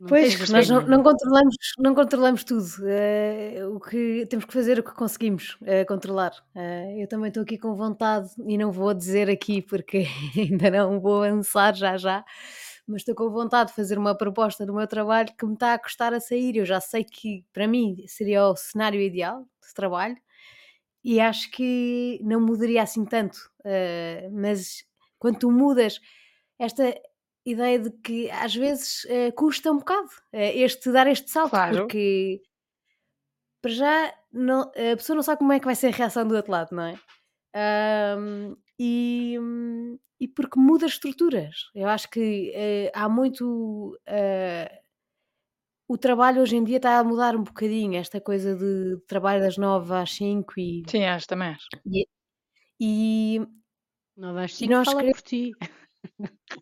Não 0.00 0.08
Pois, 0.08 0.36
tens 0.36 0.50
nós 0.50 0.68
não, 0.68 0.80
não 0.86 1.02
controlamos, 1.02 1.56
não 1.78 1.94
controlamos 1.94 2.44
tudo. 2.44 2.64
eh, 2.86 3.66
o 3.66 3.80
que 3.80 4.26
temos 4.30 4.44
que 4.44 4.52
fazer 4.52 4.78
é 4.78 4.80
o 4.80 4.84
que 4.84 4.94
conseguimos 4.94 5.58
eh, 5.64 5.84
controlar. 5.84 6.32
Eh, 6.54 7.02
eu 7.02 7.08
também 7.08 7.28
estou 7.28 7.42
aqui 7.42 7.58
com 7.58 7.74
vontade 7.74 8.28
e 8.46 8.56
não 8.56 8.70
vou 8.70 8.94
dizer 8.94 9.28
aqui 9.28 9.60
porque 9.60 10.04
ainda 10.38 10.70
não 10.70 11.00
vou 11.00 11.24
avançar 11.24 11.74
já 11.74 11.96
já, 11.96 12.24
mas 12.86 13.00
estou 13.02 13.14
com 13.14 13.28
vontade 13.30 13.70
de 13.70 13.76
fazer 13.76 13.98
uma 13.98 14.16
proposta 14.16 14.64
do 14.64 14.72
meu 14.72 14.86
trabalho 14.86 15.34
que 15.36 15.44
me 15.46 15.54
está 15.54 15.74
a 15.74 15.78
custar 15.78 16.14
a 16.14 16.20
sair. 16.20 16.56
Eu 16.56 16.64
já 16.64 16.80
sei 16.80 17.02
que 17.04 17.44
para 17.52 17.66
mim 17.66 17.96
seria 18.06 18.46
o 18.46 18.56
cenário 18.56 19.00
ideal 19.00 19.42
de 19.66 19.74
trabalho 19.74 20.16
e 21.04 21.20
acho 21.20 21.50
que 21.50 22.20
não 22.22 22.40
mudaria 22.40 22.82
assim 22.82 23.04
tanto. 23.04 23.38
mas 24.32 24.84
quando 25.18 25.38
tu 25.40 25.50
mudas 25.50 26.00
esta 26.58 26.94
ideia 27.50 27.78
de 27.78 27.90
que 27.90 28.30
às 28.30 28.54
vezes 28.54 29.04
eh, 29.06 29.32
custa 29.32 29.70
um 29.72 29.78
bocado 29.78 30.08
eh, 30.32 30.56
este 30.58 30.90
dar 30.92 31.06
este 31.06 31.30
salto, 31.30 31.50
Claro. 31.50 31.76
porque 31.78 32.40
para 33.62 33.70
já 33.72 34.14
não- 34.32 34.70
a 34.70 34.96
pessoa 34.96 35.16
não 35.16 35.22
sabe 35.22 35.38
como 35.40 35.52
é 35.52 35.58
que 35.60 35.66
vai 35.66 35.74
ser 35.74 35.88
a 35.88 35.96
reação 35.96 36.26
do 36.26 36.34
outro 36.36 36.52
lado, 36.52 36.74
não 36.74 36.82
é? 36.84 36.94
Ahm, 37.54 38.54
e, 38.78 39.36
e 40.20 40.28
porque 40.28 40.60
muda 40.60 40.86
estruturas. 40.86 41.70
Eu 41.74 41.88
acho 41.88 42.08
que 42.10 42.52
eh, 42.54 42.92
há 42.94 43.08
muito. 43.08 43.98
eh, 44.06 44.80
o 45.90 45.96
trabalho 45.96 46.42
hoje 46.42 46.54
em 46.54 46.62
dia 46.64 46.76
está 46.76 46.98
a 46.98 47.04
mudar 47.04 47.34
um 47.34 47.42
bocadinho, 47.42 47.96
esta 47.98 48.20
coisa 48.20 48.54
de 48.54 48.98
trabalho 49.06 49.40
das 49.42 49.56
nove 49.56 49.92
às 49.94 50.12
cinco 50.12 50.52
e, 50.60 50.82
Sim, 50.86 51.04
acho 51.04 51.26
também. 51.26 51.48
acho. 51.48 51.66
e 52.80 53.40
Não 54.16 54.34
vais 54.34 54.52
E 54.52 54.54
cinco, 54.56 54.72
nós 54.74 54.84
fala 54.86 54.98
queremos- 55.00 55.20
por 55.22 55.28
ti. 55.28 55.52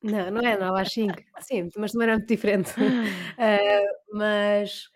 Não, 0.02 0.30
não 0.30 0.40
é 0.40 0.56
9 0.58 0.80
às 0.80 0.92
5. 0.92 1.14
Sim, 1.40 1.68
mas 1.76 1.92
também 1.92 2.06
não 2.08 2.14
é 2.14 2.16
muito 2.16 2.28
diferente. 2.28 2.72
Ah, 3.38 3.82
mas 4.12 4.88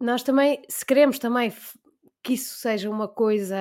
nós 0.00 0.22
também, 0.22 0.62
se 0.68 0.84
queremos 0.84 1.18
também 1.18 1.52
que 2.22 2.34
isso 2.34 2.56
seja 2.56 2.88
uma 2.90 3.06
coisa, 3.08 3.56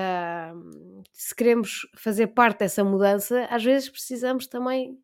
se 1.14 1.36
queremos 1.36 1.88
fazer 1.96 2.28
parte 2.28 2.60
dessa 2.60 2.84
mudança, 2.84 3.46
às 3.50 3.64
vezes 3.64 3.90
precisamos 3.90 4.48
também 4.48 4.98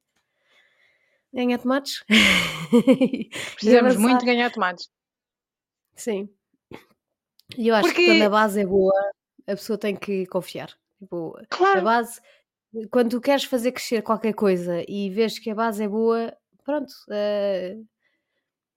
ganhar 1.33 1.57
tomates. 1.59 2.03
Precisamos 3.55 3.97
muito 3.97 4.25
ganhar 4.25 4.51
tomates. 4.51 4.89
Sim. 5.95 6.29
E 7.57 7.67
eu 7.67 7.75
acho 7.75 7.87
Porque- 7.89 8.01
que 8.01 8.07
quando 8.11 8.21
a 8.23 8.29
base 8.29 8.61
é 8.61 8.65
boa, 8.65 8.93
a 9.47 9.51
pessoa 9.51 9.77
tem 9.77 9.95
que 9.95 10.25
confiar. 10.27 10.69
Tipo, 10.99 11.37
a 11.37 11.45
Claro. 11.47 11.81
base, 11.83 12.19
quando 12.91 13.11
tu 13.11 13.21
queres 13.21 13.43
fazer 13.43 13.71
crescer 13.71 14.01
qualquer 14.01 14.33
coisa 14.33 14.83
e 14.87 15.09
vês 15.09 15.39
que 15.39 15.49
a 15.49 15.55
base 15.55 15.83
é 15.83 15.87
boa, 15.87 16.35
pronto, 16.63 16.91
eh, 17.11 17.77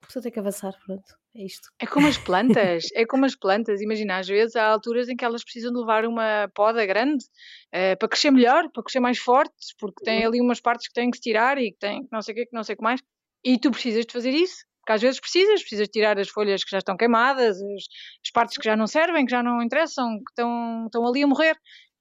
a 0.03 0.07
pessoa 0.07 0.23
tem 0.23 0.33
que 0.33 0.39
avançar, 0.39 0.73
pronto, 0.87 1.05
é 1.35 1.45
isto. 1.45 1.69
É 1.79 1.87
como 1.87 2.07
as 2.07 2.17
plantas, 2.19 2.85
é 2.95 3.05
como 3.05 3.25
as 3.25 3.35
plantas. 3.35 3.81
Imagina, 3.81 4.19
às 4.19 4.29
vezes 4.29 4.57
há 4.57 4.67
alturas 4.67 5.09
em 5.09 5.17
que 5.17 5.25
elas 5.25 5.43
precisam 5.43 5.73
de 5.73 5.79
levar 5.79 6.05
uma 6.05 6.49
poda 6.55 6.85
grande 6.87 7.25
eh, 7.73 7.97
para 7.97 8.09
crescer 8.09 8.31
melhor, 8.31 8.71
para 8.73 8.83
crescer 8.83 9.01
mais 9.01 9.19
fortes, 9.19 9.75
porque 9.79 10.05
tem 10.05 10.25
ali 10.25 10.41
umas 10.41 10.61
partes 10.61 10.89
que 10.89 10.95
têm 10.95 11.11
que 11.11 11.17
se 11.17 11.23
tirar 11.23 11.59
e 11.59 11.73
que 11.73 11.79
têm 11.79 12.07
não 12.11 12.23
sei 12.23 12.33
o 12.33 12.37
que, 12.37 12.47
que 12.47 12.55
não 12.55 12.63
sei 12.63 12.75
o 12.75 12.79
que 12.79 12.85
mais. 12.85 13.01
E 13.45 13.59
tu 13.59 13.71
precisas 13.71 14.05
de 14.07 14.13
fazer 14.13 14.31
isso, 14.31 14.65
porque 14.81 14.93
às 14.93 15.03
vezes 15.03 15.21
precisas, 15.21 15.61
precisas 15.61 15.87
de 15.87 15.93
tirar 15.93 16.19
as 16.19 16.29
folhas 16.29 16.65
que 16.65 16.71
já 16.71 16.79
estão 16.79 16.97
queimadas, 16.97 17.57
as, 17.61 17.85
as 18.25 18.31
partes 18.33 18.57
que 18.57 18.65
já 18.65 18.77
não 18.77 18.87
servem, 18.87 19.25
que 19.27 19.31
já 19.31 19.43
não 19.43 19.63
interessam, 19.63 20.19
que 20.19 20.31
estão, 20.31 20.87
estão 20.87 21.07
ali 21.07 21.23
a 21.23 21.27
morrer. 21.27 21.57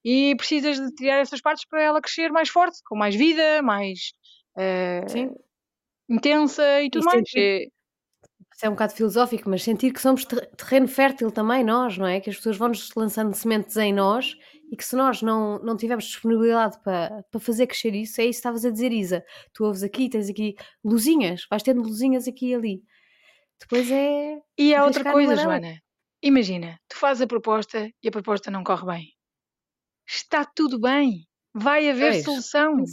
E 0.10 0.36
precisas 0.38 0.80
de 0.80 0.90
tirar 0.96 1.18
essas 1.20 1.42
partes 1.42 1.66
para 1.68 1.82
ela 1.82 2.00
crescer 2.02 2.32
mais 2.32 2.48
forte, 2.48 2.78
com 2.86 2.96
mais 2.96 3.14
vida, 3.16 3.62
mais 3.62 4.14
Sim. 5.08 5.32
intensa 6.10 6.82
e 6.82 6.90
tudo 6.90 7.04
mais. 7.06 7.18
sentir- 7.18 7.40
É- 7.40 7.68
Isso 8.56 8.66
é 8.66 8.70
um 8.70 8.72
bocado 8.72 8.94
filosófico, 8.94 9.50
mas 9.50 9.64
sentir 9.64 9.92
que 9.92 10.02
somos 10.02 10.24
ter- 10.26 10.48
terreno 10.56 10.88
fértil 10.88 11.30
também 11.30 11.64
nós, 11.64 11.98
não 11.98 12.08
é? 12.08 12.20
Que 12.22 12.30
as 12.30 12.38
pessoas 12.38 12.58
vão-nos 12.58 12.90
lançando 12.96 13.36
sementes 13.36 13.76
em 13.78 13.94
nós 13.94 14.36
e 14.72 14.76
que 14.78 14.84
se 14.84 14.96
nós 14.96 15.22
não, 15.22 15.60
não 15.60 15.76
tivermos 15.78 16.06
disponibilidade 16.06 16.82
para, 16.84 17.24
para 17.30 17.40
fazer 17.40 17.68
crescer 17.68 17.94
isso, 17.94 18.20
é 18.20 18.24
isso 18.24 18.32
que 18.32 18.40
estavas 18.40 18.66
a 18.66 18.72
dizer, 18.72 18.92
Isa. 18.92 19.24
Tu 19.54 19.64
ouves 19.64 19.84
aqui, 19.84 20.10
tens 20.10 20.28
aqui 20.30 20.56
luzinhas, 20.84 21.46
vais 21.50 21.62
tendo 21.62 21.82
luzinhas 21.84 22.28
aqui 22.28 22.48
e 22.52 22.56
ali. 22.56 22.82
Depois 23.60 23.92
é. 23.92 24.40
E 24.58 24.74
há 24.74 24.86
outra 24.86 25.02
Arriscar 25.02 25.14
coisa. 25.14 25.36
Joana. 25.36 25.80
Imagina, 26.24 26.80
tu 26.90 26.96
fazes 26.98 27.22
a 27.22 27.28
proposta 27.28 27.92
e 28.02 28.08
a 28.08 28.12
proposta 28.12 28.50
não 28.50 28.64
corre 28.64 28.86
bem. 28.88 29.17
Está 30.08 30.46
tudo 30.46 30.80
bem. 30.80 31.26
Vai 31.54 31.90
haver 31.90 32.12
Pois. 32.14 32.24
solução. 32.24 32.84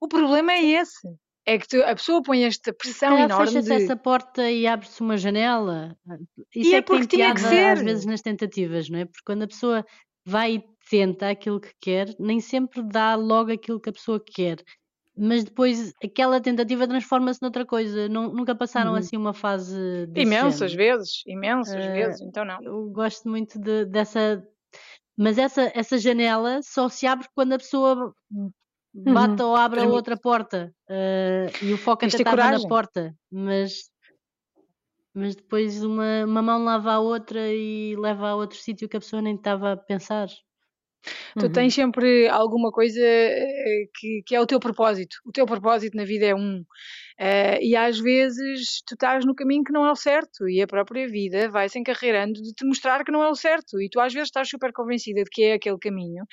O 0.00 0.08
problema 0.08 0.52
é 0.52 0.62
esse. 0.64 1.08
É 1.46 1.58
que 1.58 1.68
tu- 1.68 1.82
a 1.82 1.94
pessoa 1.94 2.22
põe 2.22 2.44
esta 2.44 2.72
pressão 2.72 3.10
calhar 3.10 3.24
enorme 3.26 3.46
fecha-se 3.48 3.68
de... 3.68 3.84
essa 3.84 3.96
porta 3.96 4.50
e 4.50 4.66
abre-se 4.66 5.00
uma 5.00 5.16
janela. 5.16 5.94
Isso 6.54 6.70
E 6.70 6.74
é, 6.74 6.78
é 6.78 6.82
que 6.82 6.88
tem 6.88 6.98
porque 7.00 7.16
tinha 7.16 7.34
que 7.34 7.40
piada 7.40 7.72
às 7.72 7.78
ser. 7.80 7.84
vezes 7.84 8.04
nas 8.06 8.22
tentativas, 8.22 8.88
não 8.88 8.98
é? 9.00 9.04
Porque 9.04 9.22
quando 9.24 9.42
a 9.42 9.46
pessoa 9.46 9.84
vai 10.24 10.54
e 10.56 10.64
tenta 10.88 11.28
aquilo 11.28 11.60
que 11.60 11.72
quer, 11.80 12.14
nem 12.18 12.40
sempre 12.40 12.82
dá 12.82 13.14
logo 13.14 13.52
aquilo 13.52 13.78
que 13.80 13.90
a 13.90 13.92
pessoa 13.92 14.18
quer. 14.24 14.56
Mas 15.16 15.44
depois 15.44 15.92
aquela 16.02 16.40
tentativa 16.40 16.88
transforma-se 16.88 17.40
noutra 17.42 17.64
coisa. 17.64 18.08
Nu- 18.08 18.32
Nunca 18.32 18.54
passaram 18.54 18.92
Uhum. 18.92 18.96
assim 18.96 19.16
uma 19.16 19.32
fase 19.34 19.78
Imensas 20.16 20.72
género. 20.72 20.98
vezes, 20.98 21.22
imensas 21.26 21.74
Eh, 21.74 21.92
vezes, 21.92 22.20
então 22.22 22.44
não. 22.44 22.58
Eu 22.62 22.86
gosto 22.90 23.28
muito 23.28 23.58
de- 23.58 23.84
dessa. 23.84 24.42
Mas 25.16 25.38
essa, 25.38 25.70
essa 25.74 25.98
janela 25.98 26.60
só 26.62 26.88
se 26.88 27.06
abre 27.06 27.28
quando 27.34 27.52
a 27.52 27.58
pessoa 27.58 28.12
bate 28.94 29.42
ou 29.42 29.56
abre 29.56 29.80
a 29.80 29.88
outra 29.88 30.16
porta. 30.16 30.74
eh, 30.88 31.46
e 31.62 31.72
o 31.72 31.78
foco 31.78 32.04
até 32.04 32.16
estava 32.16 32.50
na 32.50 32.60
porta. 32.68 33.14
Mas, 33.30 33.90
mas 35.14 35.34
depois 35.36 35.82
uma, 35.84 36.24
uma 36.24 36.42
mão 36.42 36.64
lava 36.64 36.92
a 36.92 37.00
outra 37.00 37.40
e 37.52 37.94
leva 37.96 38.28
a 38.30 38.36
outro 38.36 38.58
sítio 38.58 38.88
que 38.88 38.96
a 38.96 39.00
pessoa 39.00 39.22
nem 39.22 39.36
estava 39.36 39.72
a 39.72 39.76
pensar. 39.76 40.28
Tu 41.38 41.46
Uhum. 41.46 41.52
tens 41.52 41.74
sempre 41.74 42.28
alguma 42.28 42.70
coisa 42.70 43.00
eh, 43.00 43.84
que, 43.94 44.22
que 44.26 44.34
é 44.34 44.40
o 44.40 44.46
teu 44.46 44.58
propósito. 44.60 45.16
O 45.26 45.32
teu 45.32 45.46
propósito 45.46 45.96
na 45.96 46.04
vida 46.04 46.26
é 46.26 46.34
um. 46.34 46.64
Eh, 47.18 47.58
e 47.62 47.76
às 47.76 47.98
vezes 47.98 48.82
tu 48.86 48.94
estás 48.94 49.24
no 49.24 49.34
caminho 49.34 49.62
que 49.62 49.72
não 49.72 49.86
é 49.86 49.92
o 49.92 49.96
certo 49.96 50.48
e 50.48 50.60
a 50.60 50.66
própria 50.66 51.06
vida 51.06 51.48
vai 51.48 51.68
se 51.68 51.78
encarreirando 51.78 52.42
de 52.42 52.52
te 52.52 52.66
mostrar 52.66 53.04
que 53.04 53.12
não 53.12 53.22
é 53.22 53.28
o 53.28 53.34
certo. 53.34 53.80
E 53.80 53.88
tu 53.88 54.00
às 54.00 54.12
vezes 54.12 54.28
estás 54.28 54.48
super 54.48 54.72
convencida 54.72 55.22
de 55.22 55.30
que 55.30 55.44
é 55.44 55.52
aquele 55.54 55.78
caminho, 55.78 56.24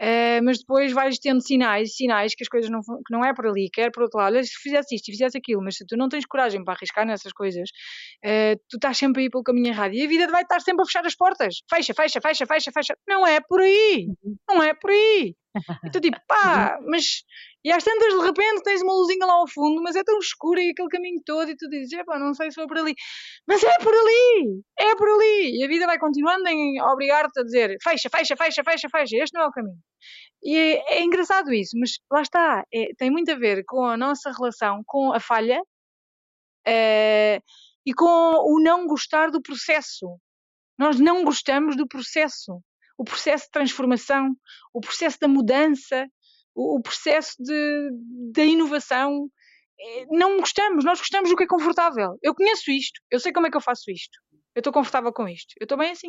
eh, 0.00 0.40
mas 0.42 0.58
depois 0.58 0.92
vais 0.92 1.18
tendo 1.18 1.40
sinais, 1.40 1.94
sinais 1.96 2.34
que 2.34 2.44
as 2.44 2.48
coisas 2.48 2.70
não, 2.70 2.80
que 2.80 3.12
não 3.12 3.24
é 3.24 3.34
por 3.34 3.46
ali, 3.46 3.68
que 3.72 3.80
é 3.80 3.90
por 3.90 4.02
outro 4.02 4.18
lado. 4.18 4.34
Olha, 4.34 4.42
se 4.44 4.52
fizesse 4.62 4.94
isto 4.94 5.08
e 5.08 5.12
fizesse 5.12 5.38
aquilo, 5.38 5.62
mas 5.62 5.76
se 5.76 5.86
tu 5.86 5.96
não 5.96 6.08
tens 6.08 6.26
coragem 6.26 6.62
para 6.64 6.74
arriscar 6.74 7.06
nessas 7.06 7.32
coisas, 7.32 7.68
eh, 8.24 8.56
tu 8.68 8.76
estás 8.76 8.98
sempre 8.98 9.22
a 9.22 9.26
ir 9.26 9.30
pelo 9.30 9.42
caminho 9.44 9.68
errado 9.68 9.94
e 9.94 10.04
a 10.04 10.08
vida 10.08 10.26
vai 10.28 10.42
estar 10.42 10.60
sempre 10.60 10.82
a 10.82 10.86
fechar 10.86 11.06
as 11.06 11.14
portas. 11.16 11.56
Fecha, 11.70 11.94
fecha, 11.94 12.20
fecha, 12.20 12.46
fecha, 12.46 12.70
fecha. 12.72 12.96
Não 13.08 13.26
é 13.26 13.40
por 13.40 13.60
aí. 13.60 14.08
Não 14.48 14.62
é 14.62 14.74
por 14.74 14.90
aí. 14.90 15.34
E 15.84 15.90
tu 15.90 16.00
tipo, 16.00 16.18
pá, 16.28 16.78
mas. 16.88 17.24
E 17.64 17.72
às 17.72 17.82
tantas 17.82 18.14
de 18.14 18.20
repente 18.24 18.62
tens 18.62 18.80
uma 18.82 18.92
luzinha 18.94 19.26
lá 19.26 19.34
ao 19.34 19.48
fundo, 19.48 19.82
mas 19.82 19.96
é 19.96 20.04
tão 20.04 20.18
escura 20.18 20.60
e 20.62 20.70
aquele 20.70 20.88
caminho 20.88 21.20
todo, 21.26 21.50
e 21.50 21.56
tu 21.56 21.68
dizes, 21.68 21.92
epá, 21.92 22.18
não 22.18 22.32
sei 22.34 22.50
se 22.50 22.56
vou 22.56 22.68
por 22.68 22.78
ali. 22.78 22.94
Mas 23.48 23.62
é 23.64 23.78
por 23.78 23.92
ali! 23.92 24.62
É 24.78 24.94
por 24.96 25.08
ali! 25.08 25.58
E 25.58 25.64
a 25.64 25.68
vida 25.68 25.86
vai 25.86 25.98
continuando 25.98 26.46
em 26.48 26.80
obrigar-te 26.82 27.40
a 27.40 27.42
dizer, 27.44 27.76
fecha, 27.82 28.08
fecha, 28.08 28.36
fecha, 28.36 28.62
fecha, 28.64 28.88
fecha, 28.88 29.16
este 29.16 29.34
não 29.34 29.42
é 29.44 29.46
o 29.48 29.50
caminho. 29.52 29.78
E 30.42 30.56
é, 30.56 30.98
é 30.98 31.02
engraçado 31.02 31.52
isso, 31.52 31.76
mas 31.78 31.92
lá 32.12 32.22
está, 32.22 32.64
é- 32.72 32.92
tem 32.98 33.10
muito 33.10 33.30
a 33.32 33.36
ver 33.36 33.64
com 33.66 33.84
a 33.84 33.96
nossa 33.96 34.30
relação 34.32 34.82
com 34.86 35.12
a 35.12 35.18
falha 35.20 35.60
eh, 36.66 37.40
e 37.84 37.94
com 37.94 38.04
o 38.06 38.60
não 38.60 38.86
gostar 38.86 39.30
do 39.30 39.40
processo. 39.42 40.18
Nós 40.78 41.00
não 41.00 41.24
gostamos 41.24 41.76
do 41.76 41.86
processo. 41.86 42.60
O 42.98 43.04
processo 43.04 43.44
de 43.44 43.50
transformação, 43.50 44.34
o 44.72 44.80
processo 44.80 45.18
da 45.20 45.28
mudança, 45.28 46.06
o, 46.54 46.78
o 46.78 46.82
processo 46.82 47.34
de, 47.38 47.90
da 48.32 48.44
inovação. 48.44 49.28
Eh, 49.78 50.06
não 50.10 50.38
gostamos, 50.38 50.84
nós 50.84 50.98
gostamos 50.98 51.30
do 51.30 51.36
que 51.36 51.44
é 51.44 51.46
confortável. 51.46 52.18
Eu 52.22 52.34
conheço 52.34 52.70
isto, 52.70 53.00
eu 53.10 53.20
sei 53.20 53.32
como 53.32 53.46
é 53.46 53.50
que 53.50 53.56
eu 53.56 53.60
faço 53.60 53.90
isto. 53.90 54.18
Eu 54.54 54.60
estou 54.60 54.72
confortável 54.72 55.12
com 55.12 55.28
isto. 55.28 55.54
Eu 55.60 55.64
estou 55.66 55.76
bem 55.76 55.90
assim. 55.90 56.08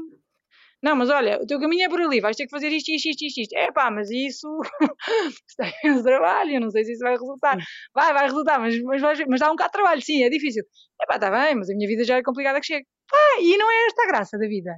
Não, 0.82 0.96
mas 0.96 1.10
olha, 1.10 1.40
o 1.42 1.46
teu 1.48 1.60
caminho 1.60 1.86
é 1.86 1.90
por 1.90 2.00
ali, 2.00 2.22
vais 2.22 2.36
ter 2.36 2.46
que 2.46 2.52
fazer 2.52 2.70
isto, 2.70 2.90
isto, 2.92 3.10
isto, 3.10 3.26
isto, 3.26 3.42
isto. 3.42 3.58
É 3.58 3.72
pá, 3.72 3.90
mas 3.90 4.12
isso 4.12 4.48
está 5.50 5.72
em 5.84 6.04
trabalho, 6.04 6.52
eu 6.54 6.62
não 6.62 6.70
sei 6.70 6.86
se 6.86 6.94
isso 6.94 7.04
vai 7.04 7.14
resultar. 7.14 7.58
Vai, 7.94 8.14
vai 8.14 8.26
resultar, 8.26 8.60
mas, 8.60 8.80
mas, 8.84 9.02
vai, 9.02 9.16
mas 9.28 9.40
dá 9.40 9.48
um 9.48 9.56
bocado 9.56 9.70
de 9.70 9.74
trabalho, 9.74 10.02
sim, 10.02 10.24
é 10.24 10.30
difícil. 10.30 10.64
É 11.02 11.06
pá, 11.08 11.16
está 11.16 11.32
bem, 11.32 11.56
mas 11.56 11.70
a 11.70 11.74
minha 11.74 11.88
vida 11.88 12.04
já 12.04 12.18
é 12.18 12.24
complicada 12.24 12.60
que 12.60 12.68
chega. 12.68 12.86
Ah, 13.12 13.42
e 13.42 13.58
não 13.58 13.72
é 13.72 13.88
esta 13.88 14.04
a 14.04 14.08
graça 14.08 14.38
da 14.38 14.48
vida. 14.48 14.72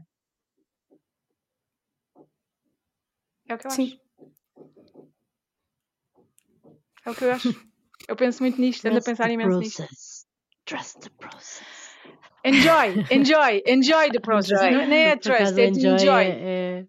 É 3.49 3.55
o 3.55 3.57
que 3.57 3.67
eu 3.67 3.71
Sim. 3.71 3.85
acho. 3.85 3.99
É 7.05 7.09
o 7.09 7.15
que 7.15 7.23
eu 7.25 7.31
acho. 7.31 7.69
Eu 8.07 8.15
penso 8.15 8.41
muito 8.41 8.62
nisto, 8.62 8.88
ando 8.88 8.99
a 8.99 9.01
pensar 9.01 9.29
imenso 9.29 9.59
nisto. 9.59 9.77
process. 9.77 10.25
Trust 10.65 10.99
the 10.99 11.09
process. 11.17 11.89
Enjoy, 12.45 13.05
enjoy, 13.12 13.62
enjoy 13.65 14.12
the 14.12 14.19
process. 14.19 14.62
Enjoy. 14.62 14.71
Não, 14.71 14.88
nem 14.88 15.03
é 15.05 15.15
trust, 15.17 15.59
é 15.59 15.67
enjoy. 15.67 15.93
enjoy 15.93 16.23
é, 16.23 16.79
é-. 16.79 16.85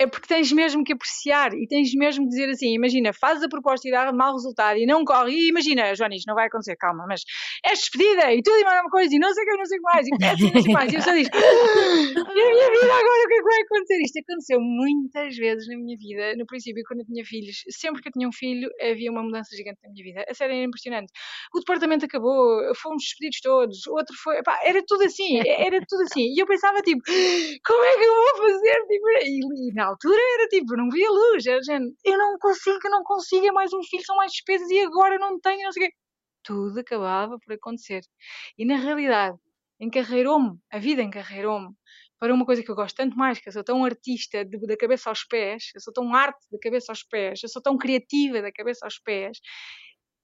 É 0.00 0.06
porque 0.06 0.28
tens 0.28 0.52
mesmo 0.52 0.84
que 0.84 0.92
apreciar 0.92 1.52
e 1.54 1.66
tens 1.66 1.92
mesmo 1.94 2.24
que 2.24 2.30
dizer 2.30 2.48
assim: 2.50 2.72
imagina, 2.74 3.12
fazes 3.12 3.42
a 3.42 3.48
proposta 3.48 3.88
e 3.88 3.90
dá 3.90 4.12
mau 4.12 4.32
resultado 4.32 4.78
e 4.78 4.86
não 4.86 5.04
corre, 5.04 5.32
e 5.32 5.48
imagina, 5.48 5.92
Joana, 5.94 6.14
isto 6.14 6.26
não 6.28 6.36
vai 6.36 6.46
acontecer, 6.46 6.76
calma, 6.76 7.04
mas 7.08 7.22
és 7.64 7.78
despedida 7.80 8.32
e 8.32 8.40
tudo 8.40 8.58
e 8.58 8.64
mais 8.64 8.80
uma 8.80 8.90
coisa 8.90 9.12
e 9.14 9.18
não 9.18 9.32
sei 9.34 9.42
o 9.42 9.46
que, 9.46 9.56
não 9.56 9.66
sei 9.66 9.78
o 9.78 9.80
que 9.80 9.92
mais, 9.92 10.06
e 10.06 10.10
péssimo, 10.18 10.52
não 10.54 10.62
sei 10.62 10.72
mais, 10.72 10.92
e 10.92 10.96
a 10.96 10.98
pessoa 10.98 11.16
diz: 11.16 11.28
"Ah, 11.34 12.20
a 12.20 12.34
minha 12.34 12.70
vida 12.70 12.94
agora 12.94 13.24
o 13.24 13.28
que 13.28 13.34
é 13.34 13.38
que 13.38 13.42
vai 13.42 13.60
acontecer? 13.60 14.02
Isto 14.02 14.18
aconteceu 14.20 14.60
muitas 14.60 15.36
vezes 15.36 15.66
na 15.68 15.76
minha 15.76 15.96
vida, 15.98 16.36
no 16.36 16.46
princípio, 16.46 16.82
quando 16.86 17.00
eu 17.00 17.06
tinha 17.06 17.24
filhos, 17.24 17.56
sempre 17.68 18.00
que 18.00 18.08
eu 18.08 18.12
tinha 18.12 18.28
um 18.28 18.32
filho 18.32 18.68
havia 18.80 19.10
uma 19.10 19.22
mudança 19.22 19.56
gigante 19.56 19.80
na 19.82 19.90
minha 19.90 20.04
vida, 20.04 20.24
a 20.28 20.34
sério 20.34 20.54
era 20.54 20.64
impressionante. 20.64 21.12
O 21.52 21.58
departamento 21.58 22.04
acabou, 22.04 22.72
fomos 22.76 23.02
despedidos 23.02 23.40
todos, 23.40 23.86
outro 23.88 24.14
foi, 24.22 24.42
pá, 24.44 24.60
era 24.62 24.80
tudo 24.86 25.02
assim, 25.02 25.38
era 25.44 25.80
tudo 25.88 26.02
assim, 26.02 26.22
e 26.22 26.40
eu 26.40 26.46
pensava 26.46 26.80
tipo: 26.82 27.02
como 27.66 27.84
é 27.84 27.96
que 27.96 28.04
eu 28.04 28.14
vou 28.14 28.46
fazer? 28.46 28.78
Tipo, 28.86 29.08
e, 29.24 29.74
na 29.74 29.87
altura 29.88 30.18
era 30.34 30.48
tipo, 30.48 30.76
não 30.76 30.88
via 30.90 31.10
luz, 31.10 31.46
era 31.46 31.62
gente, 31.62 31.94
eu 32.04 32.18
não 32.18 32.38
consigo, 32.38 32.78
eu 32.84 32.90
não 32.90 33.02
consigo, 33.04 33.46
é 33.46 33.52
mais 33.52 33.72
um 33.72 33.82
filho, 33.82 34.04
são 34.04 34.16
mais 34.16 34.32
despesas 34.32 34.68
e 34.70 34.80
agora 34.80 35.18
não 35.18 35.38
tenho, 35.40 35.64
não 35.64 35.72
sei 35.72 35.84
o 35.86 35.88
quê. 35.88 35.94
Tudo 36.44 36.80
acabava 36.80 37.38
por 37.38 37.52
acontecer. 37.54 38.02
E 38.58 38.64
na 38.64 38.76
realidade, 38.76 39.38
encarreirou-me, 39.80 40.58
a 40.72 40.78
vida 40.78 41.02
encarreirou-me 41.02 41.70
para 42.18 42.34
uma 42.34 42.44
coisa 42.44 42.62
que 42.62 42.70
eu 42.70 42.74
gosto 42.74 42.96
tanto 42.96 43.16
mais, 43.16 43.38
que 43.38 43.48
eu 43.48 43.52
sou 43.52 43.62
tão 43.64 43.84
artista 43.84 44.44
de- 44.44 44.58
da 44.66 44.76
cabeça 44.76 45.08
aos 45.10 45.24
pés, 45.24 45.70
eu 45.74 45.80
sou 45.80 45.92
tão 45.92 46.14
arte 46.14 46.38
da 46.50 46.58
cabeça 46.60 46.90
aos 46.92 47.02
pés, 47.04 47.40
eu 47.42 47.48
sou 47.48 47.62
tão 47.62 47.78
criativa 47.78 48.42
da 48.42 48.50
cabeça 48.52 48.84
aos 48.86 48.98
pés, 48.98 49.38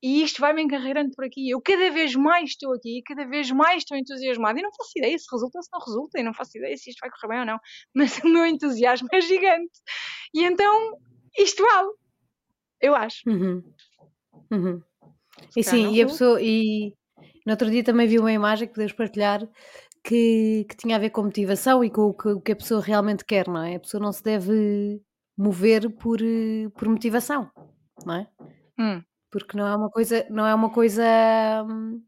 e 0.04 0.22
isto 0.22 0.38
vai-me 0.38 0.60
encarreirando 0.60 1.12
por 1.16 1.24
aqui. 1.24 1.48
Eu 1.48 1.62
cada 1.62 1.90
vez 1.90 2.14
mais 2.14 2.50
estou 2.50 2.74
aqui, 2.74 3.00
cada 3.06 3.26
vez 3.26 3.50
mais 3.50 3.78
estou 3.78 3.96
entusiasmada. 3.96 4.60
E 4.60 4.62
não 4.62 4.70
faço 4.70 4.90
ideia 4.96 5.18
se 5.18 5.24
resulta 5.32 5.58
ou 5.58 5.62
se 5.62 5.70
não 5.72 5.80
resulta, 5.80 6.20
e 6.20 6.22
não 6.22 6.34
faço 6.34 6.58
ideia 6.58 6.76
se 6.76 6.90
isto 6.90 7.00
vai 7.00 7.08
correr 7.08 7.28
bem 7.28 7.40
ou 7.40 7.46
não. 7.46 7.58
Mas 7.94 8.18
o 8.22 8.28
meu 8.28 8.44
entusiasmo 8.44 9.08
é 9.10 9.20
gigante. 9.22 9.72
E 10.34 10.44
então, 10.44 10.98
isto 11.38 11.64
vale. 11.64 11.88
Eu 12.82 12.94
acho. 12.94 13.22
Uhum. 13.26 13.62
Uhum. 14.52 14.82
E 15.56 15.64
sim, 15.64 15.94
e 15.94 16.02
a 16.02 16.06
pessoa, 16.06 16.38
e 16.38 16.92
no 17.46 17.52
outro 17.52 17.70
dia 17.70 17.82
também 17.82 18.06
vi 18.06 18.18
uma 18.18 18.30
imagem 18.30 18.68
que 18.68 18.74
podemos 18.74 18.92
partilhar 18.92 19.40
que, 20.04 20.66
que 20.68 20.76
tinha 20.76 20.96
a 20.96 20.98
ver 20.98 21.08
com 21.08 21.22
motivação 21.22 21.82
e 21.82 21.88
com 21.88 22.02
o 22.02 22.14
que, 22.14 22.28
o 22.28 22.40
que 22.42 22.52
a 22.52 22.56
pessoa 22.56 22.82
realmente 22.82 23.24
quer, 23.24 23.48
não 23.48 23.62
é? 23.62 23.76
A 23.76 23.80
pessoa 23.80 24.02
não 24.02 24.12
se 24.12 24.22
deve 24.22 25.00
mover 25.34 25.88
por, 25.96 26.20
eh, 26.20 26.68
por 26.74 26.88
motivação, 26.90 27.50
não 28.04 28.16
é? 28.16 28.28
Hum, 28.78 29.02
Porque 29.34 29.56
não 29.56 29.66
é 29.66 29.74
uma 29.74 29.90
coisa, 29.90 30.24
não 30.30 30.46
é 30.46 30.54
uma 30.54 30.70
coisa 30.70 31.02
hum, 31.68 32.00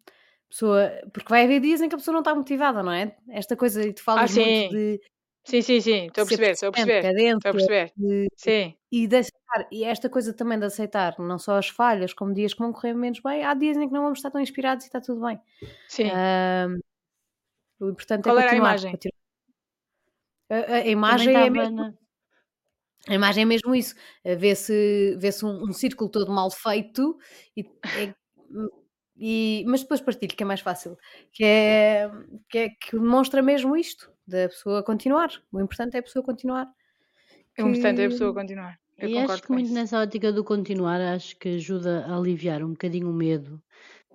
pessoa, 0.48 0.92
porque 1.12 1.28
vai 1.28 1.42
haver 1.44 1.58
dias 1.58 1.80
em 1.80 1.88
que 1.88 1.96
a 1.96 1.98
pessoa 1.98 2.12
não 2.12 2.20
está 2.20 2.32
motivada, 2.32 2.84
não 2.84 2.92
é? 2.92 3.16
Esta 3.30 3.56
coisa, 3.56 3.82
e 3.82 3.92
tu 3.92 4.00
falas 4.00 4.30
sim. 4.30 4.42
muito 4.44 4.70
de 4.70 5.00
Sim, 5.44 5.60
sim, 5.60 5.80
sim. 5.80 6.06
Estou 6.06 6.22
a 6.22 6.26
perceber, 6.26 6.50
estou 6.52 6.68
a 6.68 6.72
perceber. 6.72 7.04
Estou 7.04 7.50
a 7.50 7.52
perceber. 7.52 7.92
de- 7.96 8.28
Sim. 8.36 8.74
e 8.92 9.08
de 9.08 9.16
aceitar, 9.16 9.68
e 9.72 9.82
esta 9.82 10.08
coisa 10.08 10.32
também 10.32 10.56
de 10.56 10.66
aceitar 10.66 11.18
não 11.18 11.36
só 11.36 11.58
as 11.58 11.68
falhas, 11.68 12.12
como 12.14 12.32
dias 12.32 12.54
que 12.54 12.60
vão 12.60 12.72
correr 12.72 12.94
menos 12.94 13.18
bem, 13.18 13.44
há 13.44 13.52
dias 13.54 13.76
em 13.76 13.88
que 13.88 13.92
não 13.94 14.02
vamos 14.04 14.20
estar 14.20 14.30
tão 14.30 14.40
inspirados 14.40 14.84
e 14.84 14.88
está 14.88 15.00
tudo 15.00 15.20
bem. 15.26 15.40
Sim. 15.88 16.10
Ahm, 16.10 16.78
o 17.80 17.88
importante 17.88 18.22
Qual 18.22 18.38
é 18.38 18.42
era 18.42 18.52
a 18.52 18.56
imagem? 18.56 18.92
continuar. 18.92 19.16
A, 20.48 20.54
a- 20.54 20.76
a 20.76 20.86
imagem 20.86 21.34
é 21.36 21.50
mesmo, 21.50 21.76
na- 21.76 21.92
a 23.08 23.14
imagem 23.14 23.42
é 23.42 23.46
mesmo 23.46 23.74
isso. 23.74 23.94
eh, 24.24 24.34
Vê-se 24.36 25.16
vê 25.18 25.30
um, 25.44 25.68
um 25.68 25.72
círculo 25.72 26.10
todo 26.10 26.30
mal 26.32 26.50
feito, 26.50 27.16
e, 27.56 27.62
é- 27.98 28.14
e- 29.18 29.64
mas 29.66 29.82
depois 29.82 30.00
partilho, 30.00 30.34
que 30.36 30.42
é 30.42 30.46
mais 30.46 30.60
fácil. 30.60 30.96
Que 31.32 31.44
é, 31.44 32.10
que 32.48 32.58
é 32.58 32.68
que 32.70 32.92
demonstra 32.98 33.42
mesmo 33.42 33.76
isto, 33.76 34.10
da 34.26 34.48
pessoa 34.48 34.82
continuar. 34.82 35.30
O 35.52 35.60
importante 35.60 35.96
é 35.96 36.00
a 36.00 36.02
pessoa 36.02 36.24
continuar. 36.24 36.66
O 37.58 37.62
importante 37.62 38.00
é 38.00 38.04
a 38.04 38.08
que- 38.08 38.12
pessoa 38.14 38.34
continuar. 38.34 38.78
Eu 38.98 39.08
E 39.10 39.18
acho 39.18 39.42
que 39.42 39.46
com 39.48 39.52
muito 39.54 39.66
isso. 39.66 39.74
nessa 39.74 40.00
ótica 40.00 40.32
do 40.32 40.42
continuar, 40.42 41.00
acho 41.00 41.36
que 41.38 41.50
ajuda 41.50 42.04
a 42.06 42.16
aliviar 42.16 42.62
um 42.62 42.70
bocadinho 42.70 43.10
o 43.10 43.12
medo. 43.12 43.62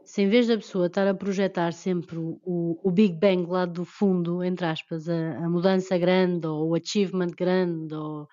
Se 0.03 0.23
em 0.23 0.27
vez 0.29 0.47
da 0.47 0.57
pessoa 0.57 0.87
estar 0.87 1.07
a 1.07 1.13
projetar 1.13 1.71
sempre 1.71 2.17
o, 2.17 2.39
o- 2.43 2.79
o 2.83 2.91
Big 2.91 3.13
Bang 3.15 3.45
lá 3.47 3.65
do 3.65 3.85
fundo, 3.85 4.43
entre 4.43 4.65
aspas, 4.65 5.07
a, 5.07 5.37
a 5.37 5.47
mudança 5.49 5.97
grande 5.99 6.47
ou 6.47 6.69
o 6.69 6.75
achievement 6.75 7.29
grande, 7.37 7.93
ou 7.93 8.27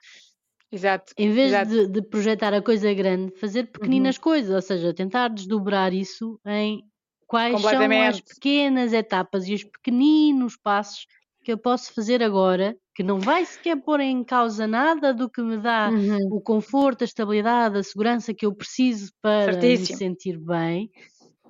Exato. 0.70 1.14
em 1.16 1.31
vez 1.33 1.57
Exato. 1.57 1.68
de, 1.68 1.88
de 1.88 2.02
projetar 2.02 2.54
a 2.54 2.62
coisa 2.62 2.92
grande, 2.94 3.33
fazer 3.38 3.64
pequeninas 3.72 4.18
coisas, 4.18 4.54
ou 4.54 4.62
seja, 4.62 4.94
tentar 4.94 5.28
desdobrar 5.28 5.92
isso 5.92 6.40
em 6.46 6.83
quais 7.26 7.62
são 7.62 8.00
as 8.00 8.20
pequenas 8.20 8.92
etapas 8.92 9.46
e 9.48 9.54
os 9.54 9.64
pequeninos 9.64 10.57
passos 10.57 11.07
que 11.44 11.52
eu 11.52 11.59
posso 11.59 11.92
fazer 11.94 12.22
agora, 12.22 12.76
que 12.94 13.02
não 13.02 13.20
vai 13.22 13.44
sequer 13.44 13.76
pôr 13.83 14.00
em 14.00 14.22
causa 14.24 14.66
nada 14.66 15.12
do 15.14 15.31
que 15.31 15.42
me 15.42 15.57
dá 15.59 15.92
Uhum. 15.92 16.31
o 16.31 16.40
conforto, 16.40 17.02
a 17.02 17.04
estabilidade, 17.07 17.78
a 17.78 17.83
segurança 17.83 18.35
que 18.35 18.46
eu 18.46 18.54
preciso 18.54 19.11
para 19.22 19.72
me 19.72 19.87
Certíssimo. 19.87 19.98
sentir 19.98 20.38
bem. 20.38 20.90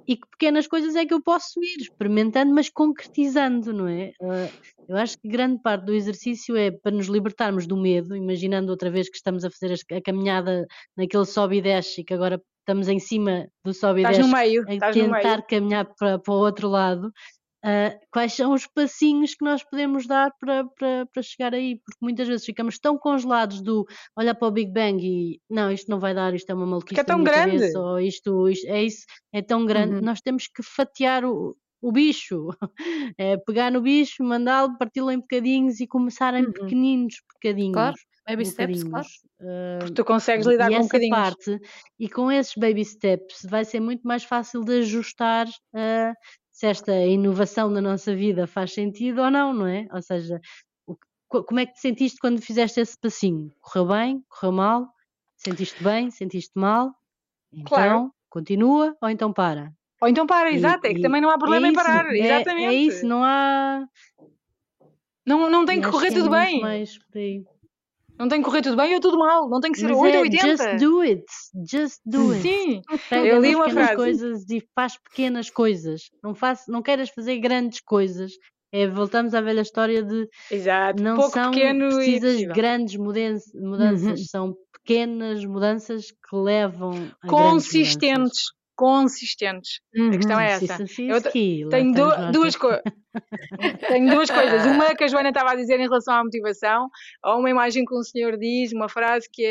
E 0.08 0.16
que 0.16 0.26
pequenas 0.30 0.66
coisas 0.66 0.96
é 0.96 1.04
que 1.04 1.12
eu 1.12 1.22
posso 1.22 1.62
ir 1.62 1.82
experimentando, 1.82 2.54
mas 2.54 2.70
concretizando, 2.70 3.74
não 3.74 3.86
é? 3.86 4.12
Ah, 4.22 4.48
eu 4.88 4.96
acho 4.96 5.18
que 5.18 5.28
grande 5.28 5.60
parte 5.60 5.84
do 5.84 5.92
exercício 5.92 6.56
é 6.56 6.70
para 6.70 6.96
nos 6.96 7.08
libertarmos 7.08 7.66
do 7.66 7.76
medo, 7.76 8.16
imaginando 8.16 8.70
outra 8.70 8.90
vez 8.90 9.10
que 9.10 9.16
estamos 9.16 9.44
a 9.44 9.50
fazer 9.50 9.78
a 9.92 10.00
caminhada 10.00 10.66
naquele 10.96 11.26
sobe 11.26 11.58
e 11.58 11.60
desce 11.60 12.00
e 12.00 12.04
que 12.04 12.14
agora 12.14 12.40
estamos 12.60 12.88
em 12.88 12.98
cima 12.98 13.48
do 13.62 13.74
sobe 13.74 14.00
e 14.00 14.06
desce 14.06 14.22
meio. 14.32 14.62
a 14.80 14.90
tentar 14.90 15.42
caminhar 15.42 15.86
para, 15.98 16.18
para 16.18 16.32
o 16.32 16.38
outro 16.38 16.68
lado, 16.68 17.12
ah, 17.64 17.98
quais 18.12 18.32
são 18.34 18.52
os 18.54 18.66
passinhos 18.66 19.34
que 19.34 19.44
nós 19.44 19.62
podemos 19.64 20.06
dar 20.06 20.32
para, 20.38 20.64
para, 20.78 21.06
para 21.12 21.22
chegar 21.22 21.54
aí? 21.54 21.76
Porque 21.76 21.98
muitas 22.00 22.28
vezes 22.28 22.46
ficamos 22.46 22.78
tão 22.78 22.98
congelados 22.98 23.60
do 23.62 23.86
olhar 24.16 24.34
para 24.34 24.48
o 24.48 24.50
Big 24.50 24.72
Bang 24.72 25.04
e 25.04 25.40
não, 25.50 25.70
isto 25.72 25.90
não 25.90 25.98
vai 26.00 26.14
dar, 26.14 26.34
isto 26.34 26.50
é 26.50 26.54
uma 26.54 26.66
maluquice 26.66 27.00
é 27.00 27.04
da 27.06 27.14
tão 27.14 27.22
grande. 27.24 27.64
cabeça, 27.66 27.78
ou 27.80 28.00
isto, 28.00 28.48
isto 28.48 28.66
é 28.66 28.82
isso, 28.84 29.04
é 29.32 29.42
tão 29.42 29.64
grande, 29.66 29.96
Uhum. 29.96 30.00
nós 30.00 30.20
temos 30.20 30.46
que 30.48 30.62
fatiar 30.62 31.24
o, 31.24 31.56
o 31.80 31.92
bicho, 31.92 32.48
é 33.18 33.36
pegar 33.38 33.70
no 33.72 33.80
bicho, 33.80 34.22
mandá-lo, 34.24 34.76
parti-lo 34.78 35.10
em 35.10 35.18
bocadinhos 35.20 35.80
e 35.80 35.86
começar 35.86 36.34
em 36.34 36.44
Uhum. 36.44 36.52
pequeninos 36.52 37.14
bocadinhos. 37.34 37.74
Claro, 37.74 37.96
baby 38.26 38.44
steps, 38.44 38.82
claro. 38.84 39.08
Ah, 39.40 39.78
Porque 39.78 39.94
tu 39.94 40.04
consegues 40.04 40.46
lidar 40.46 40.70
e 40.70 40.74
com 40.74 40.82
essa 40.82 40.88
bocadinhos. 40.88 41.28
parte, 41.30 41.58
e 41.98 42.08
com 42.08 42.30
esses 42.32 42.54
baby 42.56 42.84
steps, 42.84 43.42
vai 43.48 43.64
ser 43.64 43.80
muito 43.80 44.02
mais 44.02 44.24
fácil 44.24 44.64
de 44.64 44.80
ajustar 44.80 45.46
ah, 45.74 46.14
se 46.58 46.66
esta 46.66 46.92
inovação 47.06 47.70
na 47.70 47.80
nossa 47.80 48.16
vida 48.16 48.44
faz 48.44 48.72
sentido 48.74 49.22
ou 49.22 49.30
não, 49.30 49.54
não 49.54 49.64
é? 49.64 49.86
Ou 49.92 50.02
seja, 50.02 50.40
o 50.88 50.96
como 51.44 51.60
é 51.60 51.66
que 51.66 51.74
te 51.74 51.80
sentiste 51.80 52.18
quando 52.18 52.42
fizeste 52.42 52.80
esse 52.80 52.98
passinho? 52.98 53.52
Correu 53.60 53.86
bem? 53.86 54.24
Correu 54.28 54.50
mal? 54.50 54.88
Sentiste 55.36 55.80
bem? 55.80 56.10
Sentiste 56.10 56.50
mal? 56.56 56.92
Então, 57.52 57.64
Claro. 57.68 58.14
continua 58.28 58.96
ou 59.00 59.08
então 59.08 59.32
para? 59.32 59.72
Ou 60.02 60.08
então 60.08 60.26
para, 60.26 60.50
exato. 60.50 60.84
É 60.88 60.94
que 60.94 61.00
também 61.00 61.20
não 61.20 61.30
há 61.30 61.38
problema 61.38 61.68
é 61.68 61.70
em 61.70 61.72
isso, 61.72 61.80
parar. 61.84 62.06
é- 62.06 62.18
Exatamente. 62.18 62.66
É, 62.66 62.72
isso, 62.72 63.06
não 63.06 63.22
há. 63.22 63.86
Não, 65.24 65.48
não 65.48 65.64
tem 65.64 65.80
que 65.80 65.88
correr 65.88 66.08
é 66.08 66.12
tudo 66.12 66.28
bem. 66.28 66.60
mais 66.60 66.98
por 66.98 67.18
aí. 67.18 67.44
Não 68.18 68.28
tem 68.28 68.40
que 68.40 68.44
correr 68.44 68.62
tudo 68.62 68.76
bem 68.76 68.94
ou 68.94 69.00
tudo 69.00 69.18
mal. 69.18 69.48
Não 69.48 69.60
tem 69.60 69.70
que 69.72 69.78
ser 69.78 69.88
Mas 69.88 69.96
8 69.98 70.14
é 70.14 70.16
ou 70.18 70.22
80. 70.24 70.46
just 70.46 70.80
do 70.84 71.00
it, 71.00 71.24
just 71.70 72.00
do 72.04 72.30
it. 72.32 72.42
Sim. 72.42 72.82
Pega 73.08 73.26
Eu 73.26 73.40
li 73.40 73.54
uma 73.54 73.64
pequenas 73.64 73.84
frase. 73.86 73.96
coisas 73.96 74.50
e 74.50 74.62
faz 74.74 74.96
pequenas 74.98 75.50
coisas. 75.50 76.02
Não, 76.22 76.34
faço, 76.34 76.70
não 76.70 76.82
queiras 76.82 77.08
fazer 77.10 77.38
grandes 77.38 77.80
coisas. 77.80 78.32
É, 78.72 78.86
voltamos 78.86 79.32
à 79.34 79.40
velha 79.40 79.62
história 79.62 80.02
de 80.02 80.28
Exato. 80.50 81.02
não 81.02 81.16
Pouco 81.16 81.30
são 81.32 81.50
pequeno 81.52 81.88
precisas 81.94 82.42
grandes 82.54 82.96
mudan- 82.96 83.38
mudanças, 83.54 84.20
Uhum. 84.20 84.26
são 84.26 84.54
pequenas 84.74 85.44
mudanças 85.44 86.10
que 86.10 86.36
levam 86.36 86.90
a 86.90 86.94
mudanças. 86.94 87.30
Consistentes. 87.30 88.42
Consistentes. 88.78 89.80
Uhum, 89.92 90.10
a 90.10 90.16
questão 90.16 90.40
é 90.40 90.52
essa. 90.52 90.78
Eu 91.00 91.20
tenho 91.68 91.92
du 91.92 92.32
duas, 92.32 92.54
co 92.54 92.68
tenho 93.88 94.14
duas 94.14 94.30
coisas. 94.30 94.64
Uma 94.66 94.94
que 94.94 95.02
a 95.02 95.08
Joana 95.08 95.30
estava 95.30 95.50
a 95.50 95.56
dizer 95.56 95.80
em 95.80 95.88
relação 95.88 96.14
à 96.14 96.22
motivação, 96.22 96.88
ou 97.24 97.40
uma 97.40 97.50
imagem 97.50 97.84
que 97.84 97.92
um 97.92 98.04
senhor 98.04 98.38
diz, 98.38 98.72
uma 98.72 98.88
frase 98.88 99.28
que 99.32 99.44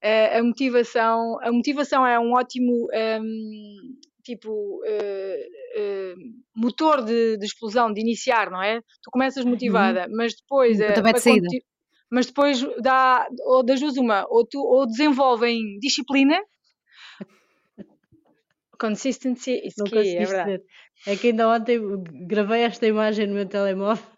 é 0.00 0.38
a 0.38 0.42
motivação, 0.44 1.40
a 1.42 1.50
motivação 1.50 2.06
é 2.06 2.20
um 2.20 2.34
ótimo 2.34 2.86
um, 3.20 3.98
tipo 4.22 4.50
uh, 4.52 4.84
uh, 5.80 6.14
motor 6.54 7.02
de, 7.02 7.36
de, 7.38 7.44
explosão, 7.44 7.92
de 7.92 8.00
iniciar, 8.00 8.48
não 8.48 8.62
é? 8.62 8.80
Tu 9.02 9.10
começas 9.10 9.44
uhum. 9.44 9.50
motivada, 9.50 10.06
uhum. 10.06 10.16
mas 10.16 10.36
depois 10.36 10.78
uh, 10.78 10.92
de 11.40 11.64
mas 12.08 12.26
depois 12.26 12.64
dá 12.80 13.26
ou 13.44 13.64
das 13.64 13.80
duas 13.80 13.96
uma, 13.96 14.24
ou 14.28 14.46
tu 14.46 14.60
ou 14.60 14.86
desenvolvem 14.86 15.80
disciplina. 15.80 16.40
Consistency 18.78 19.60
is 19.64 19.74
key, 19.74 20.16
é 20.16 20.24
verdade. 20.24 20.62
É 21.06 21.16
que 21.16 21.28
ainda 21.28 21.48
ontem 21.48 21.80
gravei 22.26 22.62
esta 22.62 22.86
imagem 22.86 23.26
no 23.26 23.34
meu 23.34 23.46
telemóvel 23.46 24.16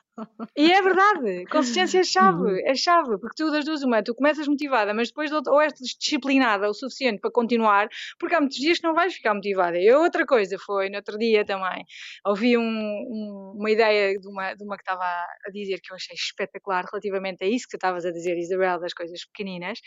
e 0.57 0.73
é 0.73 0.83
verdade, 0.83 1.45
consistência 1.47 2.01
é 2.01 2.05
chave, 2.05 2.43
uhum. 2.43 2.61
é 2.65 2.75
chave, 2.75 3.19
porque 3.19 3.37
tu 3.37 3.51
das 3.51 3.65
duas 3.65 3.83
uma, 3.83 4.03
tu 4.03 4.15
começas 4.15 4.49
motivada, 4.49 4.93
mas 4.93 5.09
depois 5.09 5.31
ou 5.31 5.61
és 5.61 5.73
disciplinada 5.75 6.69
o 6.69 6.75
suficiente 6.75 7.21
para 7.21 7.31
continuar, 7.31 7.89
porque 8.19 8.35
há 8.35 8.41
muitos 8.41 8.59
dias 8.59 8.79
que 8.79 8.87
não 8.87 8.95
vais 8.95 9.15
ficar 9.15 9.35
motivada. 9.35 9.79
E 9.79 9.93
outra 9.93 10.27
coisa 10.27 10.57
foi, 10.59 10.89
no 10.89 10.97
outro 10.97 11.17
dia 11.19 11.45
também, 11.45 11.85
ouvi 12.27 12.57
um, 12.57 12.63
um, 12.63 13.55
uma 13.57 13.71
ideia 13.71 14.19
de 14.19 14.29
uma, 14.29 14.55
de 14.55 14.65
uma 14.65 14.77
que 14.77 14.83
estava 14.83 15.05
a 15.05 15.51
dizer 15.53 15.81
que 15.81 15.93
eu 15.93 15.97
achei 15.97 16.15
espetacular 16.15 16.85
relativamente 16.91 17.45
a 17.45 17.47
isso 17.47 17.67
que 17.67 17.73
tu 17.73 17.77
estavas 17.77 18.05
a 18.05 18.11
dizer, 18.11 18.37
Isabel, 18.37 18.81
das 18.81 18.93
coisas 18.93 19.25
pequeninas, 19.27 19.79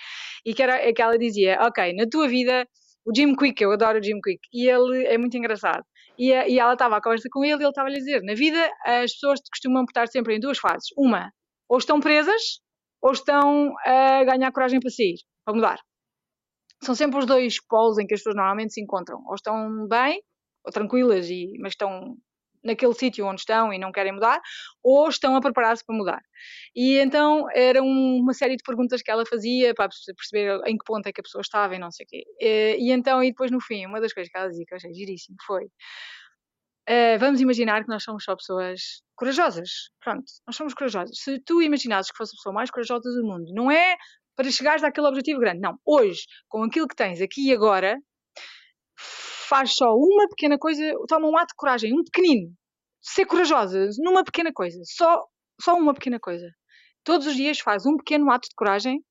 e 0.45 0.53
que 0.53 0.63
era 0.63 0.75
é 0.75 0.93
que 0.93 1.01
ela 1.01 1.17
dizia, 1.17 1.57
ok, 1.61 1.93
na 1.93 2.07
tua 2.07 2.27
vida 2.27 2.65
o 3.05 3.15
Jim 3.15 3.35
Quick, 3.35 3.61
eu 3.63 3.71
adoro 3.71 3.99
o 3.99 4.03
Jim 4.03 4.19
Quick, 4.21 4.39
e 4.53 4.67
ele 4.67 5.05
é 5.05 5.17
muito 5.17 5.35
engraçado. 5.37 5.83
E, 6.17 6.29
e 6.29 6.59
ela 6.59 6.73
estava 6.73 6.97
a 6.97 7.01
conversa 7.01 7.27
com 7.31 7.43
ele 7.43 7.61
e 7.61 7.63
ele 7.63 7.69
estava 7.69 7.87
a 7.87 7.91
lhe 7.91 7.97
dizer: 7.97 8.21
na 8.23 8.33
vida 8.33 8.71
as 8.85 9.11
pessoas 9.13 9.39
costumam 9.51 9.83
estar 9.83 10.07
sempre 10.07 10.35
em 10.35 10.39
duas 10.39 10.59
fases. 10.59 10.87
Uma, 10.97 11.31
ou 11.69 11.77
estão 11.77 11.99
presas, 11.99 12.59
ou 13.01 13.11
estão 13.11 13.73
a 13.85 14.23
ganhar 14.23 14.51
coragem 14.51 14.79
para 14.79 14.89
sair, 14.89 15.15
para 15.45 15.55
mudar. 15.55 15.79
São 16.83 16.95
sempre 16.95 17.19
os 17.19 17.25
dois 17.25 17.57
polos 17.67 17.97
em 17.97 18.05
que 18.05 18.13
as 18.13 18.19
pessoas 18.19 18.35
normalmente 18.35 18.73
se 18.73 18.81
encontram. 18.81 19.23
Ou 19.27 19.35
estão 19.35 19.87
bem, 19.87 20.21
ou 20.65 20.71
tranquilas, 20.71 21.29
e, 21.29 21.53
mas 21.59 21.73
estão 21.73 22.15
naquele 22.63 22.93
sítio 22.93 23.25
onde 23.25 23.41
estão 23.41 23.73
e 23.73 23.79
não 23.79 23.91
querem 23.91 24.13
mudar, 24.13 24.39
ou 24.83 25.09
estão 25.09 25.35
a 25.35 25.41
preparar-se 25.41 25.85
para 25.85 25.95
mudar. 25.95 26.21
E 26.75 26.97
então 26.97 27.47
era 27.53 27.81
uma 27.81 28.33
série 28.33 28.55
de 28.55 28.63
perguntas 28.63 29.01
que 29.01 29.11
ela 29.11 29.25
fazia 29.25 29.73
para 29.73 29.89
perceber 30.15 30.59
em 30.65 30.77
que 30.77 30.85
ponto 30.85 31.07
é 31.07 31.11
que 31.11 31.21
a 31.21 31.23
pessoa 31.23 31.41
estava 31.41 31.75
e 31.75 31.79
não 31.79 31.91
sei 31.91 32.05
o 32.05 32.09
quê. 32.09 32.23
E 32.79 32.91
então, 32.91 33.23
e 33.23 33.29
depois 33.29 33.51
no 33.51 33.59
fim, 33.61 33.85
uma 33.85 33.99
das 33.99 34.13
coisas 34.13 34.31
que 34.31 34.37
ela 34.37 34.49
dizia 34.49 34.65
que 34.65 34.73
eu 34.73 34.77
achei 34.77 34.93
giríssimo 34.93 35.37
foi 35.45 35.67
Uh, 36.89 37.17
vamos 37.19 37.39
imaginar 37.39 37.83
que 37.83 37.89
nós 37.89 38.03
somos 38.03 38.23
só 38.23 38.35
pessoas 38.35 39.03
corajosas. 39.15 39.69
Pronto, 40.03 40.25
nós 40.47 40.55
somos 40.55 40.73
corajosas. 40.73 41.15
Se 41.19 41.39
tu 41.39 41.61
imaginasses 41.61 42.11
que 42.11 42.17
fosse 42.17 42.35
a 42.35 42.37
pessoa 42.37 42.53
mais 42.53 42.71
corajosa 42.71 43.09
do 43.11 43.23
mundo, 43.23 43.53
não 43.53 43.69
é 43.71 43.95
para 44.35 44.49
chegares 44.49 44.83
àquele 44.83 45.07
objetivo 45.07 45.39
grande. 45.39 45.59
Não. 45.61 45.77
Hoje, 45.85 46.21
com 46.49 46.63
aquilo 46.63 46.87
que 46.87 46.95
tens 46.95 47.21
aqui 47.21 47.49
e 47.49 47.53
agora, 47.53 47.97
faz 49.51 49.75
só 49.75 49.93
uma 49.93 50.29
pequena 50.29 50.57
coisa, 50.57 50.81
toma 51.09 51.27
um 51.27 51.37
ato 51.37 51.49
de 51.49 51.55
coragem, 51.57 51.93
um 51.93 52.05
pequenino. 52.05 52.53
Ser 53.01 53.25
corajosa 53.25 53.89
numa 53.97 54.23
pequena 54.23 54.53
coisa, 54.53 54.79
só, 54.85 55.25
só 55.59 55.75
uma 55.75 55.93
pequena 55.93 56.17
coisa. 56.21 56.49
Todos 57.03 57.27
os 57.27 57.35
dias 57.35 57.59
faz 57.59 57.85
um 57.85 57.97
pequeno 57.97 58.31
ato 58.31 58.47
de 58.47 58.55
coragem 58.55 59.03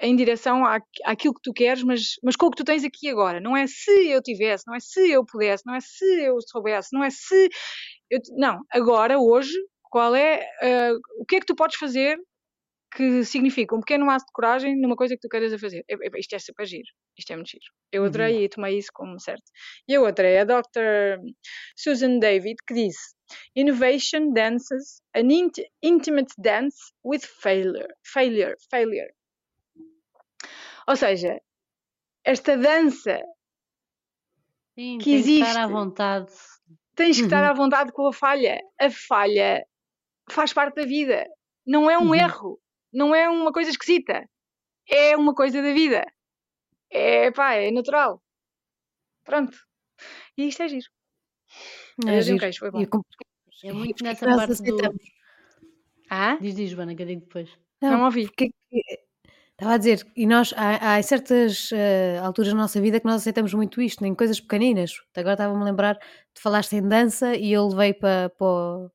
em 0.00 0.16
direção 0.16 0.64
à, 0.66 0.80
àquilo 1.04 1.34
que 1.34 1.42
tu 1.42 1.52
queres, 1.52 1.84
mas, 1.84 2.14
mas 2.20 2.34
com 2.34 2.46
o 2.46 2.50
que 2.50 2.56
tu 2.56 2.64
tens 2.64 2.82
aqui 2.82 3.08
agora. 3.08 3.40
Não 3.40 3.56
é 3.56 3.64
se 3.68 4.08
eu 4.08 4.20
tivesse, 4.20 4.64
não 4.66 4.74
é 4.74 4.80
se 4.80 5.08
eu 5.08 5.24
pudesse, 5.24 5.62
não 5.64 5.74
é 5.76 5.80
se 5.80 6.04
eu 6.04 6.36
soubesse, 6.40 6.88
não 6.92 7.04
é 7.04 7.10
se. 7.10 7.48
Eu, 8.10 8.18
não, 8.36 8.60
agora, 8.72 9.20
hoje, 9.20 9.56
qual 9.84 10.16
é. 10.16 10.40
Uh, 10.62 10.98
o 11.20 11.24
que 11.24 11.36
é 11.36 11.40
que 11.40 11.46
tu 11.46 11.54
podes 11.54 11.76
fazer 11.76 12.18
que 12.94 13.24
significa 13.24 13.74
um 13.74 13.80
pequeno 13.80 14.08
ato 14.08 14.24
de 14.24 14.32
coragem 14.32 14.80
numa 14.80 14.94
coisa 14.94 15.14
que 15.14 15.20
tu 15.20 15.28
queiras 15.28 15.52
a 15.52 15.58
fazer. 15.58 15.84
Isto 16.16 16.36
é 16.36 16.38
super 16.38 16.64
giro. 16.64 16.88
Isto 17.18 17.32
é 17.32 17.36
muito 17.36 17.50
giro. 17.50 17.64
Eu 17.90 18.02
uhum. 18.02 18.08
adorei 18.08 18.36
uhum. 18.36 18.42
e 18.42 18.48
tomei 18.48 18.78
isso 18.78 18.90
como 18.94 19.18
certo. 19.18 19.42
E 19.88 19.96
a 19.96 20.00
outra 20.00 20.28
é 20.28 20.40
a 20.40 20.44
Dr. 20.44 21.20
Susan 21.76 22.20
David, 22.20 22.56
que 22.66 22.74
disse 22.74 23.14
Innovation 23.56 24.32
dances 24.32 25.02
an 25.16 25.32
int 25.32 25.58
intimate 25.82 26.32
dance 26.38 26.76
with 27.04 27.22
failure. 27.22 27.92
Failure. 28.04 28.54
Failure. 28.70 29.12
Ou 30.86 30.94
seja, 30.94 31.40
esta 32.22 32.56
dança 32.56 33.20
Sim, 34.78 34.98
que 34.98 35.14
existe. 35.14 35.42
Que 35.42 35.48
estar 35.48 35.64
à 35.64 35.66
vontade. 35.66 36.32
Tens 36.94 37.16
que 37.16 37.22
uhum. 37.22 37.26
estar 37.26 37.50
à 37.50 37.52
vontade 37.52 37.92
com 37.92 38.06
a 38.06 38.12
falha. 38.12 38.60
A 38.80 38.88
falha 38.88 39.66
faz 40.30 40.52
parte 40.52 40.76
da 40.76 40.86
vida. 40.86 41.26
Não 41.66 41.90
é 41.90 41.98
um 41.98 42.08
uhum. 42.08 42.14
erro 42.14 42.60
não 42.94 43.14
é 43.14 43.28
uma 43.28 43.52
coisa 43.52 43.70
esquisita. 43.70 44.28
É 44.88 45.16
uma 45.16 45.34
coisa 45.34 45.60
da 45.62 45.72
vida. 45.72 46.04
É 46.90 47.30
pá, 47.32 47.54
é 47.54 47.70
natural. 47.70 48.22
Pronto. 49.24 49.56
E 50.36 50.48
isto 50.48 50.62
é 50.62 50.68
giro. 50.68 50.86
É, 52.06 52.16
é 52.16 52.20
giro. 52.22 52.38
Queixo, 52.38 52.60
foi 52.60 52.70
bom. 52.70 52.82
É 53.64 53.72
muito 53.72 54.04
nessa 54.04 54.26
parte 54.26 54.52
aceitamos. 54.52 54.96
do... 54.96 55.14
Ah? 56.10 56.36
Diz, 56.40 56.54
diz, 56.54 56.70
Joana, 56.70 56.94
que 56.94 57.02
eu 57.02 57.06
digo 57.06 57.22
depois. 57.22 57.50
Não, 57.80 57.92
não 57.92 58.04
ouvi. 58.04 58.26
Porque, 58.26 58.50
estava 59.52 59.74
a 59.74 59.78
dizer, 59.78 60.06
e 60.14 60.26
nós, 60.26 60.52
há, 60.56 60.96
há 60.96 61.02
certas 61.02 61.70
uh, 61.72 62.22
alturas 62.22 62.52
da 62.52 62.58
nossa 62.58 62.80
vida 62.80 63.00
que 63.00 63.06
nós 63.06 63.22
aceitamos 63.22 63.54
muito 63.54 63.80
isto, 63.80 64.04
em 64.04 64.14
coisas 64.14 64.40
pequeninas. 64.40 64.92
Agora 65.16 65.34
estava-me 65.34 65.62
a 65.62 65.64
lembrar, 65.64 65.94
de 65.94 66.40
falaste 66.40 66.74
em 66.74 66.86
dança 66.86 67.34
e 67.34 67.52
eu 67.52 67.66
levei 67.68 67.94
para, 67.94 68.30
para 68.30 68.90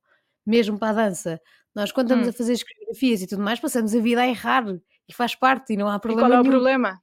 mesmo 0.45 0.77
para 0.77 0.89
a 0.89 0.93
dança. 0.93 1.41
Nós, 1.75 1.91
quando 1.91 2.07
estamos 2.07 2.27
hum. 2.27 2.29
a 2.29 2.33
fazer 2.33 2.53
as 2.53 2.63
coreografias 2.63 3.21
e 3.21 3.27
tudo 3.27 3.43
mais, 3.43 3.59
passamos 3.59 3.93
a 3.93 3.99
vida 3.99 4.21
a 4.21 4.27
errar 4.27 4.65
e 5.07 5.13
faz 5.13 5.35
parte 5.35 5.73
e 5.73 5.77
não 5.77 5.87
há 5.87 5.99
problema. 5.99 6.27
E 6.27 6.29
qual 6.29 6.37
é 6.37 6.41
o 6.41 6.51
problema? 6.51 7.01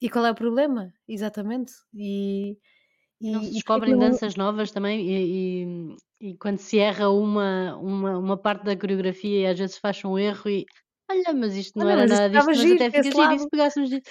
E 0.00 0.10
qual 0.10 0.26
é 0.26 0.30
o 0.30 0.34
problema? 0.34 0.92
Exatamente. 1.08 1.72
E, 1.94 2.58
e 3.20 3.30
não 3.30 3.42
se 3.44 3.52
descobrem 3.52 3.96
danças 3.96 4.34
novas 4.34 4.72
também 4.72 5.00
e, 5.00 5.64
e, 5.64 6.30
e, 6.30 6.36
quando 6.38 6.58
se 6.58 6.78
erra 6.78 7.08
uma, 7.08 7.76
uma, 7.76 8.18
uma 8.18 8.36
parte 8.36 8.64
da 8.64 8.76
coreografia 8.76 9.40
e 9.42 9.46
às 9.46 9.58
vezes 9.58 9.78
faz 9.78 10.04
um 10.04 10.18
erro 10.18 10.50
e 10.50 10.66
olha, 11.08 11.32
mas 11.32 11.54
isto 11.54 11.78
não, 11.78 11.88
era 11.88 12.06
nada 12.06 12.28
disto, 12.28 12.46
mas 12.46 12.58
giro, 12.58 12.74
até 12.74 13.02
fica 13.02 13.22
giro, 13.22 13.32
e 13.32 13.38
se 13.38 13.48
pegássemos 13.48 13.90
disso. 13.90 14.10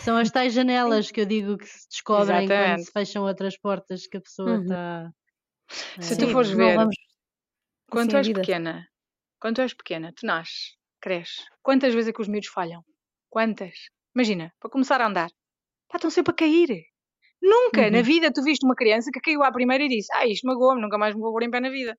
São 0.00 0.16
as 0.18 0.30
tais 0.30 0.52
janelas 0.52 1.10
que 1.10 1.22
eu 1.22 1.24
digo 1.26 1.56
que 1.56 1.66
se 1.66 1.88
descobrem 1.88 2.44
Exatamente. 2.44 2.76
quando 2.76 2.84
se 2.84 2.92
fecham 2.92 3.24
outras 3.24 3.56
portas 3.56 4.06
que 4.06 4.18
a 4.18 4.20
pessoa 4.20 4.60
está. 4.60 5.04
Uhum. 5.04 6.02
Se 6.02 6.18
tu 6.18 6.28
fores 6.28 6.50
ver, 6.50 6.76
vamos... 6.76 6.94
quando 7.90 8.10
tu 8.10 8.16
és 8.16 8.28
pequena, 8.28 8.86
quando 9.42 9.56
tu 9.56 9.62
és 9.62 9.74
pequena, 9.74 10.12
tu 10.14 10.24
nasces, 10.24 10.76
cresces. 11.00 11.44
Quantas 11.62 11.92
vezes 11.92 12.10
é 12.10 12.12
que 12.12 12.22
os 12.22 12.28
miúdos 12.28 12.48
falham? 12.48 12.84
Quantas? 13.28 13.74
Imagina, 14.14 14.54
para 14.60 14.70
começar 14.70 15.00
a 15.00 15.08
andar. 15.08 15.30
Pá, 15.88 15.96
estão 15.96 16.10
sempre 16.10 16.30
a 16.30 16.36
cair. 16.36 16.84
Nunca 17.42 17.82
uhum. 17.82 17.90
na 17.90 18.02
vida 18.02 18.32
tu 18.32 18.40
viste 18.44 18.64
uma 18.64 18.76
criança 18.76 19.10
que 19.12 19.20
caiu 19.20 19.42
à 19.42 19.50
primeira 19.50 19.82
e 19.82 19.88
disse: 19.88 20.06
Ah, 20.14 20.28
isto 20.28 20.46
magoou-me, 20.46 20.80
nunca 20.80 20.96
mais 20.96 21.16
me 21.16 21.20
vou 21.20 21.32
pôr 21.32 21.42
em 21.42 21.50
pé 21.50 21.58
na 21.58 21.70
vida. 21.70 21.98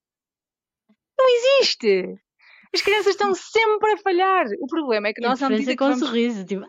Não 1.20 1.28
existe! 1.36 2.16
As 2.74 2.82
crianças 2.82 3.12
estão 3.12 3.36
sempre 3.36 3.92
a 3.92 3.98
falhar. 3.98 4.46
O 4.60 4.66
problema 4.66 5.08
é 5.08 5.14
que 5.14 5.22
nós 5.22 5.40
não 5.40 5.50
medida 5.50 5.76
com 5.76 5.86
vamos... 5.86 6.02
um 6.02 6.06
sorriso, 6.08 6.44
tipo... 6.44 6.66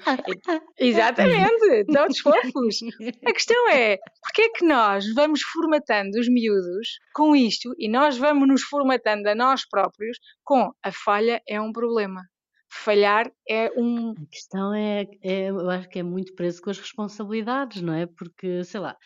Exatamente, 0.79 1.87
todos 1.87 2.19
fofos. 2.21 2.81
A 3.27 3.33
questão 3.33 3.71
é, 3.71 3.99
porque 4.23 4.43
é 4.43 4.49
que 4.51 4.67
nós 4.67 5.13
vamos 5.15 5.41
formatando 5.43 6.19
os 6.19 6.29
miúdos 6.29 6.99
com 7.15 7.35
isto 7.35 7.75
e 7.79 7.89
nós 7.89 8.19
vamos 8.19 8.47
nos 8.47 8.63
formatando 8.63 9.29
a 9.31 9.35
nós 9.35 9.67
próprios 9.67 10.19
com 10.43 10.71
a 10.83 10.93
falha 10.93 11.41
é 11.49 11.59
um 11.59 11.73
problema. 11.73 12.21
Falhar 12.71 13.31
é 13.49 13.71
um... 13.77 14.11
A 14.11 14.27
questão 14.31 14.75
é, 14.75 15.07
é, 15.23 15.49
eu 15.49 15.71
acho 15.71 15.89
que 15.89 16.01
é 16.01 16.03
muito 16.03 16.35
preso 16.35 16.61
com 16.61 16.71
as 16.71 16.79
responsabilidades, 16.79 17.81
não 17.81 17.95
é? 17.95 18.05
Porque, 18.05 18.63
sei 18.65 18.81
lá, 18.81 18.97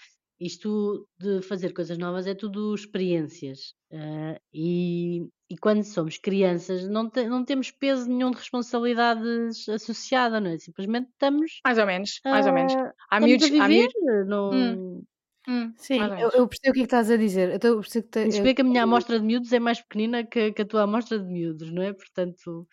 isto 0.41 1.07
de 1.19 1.43
fazer 1.43 1.73
coisas 1.73 1.99
novas 1.99 2.27
é 2.27 2.35
tudo 2.35 2.75
experiências. 2.75 3.75
Uh, 3.91 4.39
e, 4.53 5.27
e 5.51 5.57
quando 5.57 5.83
somos 5.83 6.19
crianças 6.19 6.87
não, 6.89 7.09
te, 7.09 7.27
não 7.27 7.45
temos 7.45 7.71
peso 7.71 8.09
nenhum 8.09 8.31
de 8.31 8.39
responsabilidades 8.39 9.69
associada, 9.69 10.41
não 10.41 10.51
é? 10.51 10.59
Simplesmente 10.59 11.09
estamos. 11.11 11.61
Mais 11.65 11.79
ou 11.79 11.87
menos, 11.87 12.21
mais 12.25 12.47
ou 12.47 12.53
menos. 12.53 12.75
Ah, 12.75 12.93
há 13.11 13.21
miúdos. 13.21 13.51
Há 13.51 13.69
miúdos 13.69 13.95
não... 14.27 14.51
Hum. 14.51 15.03
Hum, 15.49 15.73
Sim, 15.79 15.99
eu, 16.21 16.29
eu, 16.35 16.47
percebo 16.47 16.71
o 16.71 16.73
que 16.75 16.81
é 16.81 16.83
que 16.83 16.83
estás 16.83 17.11
a 17.11 17.17
dizer. 17.17 17.49
Eu, 17.49 17.71
eu 17.71 17.81
percebo 17.81 18.07
que 18.11 18.29
te, 18.29 18.55
que 18.55 18.61
a 18.61 18.65
minha 18.65 18.83
amostra 18.83 19.19
de 19.19 19.25
miúdos 19.25 19.51
é 19.51 19.59
mais 19.59 19.81
pequenina 19.81 20.23
que, 20.23 20.53
que, 20.53 20.61
a 20.61 20.67
tua 20.67 20.83
amostra 20.83 21.19
de 21.19 21.25
miúdos, 21.25 21.73
não 21.73 21.83
é? 21.83 21.95
Portanto. 21.95 22.69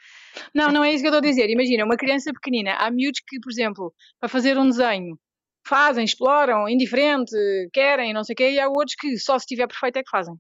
Não, 0.54 0.70
não 0.74 0.84
é 0.84 0.92
isso 0.92 1.02
que 1.02 1.08
eu 1.08 1.14
estou 1.14 1.26
a 1.26 1.32
dizer. 1.32 1.50
Imagina, 1.50 1.86
uma 1.86 1.96
criança 1.96 2.34
pequenina. 2.34 2.74
Há 2.74 2.92
miúdos 2.92 3.22
que, 3.26 3.40
por 3.40 3.50
exemplo, 3.50 3.94
para 4.20 4.28
fazer 4.28 4.58
um 4.58 4.68
desenho, 4.68 5.18
fazem, 5.68 6.06
exploram, 6.06 6.68
indiferente, 6.70 7.36
querem, 7.74 8.14
não 8.14 8.24
sei 8.24 8.34
o 8.34 8.38
quê, 8.38 8.52
e 8.52 8.60
há 8.60 8.68
outros 8.68 8.96
que 8.96 9.18
só 9.18 9.38
se 9.40 9.44
estiver 9.44 9.68
perfeito 9.68 9.98
é 9.98 10.04
que 10.04 10.10
fazem. 10.10 10.36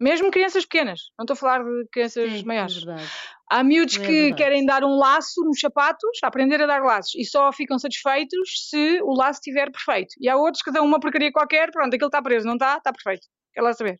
Mesmo 0.00 0.30
crianças 0.30 0.64
pequenas, 0.64 1.00
não 1.18 1.24
estou 1.24 1.34
a 1.34 1.36
falar 1.36 1.62
de 1.62 1.88
crianças 1.92 2.30
Sim, 2.30 2.40
é 2.40 2.44
maiores. 2.44 2.82
verdade. 2.82 3.10
Há 3.50 3.62
miúdos 3.62 3.96
É 3.96 4.00
que 4.00 4.06
verdade. 4.12 4.34
querem 4.34 4.64
dar 4.64 4.82
um 4.82 4.96
laço 4.96 5.44
nos 5.44 5.60
sapatos, 5.60 6.18
aprender 6.22 6.62
a 6.62 6.66
dar 6.66 6.80
laços, 6.82 7.14
e 7.16 7.24
só 7.24 7.52
ficam 7.52 7.78
satisfeitos 7.78 8.68
se 8.70 9.00
o 9.02 9.14
laço 9.14 9.40
estiver 9.40 9.70
perfeito. 9.70 10.14
E 10.18 10.28
há 10.28 10.36
outros 10.36 10.62
que 10.62 10.70
dão 10.72 10.86
uma 10.86 10.98
porcaria 10.98 11.30
qualquer, 11.30 11.70
pronto, 11.70 11.92
aquilo 11.94 12.08
está 12.08 12.22
preso, 12.22 12.46
não 12.46 12.54
está? 12.54 12.78
Está 12.78 12.92
perfeito. 12.92 13.26
Quer 13.52 13.60
lá 13.60 13.72
saber. 13.74 13.98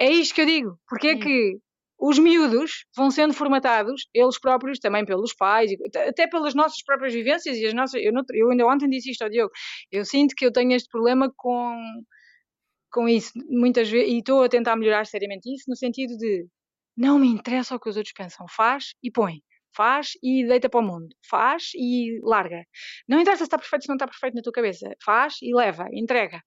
É 0.00 0.10
isto 0.10 0.34
que 0.34 0.40
eu 0.40 0.46
digo. 0.46 0.76
Porque 0.88 1.06
é 1.08 1.12
Sim. 1.12 1.20
que 1.20 1.58
os 1.98 2.18
miúdos 2.18 2.84
vão 2.96 3.10
sendo 3.10 3.32
formatados, 3.34 4.08
eles 4.14 4.38
próprios, 4.38 4.78
também 4.78 5.04
pelos 5.04 5.34
pais, 5.34 5.70
até 6.08 6.26
pelas 6.26 6.54
nossas 6.54 6.82
próprias 6.84 7.14
vivências 7.14 7.56
e 7.56 7.66
as 7.66 7.74
nossas. 7.74 8.02
Eu, 8.02 8.12
não- 8.12 8.24
eu 8.32 8.50
ainda 8.50 8.66
ontem 8.66 8.88
disse 8.88 9.10
isto 9.10 9.22
ao 9.22 9.30
Diogo. 9.30 9.52
Eu 9.90 10.04
sinto 10.04 10.34
que 10.36 10.44
eu 10.46 10.52
tenho 10.52 10.72
este 10.72 10.88
problema 10.88 11.32
com, 11.36 11.76
com 12.92 13.08
isso, 13.08 13.32
muitas 13.48 13.88
vezes, 13.88 14.12
e 14.12 14.18
estou 14.18 14.42
a 14.44 14.48
tentar 14.48 14.76
melhorar 14.76 15.04
seriamente 15.06 15.52
isso, 15.52 15.64
no 15.68 15.76
sentido 15.76 16.16
de 16.16 16.46
não 16.96 17.18
me 17.18 17.26
interessa 17.28 17.74
o 17.74 17.80
que 17.80 17.88
os 17.88 17.96
outros 17.96 18.12
pensam, 18.14 18.46
faz 18.48 18.94
e 19.02 19.10
põe. 19.10 19.40
Faz 19.76 20.10
e 20.22 20.46
deita 20.46 20.68
para 20.70 20.78
o 20.78 20.82
mundo. 20.84 21.08
Faz 21.28 21.70
e 21.74 22.20
larga. 22.22 22.62
Não 23.08 23.18
interessa 23.18 23.38
se 23.38 23.44
está 23.48 23.58
perfeito 23.58 23.82
se 23.82 23.88
não 23.88 23.96
está 23.96 24.06
perfeito 24.06 24.34
na 24.34 24.42
tua 24.42 24.52
cabeça. 24.52 24.88
Faz 25.04 25.34
e 25.42 25.52
leva, 25.52 25.88
entrega. 25.92 26.40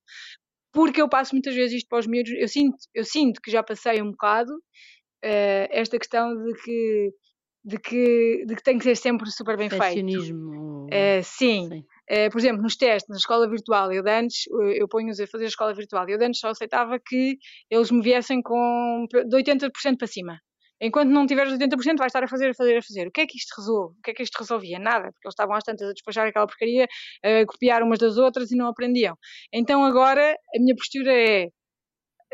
Porque 0.72 1.02
eu 1.02 1.08
passo 1.10 1.34
muitas 1.34 1.54
vezes 1.54 1.78
isto 1.78 1.88
para 1.88 1.98
os 1.98 2.06
miúdos. 2.06 2.32
Eu 2.32 2.48
sinto, 2.48 2.76
eu 2.94 3.04
sinto 3.04 3.40
que 3.42 3.50
já 3.50 3.62
passei 3.62 4.00
um 4.00 4.12
bocado 4.12 4.50
eh, 5.22 5.68
esta 5.70 5.98
questão 5.98 6.34
de 6.36 6.54
que, 6.54 7.10
de, 7.64 7.78
que, 7.78 8.44
de 8.46 8.56
que 8.56 8.62
tem 8.62 8.78
que 8.78 8.84
ser 8.84 8.96
sempre 8.96 9.30
super 9.30 9.56
bem 9.56 9.68
feito. 9.68 9.84
Eh, 10.90 11.22
sim, 11.22 11.68
Sim. 11.68 11.84
eh, 12.08 12.30
por 12.30 12.38
exemplo, 12.38 12.62
nos 12.62 12.76
testes, 12.76 13.08
na 13.08 13.16
escola 13.16 13.48
virtual, 13.48 13.92
eu 13.92 14.02
antes, 14.06 14.44
eu 14.74 14.88
ponho-os 14.88 15.20
a 15.20 15.26
fazer 15.26 15.44
a 15.44 15.48
escola 15.48 15.74
virtual, 15.74 16.08
eu 16.08 16.18
antes 16.22 16.40
só 16.40 16.48
aceitava 16.48 16.98
que 16.98 17.36
eles 17.70 17.90
me 17.90 18.02
viessem 18.02 18.40
com 18.40 19.06
de 19.10 19.36
80% 19.36 19.98
para 19.98 20.06
cima. 20.06 20.40
Enquanto 20.80 21.10
não 21.10 21.26
tiveres 21.26 21.52
80%, 21.52 21.96
vais 21.96 22.10
estar 22.10 22.22
a 22.22 22.28
fazer, 22.28 22.50
a 22.50 22.54
fazer, 22.54 22.76
a 22.76 22.82
fazer. 22.82 23.08
O 23.08 23.10
que 23.10 23.22
é 23.22 23.26
que 23.26 23.36
isto 23.36 23.52
resolve? 23.56 23.96
O 23.98 24.02
que 24.02 24.12
é 24.12 24.14
que 24.14 24.22
isto 24.22 24.38
resolvia? 24.38 24.78
Nada, 24.78 25.10
porque 25.12 25.26
eles 25.26 25.32
estavam 25.32 25.56
às 25.56 25.64
tantas 25.64 25.88
a 25.88 25.92
despachar 25.92 26.28
aquela 26.28 26.46
porcaria, 26.46 26.86
a 27.24 27.44
copiar 27.46 27.82
umas 27.82 27.98
das 27.98 28.16
outras 28.16 28.52
e 28.52 28.56
não 28.56 28.68
aprendiam. 28.68 29.16
Então 29.52 29.84
agora 29.84 30.36
a 30.54 30.60
minha 30.60 30.76
postura 30.76 31.12
é 31.12 31.48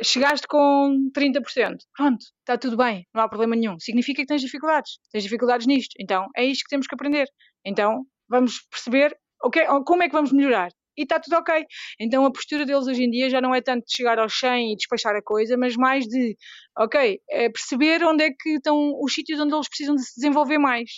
chegaste 0.03 0.47
com 0.47 1.11
30%. 1.15 1.77
Pronto, 1.97 2.25
está 2.41 2.59
tudo 2.59 2.77
bem, 2.77 3.07
não 3.15 3.23
há 3.23 3.29
problema 3.29 3.57
nenhum. 3.57 3.79
Significa 3.79 4.23
que 4.23 4.27
tens 4.27 4.43
dificuldades. 4.43 4.99
Tens 5.13 5.23
dificuldades 5.25 5.67
nisto. 5.67 5.95
Então 6.01 6.27
é 6.37 6.45
isto 6.45 6.65
que 6.65 6.71
temos 6.71 6.87
que 6.87 6.95
aprender. 6.95 7.27
Então 7.65 8.05
vamos 8.29 8.61
perceber 8.71 9.17
o 9.43 9.51
que 9.51 9.61
é- 9.61 9.67
como 9.85 10.03
é 10.03 10.09
que 10.09 10.15
vamos 10.15 10.33
melhorar. 10.33 10.71
E 10.97 11.03
está 11.03 11.19
tudo 11.21 11.37
ok. 11.37 11.65
Então 12.01 12.25
a 12.25 12.33
postura 12.33 12.65
deles 12.65 12.87
hoje 12.87 13.03
em 13.05 13.11
dia 13.11 13.29
já 13.29 13.41
não 13.41 13.55
é 13.55 13.61
tanto 13.61 13.85
de 13.85 13.97
chegar 13.97 14.19
aos 14.19 14.39
100 14.39 14.73
e 14.73 14.77
despachar 14.77 15.15
a 15.17 15.23
coisa, 15.23 15.57
mas 15.57 15.77
mais 15.77 16.05
de, 16.07 16.37
ok, 16.79 17.21
é 17.29 17.49
perceber 17.51 18.03
onde 18.05 18.25
é 18.25 18.31
que 18.31 18.51
estão 18.51 18.93
os 19.01 19.13
sítios 19.13 19.41
onde 19.41 19.55
eles 19.55 19.69
precisam 19.69 19.95
de 19.97 20.05
se 20.05 20.15
desenvolver 20.17 20.59
mais. 20.59 20.91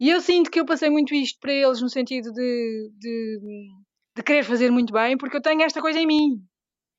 E 0.00 0.10
eu 0.10 0.20
sinto 0.20 0.50
que 0.50 0.60
eu 0.60 0.66
passei 0.66 0.90
muito 0.90 1.14
isto 1.14 1.38
para 1.40 1.52
eles 1.52 1.80
no 1.80 1.88
sentido 1.88 2.32
de, 2.32 2.90
de, 2.98 3.40
de 4.16 4.22
querer 4.22 4.44
fazer 4.44 4.70
muito 4.70 4.92
bem, 4.92 5.16
porque 5.16 5.36
eu 5.36 5.42
tenho 5.42 5.62
esta 5.62 5.80
coisa 5.80 5.98
em 5.98 6.06
mim. 6.06 6.42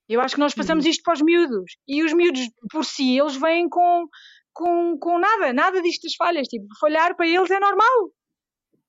Eu 0.09 0.21
acho 0.21 0.35
que 0.35 0.39
nós 0.39 0.53
passamos 0.53 0.85
isto 0.85 1.03
para 1.03 1.13
os 1.13 1.21
miúdos. 1.21 1.77
E 1.87 2.03
os 2.03 2.13
miúdos, 2.13 2.41
por 2.71 2.85
si, 2.85 3.17
eles 3.19 3.35
vêm 3.35 3.67
com, 3.69 4.07
com, 4.53 4.97
com 4.97 5.19
nada, 5.19 5.51
nada 5.53 5.81
disto 5.81 6.03
das 6.03 6.15
falhas. 6.15 6.47
Tipo, 6.47 6.65
falhar 6.79 7.15
para 7.15 7.27
eles 7.27 7.49
é 7.51 7.59
normal. 7.59 8.11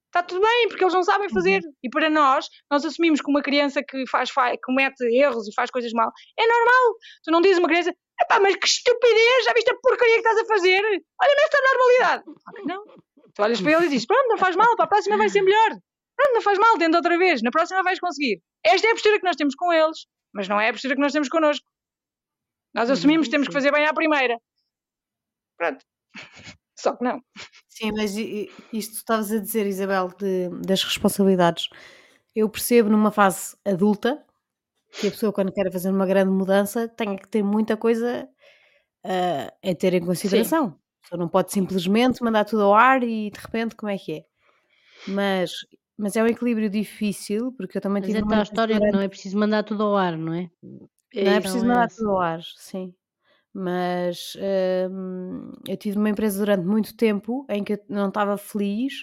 Está 0.07 0.23
tudo 0.23 0.41
bem, 0.41 0.69
porque 0.69 0.83
eles 0.85 0.95
não 0.95 1.03
sabem 1.03 1.29
fazer. 1.29 1.61
E 1.83 1.91
para 1.91 2.09
nós, 2.09 2.49
nós 2.71 2.85
assumimos 2.85 3.21
que 3.21 3.31
uma 3.31 3.43
criança 3.43 3.83
que 3.83 4.05
faz, 4.09 4.31
fa- 4.31 4.57
comete 4.65 5.05
erros 5.15 5.47
e 5.49 5.55
faz 5.55 5.71
coisas 5.71 5.93
mal 5.93 6.11
é 6.39 6.47
normal. 6.47 6.95
Tu 7.25 7.31
não 7.31 7.41
dizes 7.43 7.59
uma 7.59 7.69
criança, 7.69 7.93
epá, 8.23 8.41
mas 8.41 8.57
que 8.57 8.67
estupidez, 8.67 9.45
já 9.45 9.53
viste 9.53 9.71
a 9.71 9.77
porcaria 9.83 10.15
que 10.15 10.21
estás 10.29 10.39
a 10.39 10.47
fazer? 10.47 10.81
Olha-me 10.83 11.43
esta 11.45 11.59
normalidade. 11.61 12.25
Claro 12.25 12.57
que 12.57 12.67
não. 12.67 12.85
Tu 13.35 13.43
olhas 13.43 13.61
para 13.61 13.73
ele 13.73 13.87
e 13.87 13.89
dizes, 13.91 14.07
pronto, 14.07 14.29
não 14.29 14.39
faz 14.39 14.57
mal, 14.57 14.75
para 14.77 14.87
a 14.87 14.89
próxima 14.89 15.17
vai 15.19 15.29
ser 15.29 15.43
melhor. 15.43 15.71
Pronto, 16.17 16.33
não 16.35 16.41
faz 16.43 16.59
mal, 16.59 16.79
tenta 16.79 16.97
outra 16.97 17.19
vez, 17.19 17.43
na 17.43 17.51
próxima 17.51 17.83
vais 17.83 18.01
conseguir. 18.01 18.41
Esta 18.65 18.89
é 18.89 18.91
a 18.91 18.95
postura 18.95 19.19
que 19.19 19.25
nós 19.25 19.37
temos 19.37 19.55
com 19.55 19.73
eles, 19.73 20.07
mas 20.33 20.49
não 20.49 20.61
é 20.61 20.69
a 20.69 20.73
postura 20.73 20.95
que 20.95 21.01
nós 21.01 21.13
temos 21.13 21.29
connosco. 21.29 21.67
Nós 22.75 22.91
assumimos 22.91 23.27
que 23.27 23.33
temos 23.33 23.49
que 23.49 23.53
sim. 23.53 23.59
fazer 23.59 23.73
bem 23.73 23.87
à 23.87 23.95
primeira. 23.95 24.39
Pronto. 25.57 25.85
Só 26.79 26.95
que 26.95 27.03
não. 27.03 27.21
Sim, 27.69 27.93
mas 27.97 28.17
isto 28.17 28.95
estavas 28.95 29.33
a 29.33 29.39
dizer, 29.39 29.67
Isabel, 29.67 30.09
de- 30.17 30.49
das 30.65 30.85
responsabilidades, 30.85 31.69
eu 32.37 32.49
percebo 32.49 32.89
numa 32.89 33.11
fase 33.11 33.57
adulta 33.65 34.25
que 34.93 35.09
a 35.09 35.11
pessoa, 35.11 35.33
quando 35.33 35.53
quer 35.53 35.71
fazer 35.73 35.91
uma 35.91 36.07
grande 36.07 36.31
mudança, 36.31 36.89
tenha 36.89 37.17
que 37.17 37.29
ter 37.29 37.43
muita 37.43 37.77
coisa 37.77 38.29
ah, 39.05 39.53
a 39.65 39.75
ter 39.75 39.95
em 39.95 40.05
consideração. 40.05 40.79
A 41.01 41.03
pessoa 41.03 41.19
não 41.19 41.29
pode 41.29 41.53
simplesmente 41.53 42.23
mandar 42.23 42.45
tudo 42.45 42.63
ao 42.63 42.75
ar 42.75 43.03
e 43.03 43.31
de 43.31 43.39
repente 43.41 43.75
como 43.75 43.91
é 43.91 43.99
que 43.99 44.13
é. 44.13 44.25
Mas, 45.09 45.53
mas 45.99 46.17
é 46.17 46.23
um 46.23 46.27
equilíbrio 46.29 46.71
difícil, 46.71 47.53
porque 47.55 47.79
eu 47.79 47.83
também 47.83 48.03
Mas 48.03 48.13
tive 48.13 48.19
é 48.19 48.23
numa 48.23 48.33
tal 48.33 48.43
empresa 48.43 48.43
história 48.43 48.81
que 48.83 48.91
não 48.93 49.01
é 49.01 49.09
preciso 49.09 49.39
mandar 49.39 49.63
tudo 49.65 49.83
ao 49.85 49.97
ar, 49.97 50.17
não 50.19 50.33
é? 50.35 50.51
É 51.15 51.21
não 51.21 51.33
é 51.33 51.41
preciso 51.41 51.67
é 51.67 51.67
mandar 51.67 51.87
essa. 51.87 51.97
tudo 51.97 52.11
ao 52.11 52.21
ar, 52.21 52.41
sim. 52.57 52.95
Mas 53.55 54.35
hum, 54.91 55.53
eu 55.69 55.77
tive 55.77 55.97
numa 55.97 56.11
empresa 56.11 56.39
durante 56.41 56.67
muito 56.67 56.97
tempo 56.97 57.47
em 57.51 57.65
que 57.65 57.75
eu 57.75 57.81
não 57.89 58.09
estava 58.09 58.37
feliz 58.39 58.95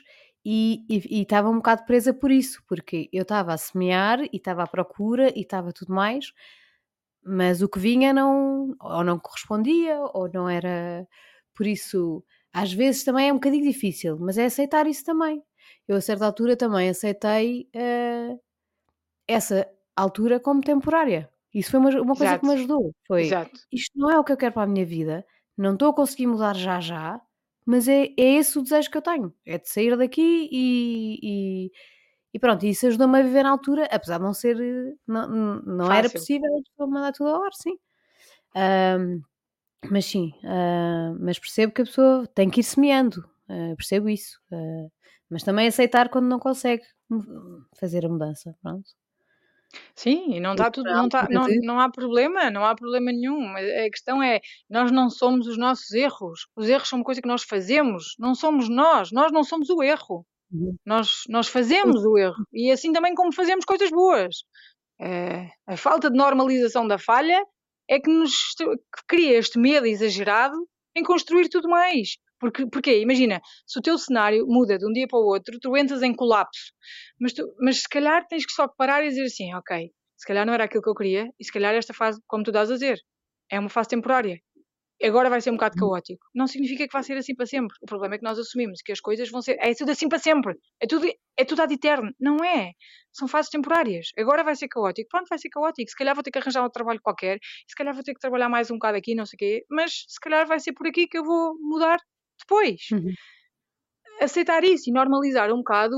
e 0.46 0.86
e- 0.90 1.20
e 1.20 1.22
estava 1.24 1.50
um 1.50 1.58
bocado 1.58 1.86
presa 1.86 2.14
por 2.14 2.32
isso, 2.32 2.64
porque 2.68 3.10
eu 3.14 3.24
estava 3.24 3.54
a 3.54 3.58
semear 3.58 4.22
e 4.26 4.30
estava 4.38 4.64
à 4.64 4.68
procura 4.68 5.32
e 5.38 5.42
estava 5.42 5.74
tudo 5.74 5.94
mais, 5.94 6.32
mas 7.24 7.62
o 7.62 7.70
que 7.70 7.80
vinha 7.80 8.14
não, 8.14 8.76
ou 8.82 9.04
não 9.04 9.20
correspondia, 9.20 10.00
ou 10.14 10.30
não 10.34 10.48
era. 10.50 11.08
Por 11.56 11.66
isso, 11.68 12.24
às 12.54 12.72
vezes 12.74 13.04
também 13.04 13.30
é 13.30 13.34
um 13.34 13.38
bocadinho 13.38 13.64
difícil, 13.66 14.18
mas 14.20 14.38
é 14.38 14.46
aceitar 14.46 14.88
isso 14.88 15.04
também. 15.06 15.42
Eu, 15.88 15.98
a 15.98 16.02
certa 16.02 16.26
altura, 16.26 16.56
também 16.58 16.90
aceitei 16.90 17.70
eh, 17.74 18.38
essa 19.28 19.68
altura 19.96 20.40
como 20.40 20.62
temporária. 20.62 21.30
Isso 21.54 21.72
foi 21.72 21.80
uma, 21.80 21.90
uma 22.02 22.16
coisa 22.16 22.38
que 22.40 22.46
me 22.46 22.54
ajudou. 22.54 22.94
Foi 23.08 23.22
Exato. 23.24 23.60
isto 23.72 23.92
não 23.98 24.12
é 24.12 24.20
o 24.20 24.24
que 24.24 24.32
eu 24.32 24.38
quero 24.38 24.54
para 24.54 24.64
a 24.64 24.68
minha 24.68 24.86
vida, 24.86 25.26
não 25.58 25.74
estou 25.74 25.90
a 25.90 25.94
conseguir 25.96 26.28
mudar 26.28 26.56
já 26.56 26.80
já, 26.82 27.22
mas 27.66 27.88
é, 27.88 28.08
é 28.18 28.36
esse 28.36 28.58
o 28.60 28.62
desejo 28.64 28.90
que 28.92 28.98
eu 28.98 29.02
tenho, 29.02 29.34
é 29.46 29.58
de 29.58 29.70
sair 29.70 29.98
daqui 29.98 30.50
e, 30.52 31.20
e, 31.68 31.72
e 32.34 32.40
pronto, 32.40 32.66
isso 32.66 32.88
ajudou-me 32.88 33.20
a 33.20 33.24
viver 33.24 33.44
na 33.44 33.52
altura, 33.52 33.86
apesar 33.92 34.18
de 34.18 34.24
não 34.24 34.34
ser, 34.34 34.58
não, 35.08 35.28
não- 35.62 35.92
era 35.92 36.10
possível 36.10 36.50
a 36.58 36.62
pessoa 36.64 36.90
mandar 36.90 37.14
tudo 37.14 37.30
ao 37.30 37.44
ar, 37.44 37.54
sim. 37.54 37.78
Mas 39.90 40.06
sim, 40.06 40.34
ah, 40.44 41.14
mas 41.20 41.38
percebo 41.40 41.74
que 41.74 41.82
a 41.82 41.86
pessoa 41.86 42.28
tem 42.28 42.50
que 42.50 42.62
ir 42.62 42.64
semeando, 42.64 43.24
ah, 43.50 43.74
percebo 43.78 44.10
isso, 44.10 44.40
ah, 44.52 44.88
mas 45.30 45.44
também 45.44 45.68
aceitar 45.68 46.10
quando 46.10 46.28
não 46.28 46.40
consegue 46.40 46.84
fazer 47.80 48.06
a 48.06 48.10
mudança, 48.10 48.56
pronto. 48.62 48.90
Sim, 49.96 50.36
e 50.36 50.40
não 50.40 50.52
está 50.52 50.72
tudo, 50.72 50.90
à 50.90 50.94
não, 50.94 51.10
tá, 51.10 51.28
não, 51.30 51.48
não 51.64 51.80
há 51.80 51.90
problema, 51.90 52.50
não 52.50 52.66
há 52.66 52.76
problema 52.76 53.12
nenhum. 53.12 53.56
A 53.56 53.90
questão 53.90 54.22
é, 54.22 54.40
nós 54.70 54.92
não 54.92 55.10
somos 55.10 55.48
os 55.48 55.58
nossos 55.58 55.92
erros. 55.92 56.48
Os 56.56 56.70
erros 56.70 56.88
são 56.88 57.00
uma 57.00 57.06
coisa 57.06 57.22
que 57.22 57.28
nós 57.28 57.44
fazemos, 57.44 58.16
não 58.20 58.36
somos 58.36 58.70
nós. 58.70 59.12
Nós 59.12 59.32
não 59.32 59.44
somos 59.44 59.70
o 59.70 59.82
erro. 59.84 60.26
Uhum. 60.52 60.76
Nós, 60.86 61.24
nós 61.28 61.48
fazemos 61.48 62.06
o 62.06 62.18
erro. 62.18 62.46
E 62.54 62.72
assim 62.72 62.92
também 62.92 63.14
como 63.16 63.34
fazemos 63.34 63.66
coisas 63.66 63.90
boas. 63.90 64.44
Eh, 65.02 65.50
a 65.68 65.76
falta 65.76 66.10
de 66.10 66.18
normalização 66.18 66.88
da 66.88 66.98
falha 66.98 67.44
é 67.90 68.00
que 68.00 68.10
nos 68.10 68.56
que 68.56 69.06
cria 69.08 69.38
este 69.38 69.60
medo 69.60 69.86
exagerado 69.86 70.56
em 70.96 71.04
construir 71.04 71.50
tudo 71.50 71.70
mais. 71.70 72.18
Porque, 72.40 72.68
porque 72.68 73.00
imagina, 73.00 73.42
se 73.66 73.80
o 73.80 73.82
teu 73.82 73.98
cenário 73.98 74.46
muda 74.48 74.78
de 74.78 74.86
um 74.86 74.92
dia 74.92 75.08
para 75.08 75.20
o 75.20 75.26
outro, 75.26 75.58
tu 75.60 75.76
entras 75.78 76.04
em 76.04 76.14
colapso. 76.14 76.74
Mas, 77.20 77.34
tu, 77.34 77.44
mas 77.60 77.82
se 77.82 77.90
calhar 77.90 78.26
tens 78.28 78.46
que 78.46 78.52
só 78.52 78.68
parar 78.68 79.04
e 79.04 79.10
dizer 79.10 79.26
assim, 79.26 79.54
ok, 79.54 79.92
se 80.18 80.28
calhar 80.28 80.46
não 80.46 80.54
era 80.54 80.66
aquilo 80.66 80.84
que 80.84 80.90
eu 80.90 80.96
queria, 80.96 81.30
e 81.40 81.46
se 81.46 81.52
calhar 81.52 81.74
esta 81.74 81.94
fase, 81.94 82.20
como 82.28 82.44
tu 82.44 82.50
estás 82.50 82.70
a 82.70 82.74
dizer, 82.74 83.00
é 83.50 83.60
uma 83.60 83.70
fase 83.70 83.90
temporária. 83.90 84.40
Agora 85.04 85.30
vai 85.30 85.42
ser 85.42 85.52
um 85.52 85.56
bocado 85.56 85.76
caótico. 85.76 86.26
Não 86.34 86.48
significa 86.48 86.88
que 86.88 86.94
vai 86.94 87.04
ser 87.04 87.18
assim 87.18 87.36
para 87.36 87.46
sempre. 87.46 87.76
O 87.82 87.86
problema 87.86 88.16
é 88.16 88.18
que 88.18 88.24
nós 88.24 88.40
assumimos 88.40 88.82
que 88.82 88.94
as 88.94 89.02
coisas 89.02 89.30
vão 89.30 89.42
ser. 89.42 89.58
É 89.60 89.74
tudo 89.74 89.92
assim 89.92 90.08
para 90.08 90.20
sempre. 90.20 90.56
É 90.80 90.88
tudo, 90.88 91.06
é 91.38 91.44
tudo 91.44 91.62
ad 91.62 91.74
eterno. 91.74 92.14
Não 92.18 92.38
é. 92.46 92.72
São 93.12 93.28
fases 93.28 93.52
temporárias. 93.52 94.08
Agora 94.18 94.42
vai 94.42 94.56
ser 94.56 94.70
caótico. 94.70 95.10
Pronto, 95.10 95.28
vai 95.28 95.38
ser 95.38 95.50
caótico. 95.50 95.90
Se 95.90 95.98
calhar 95.98 96.16
vou 96.16 96.24
ter 96.24 96.32
que 96.32 96.40
arranjar 96.40 96.66
um 96.66 96.70
trabalho 96.70 97.02
qualquer. 97.02 97.40
Se 97.68 97.76
calhar 97.76 97.94
vou 97.94 98.04
ter 98.04 98.14
que 98.14 98.20
trabalhar 98.22 98.48
mais 98.48 98.72
um 98.72 98.76
bocado 98.76 98.98
aqui, 98.98 99.16
não 99.16 99.26
sei 99.26 99.36
o 99.36 99.40
quê. 99.40 99.66
Mas 99.70 100.06
se 100.08 100.20
calhar 100.20 100.48
vai 100.48 100.60
ser 100.60 100.72
por 100.72 100.88
aqui 100.88 101.08
que 101.08 101.18
eu 101.18 101.26
vou 101.26 101.56
mudar 101.60 102.00
depois. 102.40 102.82
Uhum. 102.92 103.14
Aceitar 104.22 104.64
isso 104.64 104.90
e 104.90 104.94
normalizar 104.94 105.52
um 105.52 105.58
bocado. 105.58 105.98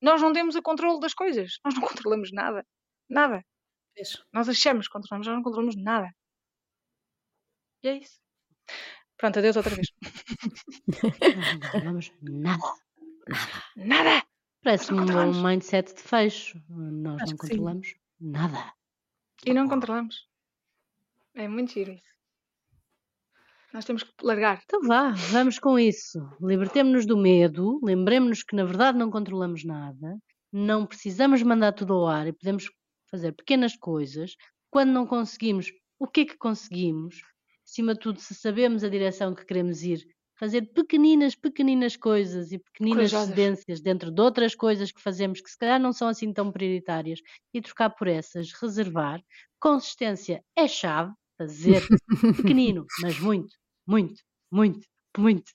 Nós 0.00 0.20
não 0.22 0.32
temos 0.32 0.54
o 0.54 0.62
controle 0.62 1.00
das 1.00 1.14
coisas. 1.14 1.58
Nós 1.64 1.74
não 1.74 1.82
controlamos 1.86 2.32
nada. 2.32 2.66
Nada. 3.08 3.44
Pois. 3.94 4.22
Nós 4.32 4.48
achamos 4.48 4.86
que 4.86 4.92
controlamos, 4.92 5.26
nós 5.26 5.36
não 5.36 5.42
controlamos 5.42 5.76
nada. 5.76 6.10
E 7.82 7.88
é 7.88 7.98
isso. 7.98 8.18
Pronto, 9.16 9.38
adeus 9.38 9.56
outra 9.56 9.74
vez. 9.74 9.88
Nós 11.02 11.52
não 11.52 11.60
controlamos 11.60 12.12
nada. 12.20 12.62
Nada! 13.76 14.26
Parece-me 14.62 14.98
um 14.98 15.02
controlamos. 15.02 15.36
mindset 15.42 15.94
de 15.94 16.02
fecho. 16.02 16.60
Nós 16.68 17.22
Acho 17.22 17.32
não 17.32 17.38
que 17.38 17.46
sim. 17.46 17.52
controlamos 17.56 17.94
nada. 18.20 18.72
E 19.44 19.54
não 19.54 19.68
controlamos. 19.68 20.28
É 21.34 21.46
muito 21.46 21.72
giro 21.72 21.92
isso. 21.92 22.15
Nós 23.76 23.84
temos 23.84 24.02
que 24.02 24.10
largar. 24.22 24.62
Então 24.64 24.80
vá, 24.80 25.10
vamos 25.10 25.58
com 25.58 25.78
isso. 25.78 26.18
Libertemos-nos 26.40 27.04
do 27.04 27.14
medo, 27.14 27.78
lembremos-nos 27.84 28.42
que 28.42 28.56
na 28.56 28.64
verdade 28.64 28.96
não 28.96 29.10
controlamos 29.10 29.64
nada, 29.64 30.16
não 30.50 30.86
precisamos 30.86 31.42
mandar 31.42 31.72
tudo 31.72 31.92
ao 31.92 32.06
ar 32.06 32.26
e 32.26 32.32
podemos 32.32 32.70
fazer 33.10 33.32
pequenas 33.32 33.76
coisas. 33.76 34.34
Quando 34.70 34.92
não 34.92 35.06
conseguimos, 35.06 35.70
o 35.98 36.06
que 36.06 36.22
é 36.22 36.24
que 36.24 36.38
conseguimos? 36.38 37.20
Acima 37.68 37.92
de 37.92 38.00
tudo, 38.00 38.18
se 38.18 38.34
sabemos 38.34 38.82
a 38.82 38.88
direção 38.88 39.34
que 39.34 39.44
queremos 39.44 39.82
ir, 39.82 40.06
fazer 40.38 40.62
pequeninas, 40.72 41.34
pequeninas 41.34 41.98
coisas 41.98 42.52
e 42.52 42.58
pequeninas 42.58 43.10
Corajosas. 43.10 43.28
cedências 43.28 43.82
dentro 43.82 44.10
de 44.10 44.22
outras 44.22 44.54
coisas 44.54 44.90
que 44.90 45.02
fazemos 45.02 45.42
que 45.42 45.50
se 45.50 45.58
calhar 45.58 45.78
não 45.78 45.92
são 45.92 46.08
assim 46.08 46.32
tão 46.32 46.50
prioritárias 46.50 47.20
e 47.52 47.60
trocar 47.60 47.90
por 47.90 48.08
essas, 48.08 48.54
reservar. 48.54 49.20
Consistência 49.60 50.42
é 50.56 50.66
chave, 50.66 51.12
fazer 51.36 51.82
pequenino, 52.56 52.86
mas 53.02 53.20
muito, 53.20 53.54
muito, 53.86 54.22
muito, 54.50 54.86
muito. 55.16 55.52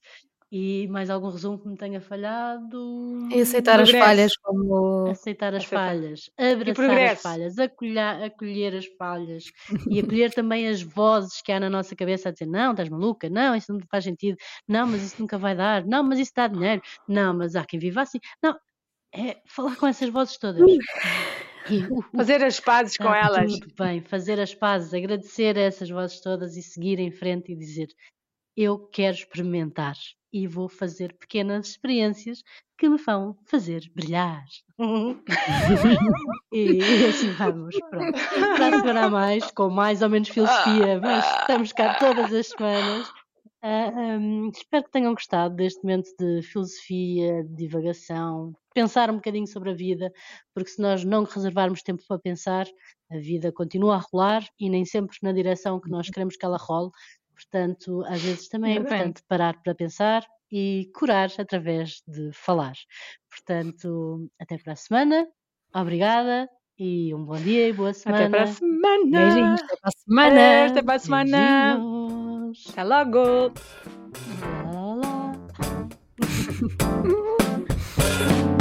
E 0.51 0.85
mais 0.89 1.09
algum 1.09 1.29
resumo 1.29 1.57
que 1.59 1.67
me 1.69 1.77
tenha 1.77 2.01
falhado? 2.01 3.31
E 3.31 3.39
aceitar 3.39 3.79
as 3.79 3.89
Progresso. 3.89 3.97
falhas 3.97 4.37
como. 4.37 5.07
Aceitar 5.09 5.53
as 5.55 5.63
Aceitar. 5.63 5.85
falhas, 5.87 6.29
abraçar 6.37 6.99
as 7.07 7.21
falhas, 7.21 7.57
acolher, 7.57 8.23
acolher 8.23 8.75
as 8.75 8.85
falhas 8.97 9.45
e 9.89 9.99
acolher 9.99 10.33
também 10.33 10.67
as 10.67 10.81
vozes 10.81 11.41
que 11.41 11.51
há 11.53 11.59
na 11.59 11.69
nossa 11.69 11.95
cabeça 11.95 12.29
a 12.29 12.31
dizer: 12.33 12.47
não, 12.47 12.71
estás 12.71 12.89
maluca, 12.89 13.29
não, 13.29 13.55
isso 13.55 13.71
não 13.71 13.79
faz 13.89 14.03
sentido, 14.03 14.37
não, 14.67 14.87
mas 14.87 15.03
isso 15.03 15.15
nunca 15.21 15.37
vai 15.37 15.55
dar, 15.55 15.85
não, 15.85 16.03
mas 16.03 16.19
isso 16.19 16.33
dá 16.35 16.47
dinheiro, 16.47 16.81
não, 17.07 17.33
mas 17.33 17.55
há 17.55 17.63
quem 17.65 17.79
viva 17.79 18.01
assim. 18.01 18.19
Não, 18.43 18.57
é 19.13 19.41
falar 19.47 19.77
com 19.77 19.87
essas 19.87 20.09
vozes 20.09 20.37
todas. 20.37 20.61
E, 21.69 21.85
uh, 21.85 21.99
uh, 21.99 22.03
Fazer 22.17 22.43
as 22.43 22.59
pazes 22.59 22.97
com 22.97 23.13
elas. 23.13 23.57
tudo 23.59 23.73
bem, 23.77 24.01
fazer 24.01 24.39
as 24.39 24.53
pazes, 24.53 24.93
agradecer 24.93 25.57
a 25.57 25.61
essas 25.61 25.89
vozes 25.89 26.19
todas 26.19 26.57
e 26.57 26.61
seguir 26.63 26.99
em 26.99 27.11
frente 27.11 27.51
e 27.51 27.55
dizer: 27.55 27.87
Eu 28.55 28.77
quero 28.77 29.15
experimentar 29.15 29.95
e 30.33 30.47
vou 30.47 30.69
fazer 30.69 31.13
pequenas 31.13 31.69
experiências 31.69 32.43
que 32.77 32.89
me 32.89 32.97
vão 32.97 33.37
fazer 33.45 33.89
brilhar. 33.93 34.43
e 36.51 36.79
assim 37.05 37.31
vamos, 37.31 37.77
pronto. 37.89 38.19
Para 38.57 38.67
a 38.67 38.79
semana 38.79 39.05
a 39.05 39.09
mais, 39.09 39.51
com 39.51 39.69
mais 39.69 40.01
ou 40.01 40.09
menos 40.09 40.29
filosofia, 40.29 40.99
mas 40.99 41.25
estamos 41.41 41.71
cá 41.73 41.95
todas 41.99 42.33
as 42.33 42.47
semanas. 42.47 43.11
Ah, 43.63 43.91
hum, 43.95 44.49
espero 44.49 44.85
que 44.85 44.91
tenham 44.91 45.13
gostado 45.13 45.55
deste 45.55 45.83
momento 45.83 46.09
de 46.17 46.41
filosofia, 46.41 47.43
de 47.43 47.55
divagação, 47.55 48.55
pensar 48.73 49.11
um 49.11 49.17
bocadinho 49.17 49.45
sobre 49.45 49.69
a 49.69 49.73
vida, 49.75 50.11
porque 50.51 50.71
se 50.71 50.81
nós 50.81 51.03
não 51.05 51.23
reservarmos 51.23 51.83
tempo 51.83 52.01
para 52.07 52.17
pensar, 52.17 52.65
a 53.11 53.17
vida 53.19 53.51
continua 53.51 53.97
a 53.97 54.03
rolar 54.11 54.43
e 54.59 54.67
nem 54.67 54.83
sempre 54.83 55.15
na 55.21 55.31
direção 55.31 55.79
que 55.79 55.91
nós 55.91 56.09
queremos 56.09 56.35
que 56.35 56.43
ela 56.43 56.57
role. 56.57 56.89
Portanto, 57.33 58.03
às 58.07 58.21
vezes 58.21 58.47
também 58.47 58.73
é 58.73 58.79
importante 58.79 59.23
parar 59.27 59.61
para 59.61 59.75
pensar 59.75 60.25
e 60.51 60.89
curar 60.93 61.29
através 61.39 62.01
de 62.07 62.31
falar. 62.33 62.73
Portanto, 63.29 64.29
até 64.39 64.57
para 64.57 64.73
a 64.73 64.75
semana. 64.75 65.27
Obrigada 65.73 66.49
e 66.77 67.13
um 67.13 67.23
bom 67.23 67.37
dia 67.37 67.69
e 67.69 67.73
boa 67.73 67.93
semana. 67.93 68.25
Até 68.25 68.29
para 68.29 68.43
a 68.43 68.47
semana. 68.47 69.19
Beijinhos, 69.19 69.61
até 69.61 69.75
para 69.77 69.89
a 69.89 69.91
semana. 69.91 70.65
Até 70.65 70.81
para 70.81 70.95
a 70.95 70.99
semana. 70.99 71.77
Beijinhos. 71.77 72.67
Até 72.69 72.83
logo. 72.83 73.53
Lá, 74.73 74.95
lá. 74.95 75.31